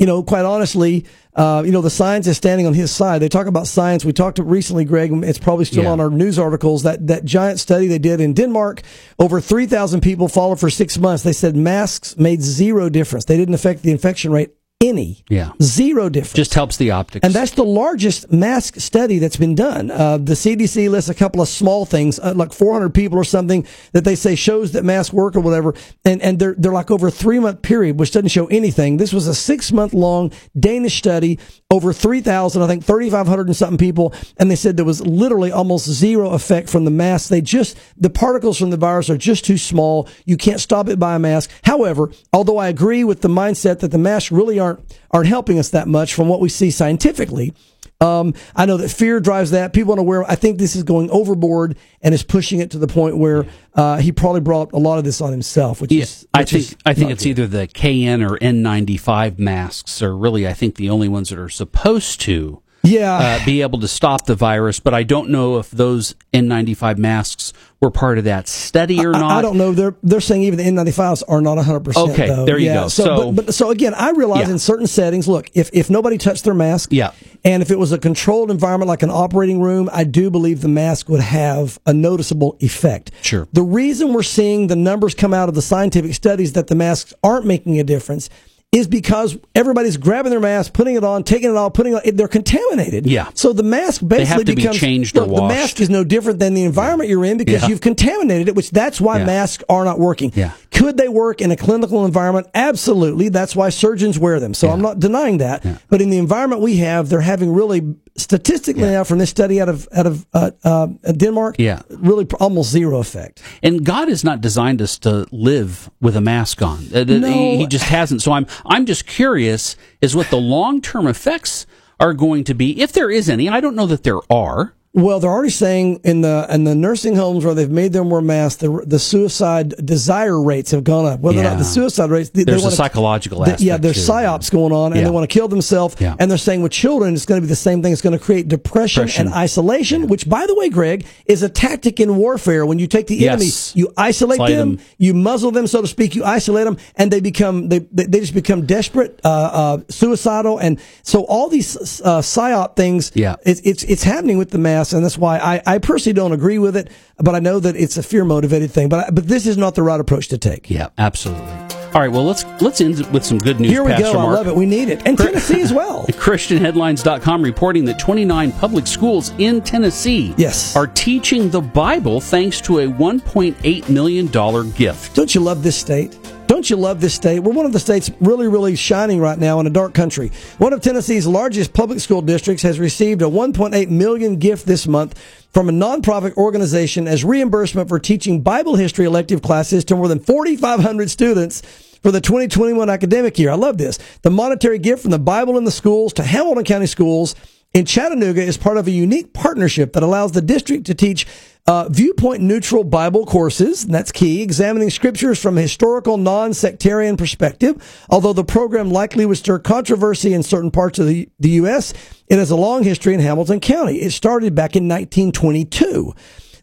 you 0.00 0.06
know, 0.06 0.22
quite 0.22 0.46
honestly, 0.46 1.04
uh, 1.36 1.62
you 1.64 1.70
know, 1.70 1.82
the 1.82 1.90
science 1.90 2.26
is 2.26 2.36
standing 2.36 2.66
on 2.66 2.74
his 2.74 2.90
side. 2.90 3.20
They 3.20 3.28
talk 3.28 3.46
about 3.46 3.66
science. 3.66 4.04
We 4.04 4.12
talked 4.12 4.38
recently, 4.38 4.84
Greg. 4.84 5.12
It's 5.24 5.38
probably 5.38 5.66
still 5.66 5.84
Yeah. 5.84 5.90
on 5.92 6.00
our 6.00 6.10
news 6.10 6.38
articles. 6.38 6.82
That 6.82 7.06
that 7.06 7.24
giant 7.24 7.60
study 7.60 7.86
they 7.86 7.98
did 7.98 8.20
in 8.20 8.32
Denmark, 8.32 8.82
over 9.18 9.40
three 9.40 9.66
thousand 9.66 10.00
people 10.00 10.26
followed 10.26 10.58
for 10.58 10.70
six 10.70 10.98
months. 10.98 11.22
They 11.22 11.34
said 11.34 11.54
masks 11.54 12.16
made 12.18 12.42
zero 12.42 12.88
difference. 12.88 13.26
They 13.26 13.36
didn't 13.36 13.54
affect 13.54 13.82
the 13.82 13.90
infection 13.90 14.32
rate 14.32 14.50
any. 14.80 15.22
Yeah. 15.28 15.52
Zero 15.62 16.08
difference. 16.08 16.32
Just 16.32 16.54
helps 16.54 16.78
the 16.78 16.90
optics. 16.92 17.22
And 17.22 17.34
that's 17.34 17.50
the 17.52 17.64
largest 17.64 18.32
mask 18.32 18.76
study 18.76 19.18
that's 19.18 19.36
been 19.36 19.54
done. 19.54 19.90
Uh, 19.90 20.16
the 20.16 20.32
CDC 20.32 20.88
lists 20.88 21.10
a 21.10 21.14
couple 21.14 21.42
of 21.42 21.48
small 21.48 21.84
things, 21.84 22.18
uh, 22.18 22.32
like 22.34 22.52
400 22.52 22.94
people 22.94 23.18
or 23.18 23.24
something, 23.24 23.66
that 23.92 24.04
they 24.04 24.14
say 24.14 24.34
shows 24.34 24.72
that 24.72 24.82
masks 24.82 25.12
work 25.12 25.36
or 25.36 25.40
whatever. 25.40 25.74
And, 26.06 26.22
and 26.22 26.38
they're, 26.38 26.54
they're 26.56 26.72
like 26.72 26.90
over 26.90 27.08
a 27.08 27.10
three 27.10 27.38
month 27.38 27.60
period, 27.60 28.00
which 28.00 28.12
doesn't 28.12 28.28
show 28.28 28.46
anything. 28.46 28.96
This 28.96 29.12
was 29.12 29.26
a 29.26 29.34
six 29.34 29.70
month 29.70 29.92
long 29.92 30.32
Danish 30.58 30.96
study, 30.96 31.38
over 31.70 31.92
3,000, 31.92 32.62
I 32.62 32.66
think 32.66 32.82
3,500 32.84 33.48
and 33.48 33.56
something 33.56 33.78
people. 33.78 34.14
And 34.38 34.50
they 34.50 34.56
said 34.56 34.78
there 34.78 34.86
was 34.86 35.04
literally 35.06 35.52
almost 35.52 35.90
zero 35.90 36.30
effect 36.30 36.70
from 36.70 36.86
the 36.86 36.90
mask. 36.90 37.28
They 37.28 37.42
just, 37.42 37.78
the 37.98 38.10
particles 38.10 38.56
from 38.56 38.70
the 38.70 38.78
virus 38.78 39.10
are 39.10 39.18
just 39.18 39.44
too 39.44 39.58
small. 39.58 40.08
You 40.24 40.38
can't 40.38 40.60
stop 40.60 40.88
it 40.88 40.98
by 40.98 41.16
a 41.16 41.18
mask. 41.18 41.50
However, 41.64 42.10
although 42.32 42.56
I 42.56 42.68
agree 42.68 43.04
with 43.04 43.20
the 43.20 43.28
mindset 43.28 43.80
that 43.80 43.90
the 43.90 43.98
masks 43.98 44.32
really 44.32 44.58
aren't 44.58 44.69
aren't 45.10 45.28
helping 45.28 45.58
us 45.58 45.70
that 45.70 45.88
much 45.88 46.14
from 46.14 46.28
what 46.28 46.40
we 46.40 46.48
see 46.48 46.70
scientifically. 46.70 47.54
Um, 48.00 48.34
I 48.56 48.64
know 48.64 48.78
that 48.78 48.88
fear 48.88 49.20
drives 49.20 49.50
that. 49.50 49.74
People 49.74 49.92
aren't 49.92 50.00
aware. 50.00 50.24
I 50.24 50.34
think 50.34 50.58
this 50.58 50.74
is 50.74 50.82
going 50.82 51.10
overboard 51.10 51.76
and 52.00 52.14
is 52.14 52.22
pushing 52.22 52.60
it 52.60 52.70
to 52.70 52.78
the 52.78 52.86
point 52.86 53.18
where 53.18 53.44
uh, 53.74 53.98
he 53.98 54.10
probably 54.10 54.40
brought 54.40 54.72
a 54.72 54.78
lot 54.78 54.98
of 54.98 55.04
this 55.04 55.20
on 55.20 55.32
himself. 55.32 55.82
Which 55.82 55.92
yeah, 55.92 56.04
is, 56.04 56.26
I 56.32 56.44
think 56.44 56.62
is 56.62 56.76
I 56.86 56.94
think 56.94 57.10
it's 57.10 57.24
good. 57.24 57.38
either 57.38 57.46
the 57.46 57.66
KN 57.66 58.22
or 58.22 58.38
N95 58.38 59.38
masks 59.38 60.00
are 60.00 60.16
really 60.16 60.48
I 60.48 60.54
think 60.54 60.76
the 60.76 60.88
only 60.88 61.08
ones 61.08 61.28
that 61.28 61.38
are 61.38 61.50
supposed 61.50 62.22
to 62.22 62.62
yeah 62.82 63.38
uh, 63.40 63.44
be 63.44 63.62
able 63.62 63.80
to 63.80 63.88
stop 63.88 64.26
the 64.26 64.34
virus. 64.34 64.80
But 64.80 64.94
I 64.94 65.02
don't 65.02 65.30
know 65.30 65.58
if 65.58 65.70
those 65.70 66.14
N95 66.32 66.98
masks 66.98 67.52
were 67.80 67.90
part 67.90 68.18
of 68.18 68.24
that 68.24 68.46
study 68.46 69.04
or 69.04 69.14
I- 69.14 69.18
not. 69.20 69.30
I, 69.38 69.42
don't 69.42 69.56
know. 69.56 69.72
They're 69.72 69.94
they're 70.02 70.20
saying 70.20 70.42
even 70.42 70.58
the 70.58 70.64
N95s 70.64 71.22
are 71.28 71.40
not 71.40 71.56
100. 71.56 71.80
percent 71.80 72.10
Okay, 72.10 72.26
though. 72.28 72.44
there 72.44 72.58
you 72.58 72.66
yeah, 72.66 72.74
go. 72.74 72.88
So, 72.88 73.04
So- 73.04 73.32
but, 73.32 73.46
but 73.46 73.54
so 73.54 73.70
again, 73.70 73.94
I 73.94 74.10
realize 74.10 74.46
Yeah. 74.46 74.52
in 74.54 74.58
certain 74.58 74.86
settings, 74.86 75.26
look, 75.28 75.50
if 75.54 75.70
if 75.72 75.88
nobody 75.90 76.18
touched 76.18 76.44
their 76.44 76.54
mask, 76.54 76.90
Yeah. 76.92 77.12
and 77.44 77.62
if 77.62 77.70
it 77.70 77.78
was 77.78 77.92
a 77.92 77.98
controlled 77.98 78.50
environment 78.50 78.88
like 78.88 79.02
an 79.02 79.10
operating 79.10 79.60
room, 79.60 79.88
I 79.92 80.04
do 80.04 80.30
believe 80.30 80.60
the 80.60 80.68
mask 80.68 81.08
would 81.08 81.20
have 81.22 81.78
a 81.86 81.92
noticeable 81.94 82.56
effect. 82.60 83.10
Sure. 83.22 83.48
The 83.52 83.62
reason 83.62 84.12
we're 84.12 84.22
seeing 84.22 84.66
the 84.66 84.76
numbers 84.76 85.14
come 85.14 85.32
out 85.34 85.48
of 85.48 85.54
the 85.54 85.62
scientific 85.62 86.14
studies 86.14 86.52
that 86.54 86.66
the 86.66 86.74
masks 86.74 87.14
aren't 87.22 87.46
making 87.46 87.78
a 87.80 87.84
difference 87.84 88.28
is 88.72 88.86
because 88.86 89.36
everybody's 89.52 89.96
grabbing 89.96 90.30
their 90.30 90.38
mask, 90.38 90.72
putting 90.72 90.94
it 90.94 91.02
on, 91.02 91.24
taking 91.24 91.50
it 91.50 91.56
off, 91.56 91.72
putting 91.72 91.92
it 91.92 92.06
on. 92.06 92.16
They're 92.16 92.28
contaminated. 92.28 93.04
Yeah. 93.04 93.28
So 93.34 93.52
the 93.52 93.64
mask 93.64 94.00
basically 94.06 94.44
to 94.44 94.52
be 94.54 94.62
becomes 94.62 94.78
changed 94.78 95.16
or 95.18 95.22
look, 95.26 95.36
The 95.36 95.48
mask 95.48 95.80
is 95.80 95.90
no 95.90 96.04
different 96.04 96.38
than 96.38 96.54
the 96.54 96.62
environment 96.62 97.10
you're 97.10 97.24
in 97.24 97.36
because 97.36 97.62
Yeah. 97.62 97.68
you've 97.68 97.80
contaminated 97.80 98.46
it, 98.48 98.54
which 98.54 98.70
that's 98.70 99.00
why 99.00 99.18
Yeah. 99.18 99.24
masks 99.26 99.64
are 99.68 99.84
not 99.84 99.98
working. 99.98 100.30
Yeah. 100.36 100.52
Could 100.70 100.96
they 100.98 101.08
work 101.08 101.40
in 101.40 101.50
a 101.50 101.56
clinical 101.56 102.04
environment? 102.06 102.46
Absolutely. 102.54 103.28
That's 103.28 103.56
why 103.56 103.70
surgeons 103.70 104.18
wear 104.20 104.38
them. 104.38 104.54
So 104.54 104.70
I'm 104.70 104.80
not 104.80 105.00
denying 105.00 105.38
that. 105.38 105.64
But 105.88 106.00
in 106.00 106.10
the 106.10 106.18
environment 106.18 106.62
we 106.62 106.76
have, 106.76 107.08
they're 107.08 107.20
having 107.20 107.52
really 107.52 107.96
statistically 108.16 108.82
now 108.82 109.02
from 109.02 109.18
this 109.18 109.30
study 109.30 109.60
out 109.60 109.68
of 109.68 109.88
out 109.94 110.06
of 110.06 110.26
uh, 110.34 110.50
uh, 110.62 110.86
Denmark, 111.16 111.56
Yeah. 111.58 111.80
really 111.90 112.24
pr- 112.24 112.36
almost 112.36 112.70
zero 112.70 112.98
effect. 112.98 113.40
And 113.62 113.84
God 113.84 114.08
has 114.08 114.24
not 114.24 114.40
designed 114.40 114.82
us 114.82 114.98
to 115.00 115.26
live 115.32 115.90
with 116.00 116.16
a 116.16 116.20
mask 116.20 116.60
on. 116.62 116.78
Uh, 116.94 117.04
No. 117.04 117.28
He, 117.28 117.56
he 117.58 117.66
just 117.66 117.84
hasn't. 117.84 118.20
So 118.22 118.32
I'm 118.32 118.46
I'm 118.66 118.86
just 118.86 119.06
curious 119.06 119.76
is 120.00 120.16
what 120.16 120.30
the 120.30 120.36
long 120.36 120.80
term 120.80 121.06
effects 121.06 121.66
are 121.98 122.14
going 122.14 122.44
to 122.44 122.54
be, 122.54 122.80
if 122.80 122.92
there 122.92 123.10
is 123.10 123.28
any. 123.28 123.48
I 123.48 123.60
don't 123.60 123.76
know 123.76 123.86
that 123.86 124.04
there 124.04 124.20
are. 124.30 124.74
Well, 124.92 125.20
they're 125.20 125.30
already 125.30 125.50
saying 125.50 126.00
in 126.02 126.22
the 126.22 126.48
in 126.50 126.64
the 126.64 126.74
nursing 126.74 127.14
homes 127.14 127.44
where 127.44 127.54
they've 127.54 127.70
made 127.70 127.92
them 127.92 128.10
wear 128.10 128.20
masks, 128.20 128.60
the 128.60 128.82
the 128.84 128.98
suicide 128.98 129.68
desire 129.86 130.42
rates 130.42 130.72
have 130.72 130.82
gone 130.82 131.06
up. 131.06 131.20
Whether 131.20 131.38
or 131.38 131.42
Yeah. 131.44 131.50
not 131.50 131.58
the 131.58 131.64
suicide 131.64 132.10
rates, 132.10 132.30
they, 132.30 132.42
There's 132.42 132.62
they 132.62 132.68
a 132.68 132.72
psychological 132.72 133.38
they- 133.38 133.52
aspect. 133.52 133.62
yeah, 133.62 133.76
there's 133.76 134.04
too. 134.04 134.10
psyops 134.12 134.50
going 134.50 134.72
on, 134.72 134.90
and 134.90 134.96
Yeah. 135.00 135.04
they 135.04 135.10
want 135.12 135.30
to 135.30 135.32
kill 135.32 135.46
themselves. 135.46 135.94
Yeah. 136.00 136.16
And 136.18 136.28
they're 136.28 136.38
saying 136.38 136.62
with 136.62 136.72
children, 136.72 137.14
it's 137.14 137.24
going 137.24 137.40
to 137.40 137.46
be 137.46 137.48
the 137.48 137.54
same 137.54 137.84
thing. 137.84 137.92
It's 137.92 138.02
going 138.02 138.18
to 138.18 138.24
create 138.24 138.48
depression, 138.48 139.02
Depression. 139.02 139.26
and 139.28 139.36
isolation, 139.36 140.08
which, 140.08 140.28
by 140.28 140.44
the 140.48 140.56
way, 140.56 140.68
Greg, 140.68 141.04
is 141.26 141.44
a 141.44 141.48
tactic 141.48 142.00
in 142.00 142.16
warfare. 142.16 142.66
When 142.66 142.80
you 142.80 142.88
take 142.88 143.06
the 143.06 143.14
Yes. 143.14 143.32
enemy, 143.34 143.50
you 143.74 143.92
isolate 143.96 144.40
them, 144.40 144.48
them. 144.76 144.78
you 144.98 145.14
muzzle 145.14 145.52
them, 145.52 145.68
so 145.68 145.82
to 145.82 145.86
speak. 145.86 146.16
You 146.16 146.24
isolate 146.24 146.64
them, 146.64 146.78
and 146.96 147.12
they 147.12 147.20
become 147.20 147.68
they 147.68 147.78
they, 147.92 148.18
just 148.18 148.34
become 148.34 148.66
desperate, 148.66 149.20
uh, 149.24 149.28
uh, 149.28 149.78
suicidal, 149.88 150.58
and 150.58 150.78
so 151.04 151.20
all 151.26 151.48
these 151.48 151.76
uh, 152.04 152.18
psyop 152.22 152.74
things. 152.74 153.12
Yeah. 153.14 153.36
it's 153.46 153.60
it's 153.60 153.84
it's 153.84 154.02
happening 154.02 154.36
with 154.36 154.50
the 154.50 154.58
mass, 154.58 154.79
and 154.92 155.04
that's 155.04 155.18
why 155.18 155.38
I, 155.38 155.62
I 155.66 155.78
personally 155.78 156.14
don't 156.14 156.32
agree 156.32 156.58
with 156.58 156.76
it. 156.76 156.90
But 157.18 157.34
I 157.34 157.38
know 157.40 157.60
that 157.60 157.76
it's 157.76 157.96
a 157.96 158.02
fear 158.02 158.24
motivated 158.24 158.70
thing. 158.70 158.88
But 158.88 159.06
I, 159.06 159.10
but 159.10 159.26
this 159.28 159.46
is 159.46 159.56
not 159.56 159.74
the 159.74 159.82
right 159.82 160.00
approach 160.00 160.28
to 160.28 160.38
take. 160.38 160.70
Yeah, 160.70 160.88
absolutely. 160.98 161.52
All 161.92 162.00
right, 162.00 162.10
well 162.12 162.24
let's 162.24 162.44
let's 162.60 162.80
end 162.80 163.04
with 163.12 163.24
some 163.24 163.38
good 163.38 163.58
news. 163.58 163.72
Here 163.72 163.82
we 163.82 163.90
Pastor 163.90 164.12
go. 164.12 164.18
I 164.20 164.24
love 164.32 164.46
it. 164.46 164.54
We 164.54 164.64
need 164.64 164.88
it, 164.88 165.02
and 165.06 165.18
Tennessee 165.18 165.60
as 165.60 165.72
well. 165.72 166.06
ChristianHeadlines.com 166.08 167.42
reporting 167.42 167.84
that 167.86 167.98
29 167.98 168.52
public 168.52 168.86
schools 168.86 169.32
in 169.38 169.60
Tennessee 169.60 170.32
Yes. 170.36 170.76
are 170.76 170.86
teaching 170.86 171.50
the 171.50 171.60
Bible 171.60 172.20
thanks 172.20 172.60
to 172.62 172.78
a 172.78 172.86
$1.8 172.86 173.88
million 173.88 174.70
gift. 174.72 175.16
Don't 175.16 175.34
you 175.34 175.40
love 175.40 175.64
this 175.64 175.76
state? 175.76 176.16
Don't 176.50 176.68
you 176.68 176.74
love 176.74 177.00
this 177.00 177.14
state? 177.14 177.38
We're 177.38 177.52
one 177.52 177.64
of 177.64 177.72
the 177.72 177.78
states 177.78 178.10
really, 178.18 178.48
really 178.48 178.74
shining 178.74 179.20
right 179.20 179.38
now 179.38 179.60
in 179.60 179.68
a 179.68 179.70
dark 179.70 179.94
country. 179.94 180.32
One 180.58 180.72
of 180.72 180.80
Tennessee's 180.80 181.24
largest 181.24 181.72
public 181.72 182.00
school 182.00 182.22
districts 182.22 182.64
has 182.64 182.80
received 182.80 183.22
a 183.22 183.26
1.8 183.26 183.88
million 183.88 184.36
gift 184.36 184.66
this 184.66 184.88
month 184.88 185.16
from 185.52 185.68
a 185.68 185.72
nonprofit 185.72 186.34
organization 186.36 187.06
as 187.06 187.22
reimbursement 187.24 187.88
for 187.88 188.00
teaching 188.00 188.40
Bible 188.40 188.74
history 188.74 189.04
elective 189.04 189.42
classes 189.42 189.84
to 189.84 189.94
more 189.94 190.08
than 190.08 190.18
4,500 190.18 191.08
students 191.08 191.60
for 192.02 192.10
the 192.10 192.20
2021 192.20 192.90
academic 192.90 193.38
year. 193.38 193.52
I 193.52 193.54
love 193.54 193.78
this. 193.78 194.00
The 194.22 194.30
monetary 194.30 194.80
gift 194.80 195.02
from 195.02 195.12
the 195.12 195.20
Bible 195.20 195.56
in 195.56 195.62
the 195.62 195.70
schools 195.70 196.12
to 196.14 196.24
Hamilton 196.24 196.64
County 196.64 196.86
Schools 196.86 197.36
in 197.72 197.84
Chattanooga 197.84 198.42
is 198.42 198.58
part 198.58 198.76
of 198.76 198.88
a 198.88 198.90
unique 198.90 199.32
partnership 199.32 199.92
that 199.92 200.02
allows 200.02 200.32
the 200.32 200.42
district 200.42 200.86
to 200.86 200.94
teach 200.96 201.28
uh, 201.70 201.88
viewpoint 201.88 202.42
neutral 202.42 202.82
Bible 202.82 203.24
courses. 203.24 203.84
And 203.84 203.94
that's 203.94 204.10
key. 204.10 204.42
Examining 204.42 204.90
scriptures 204.90 205.40
from 205.40 205.56
a 205.56 205.60
historical, 205.60 206.16
non 206.16 206.52
sectarian 206.52 207.16
perspective. 207.16 208.04
Although 208.10 208.32
the 208.32 208.42
program 208.42 208.90
likely 208.90 209.24
would 209.24 209.36
stir 209.36 209.60
controversy 209.60 210.34
in 210.34 210.42
certain 210.42 210.72
parts 210.72 210.98
of 210.98 211.06
the, 211.06 211.28
the 211.38 211.50
U.S., 211.50 211.94
it 212.26 212.38
has 212.38 212.50
a 212.50 212.56
long 212.56 212.82
history 212.82 213.14
in 213.14 213.20
Hamilton 213.20 213.60
County. 213.60 213.98
It 213.98 214.10
started 214.10 214.52
back 214.52 214.74
in 214.74 214.88
1922. 214.88 216.12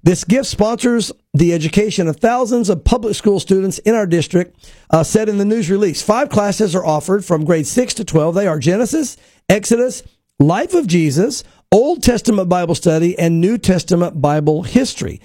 This 0.03 0.25
gift 0.25 0.47
sponsors 0.47 1.13
the 1.33 1.53
education 1.53 2.09
of 2.09 2.17
thousands 2.17 2.69
of 2.69 2.83
public 2.83 3.15
school 3.15 3.39
students 3.39 3.79
in 3.79 3.95
our 3.95 4.07
district, 4.07 4.69
uh, 4.89 5.03
said 5.03 5.29
in 5.29 5.37
the 5.37 5.45
news 5.45 5.69
release. 5.69 6.01
Five 6.01 6.27
classes 6.27 6.75
are 6.75 6.85
offered 6.85 7.23
from 7.23 7.45
grade 7.45 7.67
6 7.67 7.93
to 7.93 8.03
12. 8.03 8.35
They 8.35 8.47
are 8.47 8.59
Genesis, 8.59 9.15
Exodus, 9.47 10.03
Life 10.39 10.75
of 10.75 10.85
Jesus, 10.85 11.43
Old 11.71 12.01
Testament 12.01 12.47
Bible 12.47 12.75
study, 12.75 13.19
and 13.19 13.41
New 13.41 13.57
Testament 13.57 14.21
Bible 14.21 14.63
history. 14.63 15.19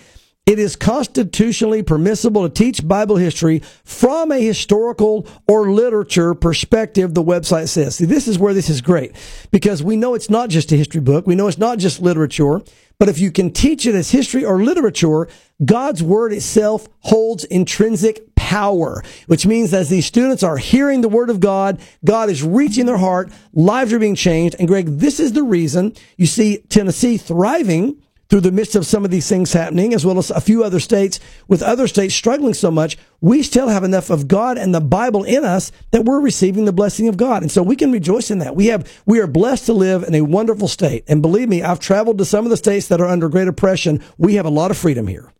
It 0.45 0.59
is 0.59 0.75
constitutionally 0.75 1.85
permissible 1.85 2.43
to 2.43 2.53
teach 2.53 2.87
Bible 2.87 3.15
history 3.15 3.63
from 3.85 4.33
a 4.33 4.41
historical 4.41 5.29
or 5.47 5.71
literature 5.71 6.35
perspective, 6.35 7.15
the 7.15 7.23
website 7.23 7.69
says. 7.69 7.95
See, 7.95 8.07
this 8.07 8.27
is 8.27 8.41
where 8.41 8.53
this 8.55 8.69
is 8.69 8.81
great 8.81 9.15
because 9.53 9.85
we 9.85 9.97
know 9.97 10.15
it's 10.15 10.31
not 10.31 10.51
just 10.51 10.73
a 10.73 10.77
history 10.77 11.01
book. 11.01 11.29
We 11.29 11.37
know 11.37 11.47
it's 11.47 11.59
not 11.59 11.79
just 11.79 12.03
literature, 12.03 12.61
but 12.99 13.09
if 13.09 13.21
you 13.21 13.31
can 13.31 13.53
teach 13.53 13.87
it 13.87 13.95
as 13.95 14.11
history 14.11 14.45
or 14.45 14.65
literature, 14.65 15.29
God's 15.65 16.03
word 16.03 16.33
itself 16.33 16.89
holds 17.01 17.45
intrinsic 17.45 18.35
power, 18.35 19.03
which 19.27 19.47
means 19.47 19.73
as 19.73 19.89
these 19.89 20.07
students 20.07 20.43
are 20.43 20.57
hearing 20.57 21.01
the 21.01 21.09
word 21.09 21.31
of 21.31 21.41
God, 21.41 21.81
God 22.05 22.29
is 22.29 22.43
reaching 22.43 22.87
their 22.87 22.97
heart, 22.97 23.33
lives 23.55 23.93
are 23.93 23.99
being 23.99 24.15
changed. 24.15 24.57
And 24.59 24.69
Greg, 24.69 24.87
this 24.87 25.21
is 25.21 25.33
the 25.33 25.43
reason 25.43 25.95
you 26.17 26.27
see 26.27 26.59
Tennessee 26.69 27.17
thriving 27.17 28.03
through 28.33 28.41
the 28.41 28.51
midst 28.51 28.75
of 28.75 28.87
some 28.87 29.05
of 29.05 29.11
these 29.11 29.29
things 29.29 29.53
happening, 29.53 29.93
as 29.93 30.07
well 30.07 30.17
as 30.17 30.31
a 30.31 30.41
few 30.41 30.65
other 30.65 30.81
states, 30.81 31.21
with 31.49 31.63
other 31.63 31.87
states 31.87 32.15
struggling 32.15 32.55
so 32.55 32.71
much, 32.71 32.97
we 33.21 33.43
still 33.43 33.69
have 33.69 33.85
enough 33.85 34.09
of 34.09 34.27
God 34.27 34.57
and 34.57 34.75
the 34.75 34.81
Bible 34.81 35.23
in 35.23 35.45
us 35.45 35.71
that 35.91 36.07
we're 36.07 36.19
receiving 36.19 36.65
the 36.65 36.73
blessing 36.73 37.09
of 37.09 37.19
God. 37.19 37.43
And 37.43 37.51
so 37.51 37.63
we 37.63 37.77
can 37.77 37.93
rejoice 37.93 38.31
in 38.31 38.39
that. 38.39 38.57
We 38.57 38.69
have, 38.69 38.91
we 39.05 39.21
are 39.21 39.27
blessed 39.27 39.67
to 39.67 39.75
live 39.75 40.03
in 40.03 40.15
a 40.15 40.23
wonderful 40.23 40.67
state. 40.67 41.05
And 41.09 41.21
believe 41.21 41.51
me, 41.51 41.63
I've 41.63 41.79
traveled 41.79 42.17
to 42.19 42.25
some 42.25 42.47
of 42.47 42.51
the 42.51 42.57
states 42.57 42.89
that 42.89 43.03
are 43.03 43.07
under 43.07 43.29
great 43.29 43.49
oppression. 43.49 44.03
We 44.17 44.37
have 44.37 44.47
a 44.47 44.51
lot 44.51 44.71
of 44.71 44.79
freedom 44.79 45.09
here. 45.09 45.31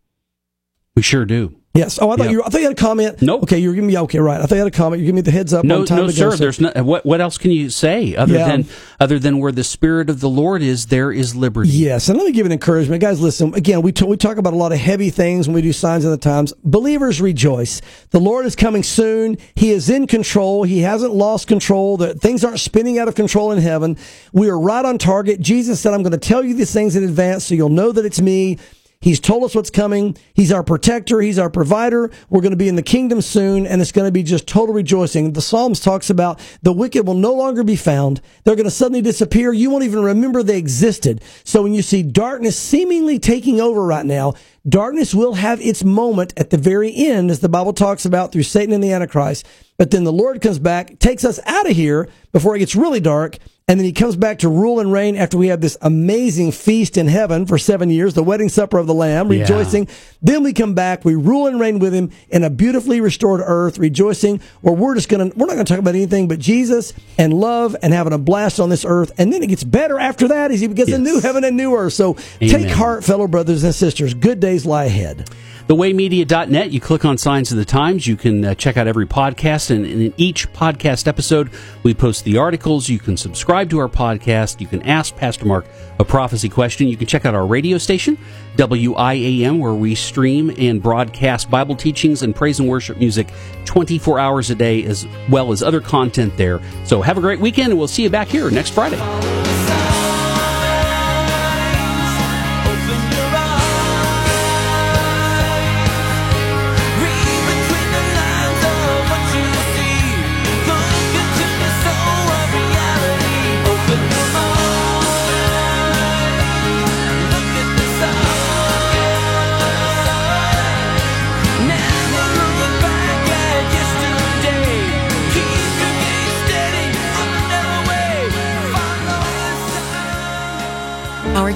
We 1.03 1.05
sure 1.05 1.25
do. 1.25 1.53
Yes. 1.73 1.99
Oh, 2.01 2.11
I 2.11 2.15
thought 2.15 2.29
you. 2.29 2.41
I 2.41 2.47
thought 2.47 2.61
you 2.61 2.67
had 2.69 2.77
a 2.77 2.81
comment. 2.81 3.21
Nope. 3.21 3.43
Okay, 3.43 3.57
you're 3.57 3.73
giving 3.73 3.87
me. 3.87 3.97
Okay, 3.97 4.19
right. 4.19 4.39
I 4.39 4.45
thought 4.45 4.55
you 4.55 4.59
had 4.63 4.67
a 4.67 4.71
comment. 4.71 5.01
You're 5.01 5.07
giving 5.07 5.15
me 5.15 5.21
the 5.21 5.31
heads 5.31 5.53
up. 5.53 5.65
No, 5.65 5.79
no, 5.79 5.85
to 5.85 6.11
sir. 6.13 6.29
Go, 6.29 6.35
There's 6.37 6.61
no. 6.61 6.71
What, 6.81 7.05
what 7.05 7.19
else 7.19 7.37
can 7.37 7.51
you 7.51 7.69
say 7.69 8.15
other 8.15 8.35
Yeah. 8.35 8.47
than 8.47 8.65
other 9.01 9.19
than 9.19 9.39
where 9.39 9.51
the 9.51 9.65
spirit 9.65 10.09
of 10.09 10.21
the 10.21 10.29
Lord 10.29 10.61
is, 10.61 10.85
there 10.85 11.11
is 11.11 11.35
liberty. 11.35 11.71
Yes, 11.71 12.07
and 12.07 12.17
let 12.17 12.25
me 12.25 12.31
give 12.31 12.45
an 12.45 12.53
encouragement, 12.53 13.01
guys. 13.01 13.19
Listen, 13.19 13.53
again, 13.53 13.81
we 13.81 13.91
t- 13.91 14.05
we 14.05 14.15
talk 14.15 14.37
about 14.37 14.53
a 14.53 14.55
lot 14.55 14.71
of 14.71 14.77
heavy 14.77 15.09
things 15.09 15.45
when 15.47 15.55
we 15.55 15.61
do 15.61 15.73
signs 15.73 16.05
of 16.05 16.11
the 16.11 16.17
times. 16.17 16.53
Believers 16.63 17.19
rejoice. 17.19 17.81
The 18.11 18.19
Lord 18.19 18.45
is 18.45 18.55
coming 18.55 18.83
soon. 18.83 19.37
He 19.55 19.71
is 19.71 19.89
in 19.89 20.07
control. 20.07 20.63
He 20.63 20.79
hasn't 20.79 21.13
lost 21.13 21.47
control. 21.47 21.97
The 21.97 22.13
things 22.13 22.45
aren't 22.45 22.61
spinning 22.61 22.97
out 22.97 23.09
of 23.09 23.15
control 23.15 23.51
in 23.51 23.61
heaven. 23.61 23.97
We 24.31 24.47
are 24.49 24.57
right 24.57 24.85
on 24.85 24.99
target. 24.99 25.41
Jesus 25.41 25.81
said, 25.81 25.93
"I'm 25.93 26.03
going 26.03 26.11
to 26.11 26.17
tell 26.17 26.45
you 26.45 26.53
these 26.53 26.71
things 26.71 26.95
in 26.95 27.03
advance, 27.03 27.43
so 27.45 27.55
you'll 27.55 27.67
know 27.69 27.91
that 27.91 28.05
it's 28.05 28.21
me." 28.21 28.59
He's 29.03 29.19
told 29.19 29.43
us 29.43 29.53
what's 29.53 29.69
coming. 29.69 30.15
He's 30.33 30.49
our 30.49 30.63
protector. 30.63 31.19
He's 31.19 31.37
our 31.37 31.49
provider. 31.49 32.09
We're 32.29 32.39
going 32.39 32.51
to 32.51 32.57
be 32.57 32.69
in 32.69 32.77
the 32.77 32.81
kingdom 32.81 33.19
soon, 33.19 33.67
and 33.67 33.81
it's 33.81 33.91
going 33.91 34.07
to 34.07 34.13
be 34.13 34.23
just 34.23 34.47
total 34.47 34.73
rejoicing. 34.73 35.33
The 35.33 35.41
Psalms 35.41 35.81
talks 35.81 36.09
about 36.09 36.39
the 36.61 36.71
wicked 36.71 37.05
will 37.05 37.13
no 37.13 37.33
longer 37.33 37.65
be 37.65 37.75
found. 37.75 38.21
They're 38.45 38.55
going 38.55 38.63
to 38.63 38.71
suddenly 38.71 39.01
disappear. 39.01 39.51
You 39.51 39.69
won't 39.69 39.83
even 39.83 40.01
remember 40.03 40.41
they 40.41 40.57
existed. 40.57 41.21
So 41.43 41.63
when 41.63 41.73
you 41.73 41.81
see 41.81 42.01
darkness 42.01 42.57
seemingly 42.57 43.19
taking 43.19 43.59
over 43.59 43.85
right 43.85 44.05
now, 44.05 44.35
darkness 44.69 45.13
will 45.13 45.33
have 45.33 45.59
its 45.59 45.83
moment 45.83 46.33
at 46.37 46.49
the 46.49 46.57
very 46.57 46.95
end, 46.95 47.29
as 47.29 47.41
the 47.41 47.49
Bible 47.49 47.73
talks 47.73 48.05
about 48.05 48.31
through 48.31 48.43
Satan 48.43 48.73
and 48.73 48.81
the 48.81 48.93
Antichrist. 48.93 49.45
But 49.77 49.91
then 49.91 50.05
the 50.05 50.13
Lord 50.13 50.39
comes 50.39 50.59
back, 50.59 50.97
takes 50.99 51.25
us 51.25 51.41
out 51.45 51.69
of 51.69 51.75
here 51.75 52.07
before 52.31 52.55
it 52.55 52.59
gets 52.59 52.73
really 52.73 53.01
dark, 53.01 53.37
and 53.67 53.79
then 53.79 53.85
he 53.85 53.93
comes 53.93 54.15
back 54.17 54.39
to 54.39 54.49
rule 54.49 54.79
and 54.81 54.91
reign 54.91 55.15
after 55.15 55.37
we 55.37 55.47
have 55.47 55.61
this 55.61 55.77
amazing 55.81 56.51
feast 56.51 56.97
in 56.97 57.07
heaven 57.07 57.45
for 57.45 57.57
seven 57.57 57.89
years, 57.89 58.13
the 58.13 58.21
wedding 58.23 58.49
supper 58.49 58.77
of 58.77 58.87
the 58.87 58.93
Lamb, 58.93 59.31
Yeah. 59.31 59.39
rejoicing. 59.41 59.87
Then 60.21 60.43
we 60.43 60.51
come 60.51 60.73
back, 60.73 61.05
we 61.05 61.15
rule 61.15 61.47
and 61.47 61.59
reign 61.59 61.79
with 61.79 61.93
him 61.93 62.09
in 62.29 62.43
a 62.43 62.49
beautifully 62.49 62.99
restored 62.99 63.41
earth, 63.43 63.77
rejoicing, 63.77 64.41
where 64.61 64.73
we're 64.73 64.95
just 64.95 65.07
gonna, 65.07 65.31
we're 65.35 65.45
not 65.45 65.53
gonna 65.53 65.63
talk 65.63 65.79
about 65.79 65.95
anything 65.95 66.27
but 66.27 66.39
Jesus 66.39 66.91
and 67.17 67.33
love 67.33 67.75
and 67.81 67.93
having 67.93 68.11
a 68.13 68.17
blast 68.17 68.59
on 68.59 68.69
this 68.69 68.83
earth. 68.85 69.11
And 69.17 69.31
then 69.31 69.41
it 69.43 69.47
gets 69.47 69.63
better 69.63 69.97
after 69.97 70.27
that 70.27 70.51
as 70.51 70.59
he 70.59 70.67
gets 70.67 70.91
a 70.91 70.97
new 70.97 71.21
heaven 71.21 71.43
and 71.45 71.55
new 71.55 71.73
earth. 71.75 71.93
So 71.93 72.17
take 72.39 72.69
heart, 72.69 73.03
fellow 73.05 73.27
brothers 73.27 73.63
and 73.63 73.73
sisters. 73.73 74.13
Good 74.13 74.39
days 74.41 74.65
lie 74.65 74.85
ahead. 74.85 75.29
thewaymedia.net. 75.67 76.71
You 76.71 76.79
click 76.79 77.05
on 77.05 77.17
Signs 77.17 77.51
of 77.51 77.57
the 77.57 77.65
Times. 77.65 78.05
You 78.05 78.15
can 78.15 78.43
uh, 78.43 78.55
check 78.55 78.77
out 78.77 78.87
every 78.87 79.05
podcast, 79.05 79.71
and, 79.71 79.85
and 79.85 80.01
in 80.01 80.13
each 80.17 80.51
podcast 80.53 81.07
episode, 81.07 81.49
we 81.83 81.93
post 81.93 82.23
the 82.25 82.37
articles. 82.37 82.89
You 82.89 82.99
can 82.99 83.17
subscribe 83.17 83.69
to 83.69 83.79
our 83.79 83.89
podcast. 83.89 84.61
You 84.61 84.67
can 84.67 84.81
ask 84.83 85.15
Pastor 85.15 85.45
Mark 85.45 85.65
a 85.99 86.05
prophecy 86.05 86.49
question. 86.49 86.87
You 86.87 86.97
can 86.97 87.07
check 87.07 87.25
out 87.25 87.35
our 87.35 87.45
radio 87.45 87.77
station, 87.77 88.17
WIAM, 88.57 89.59
where 89.59 89.73
we 89.73 89.95
stream 89.95 90.53
and 90.57 90.81
broadcast 90.81 91.49
Bible 91.49 91.75
teachings 91.75 92.23
and 92.23 92.35
praise 92.35 92.59
and 92.59 92.67
worship 92.67 92.97
music 92.97 93.27
24 93.65 94.19
hours 94.19 94.49
a 94.49 94.55
day, 94.55 94.83
as 94.83 95.07
well 95.29 95.51
as 95.51 95.63
other 95.63 95.81
content 95.81 96.35
there. 96.37 96.59
So 96.85 97.01
have 97.01 97.17
a 97.17 97.21
great 97.21 97.39
weekend, 97.39 97.69
and 97.69 97.77
we'll 97.77 97.87
see 97.87 98.03
you 98.03 98.09
back 98.09 98.27
here 98.27 98.49
next 98.51 98.71
Friday. 98.71 99.52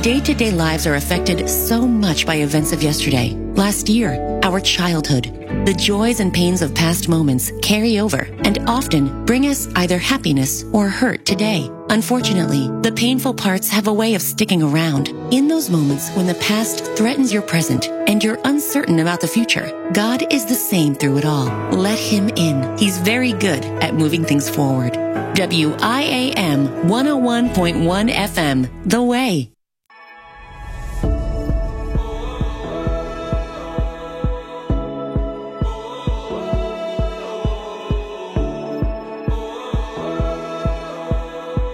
Day 0.07 0.21
to 0.21 0.33
day 0.33 0.51
lives 0.51 0.87
are 0.87 0.95
affected 0.95 1.49
so 1.49 1.85
much 1.85 2.25
by 2.25 2.35
events 2.35 2.71
of 2.71 2.81
yesterday, 2.81 3.33
last 3.55 3.89
year, 3.89 4.39
our 4.41 4.57
childhood. 4.61 5.25
The 5.65 5.73
joys 5.77 6.21
and 6.21 6.33
pains 6.33 6.61
of 6.61 6.73
past 6.73 7.09
moments 7.09 7.51
carry 7.61 7.99
over 7.99 8.19
and 8.45 8.57
often 8.69 9.25
bring 9.25 9.47
us 9.47 9.67
either 9.75 9.97
happiness 9.97 10.63
or 10.71 10.87
hurt 10.87 11.25
today. 11.25 11.69
Unfortunately, 11.89 12.69
the 12.83 12.93
painful 12.93 13.33
parts 13.33 13.67
have 13.69 13.87
a 13.87 13.93
way 13.93 14.15
of 14.15 14.21
sticking 14.21 14.63
around. 14.63 15.09
In 15.33 15.49
those 15.49 15.69
moments 15.69 16.09
when 16.11 16.25
the 16.25 16.35
past 16.35 16.85
threatens 16.95 17.33
your 17.33 17.41
present 17.41 17.89
and 18.07 18.23
you're 18.23 18.39
uncertain 18.45 18.99
about 18.99 19.19
the 19.19 19.27
future, 19.27 19.89
God 19.91 20.31
is 20.31 20.45
the 20.45 20.55
same 20.55 20.95
through 20.95 21.17
it 21.17 21.25
all. 21.25 21.47
Let 21.71 21.99
Him 21.99 22.29
in. 22.29 22.77
He's 22.77 22.97
very 22.97 23.33
good 23.33 23.65
at 23.83 23.93
moving 23.93 24.23
things 24.23 24.49
forward. 24.49 24.93
WIAM 24.93 26.85
101.1 26.85 28.09
FM, 28.09 28.89
The 28.89 29.03
Way. 29.03 29.51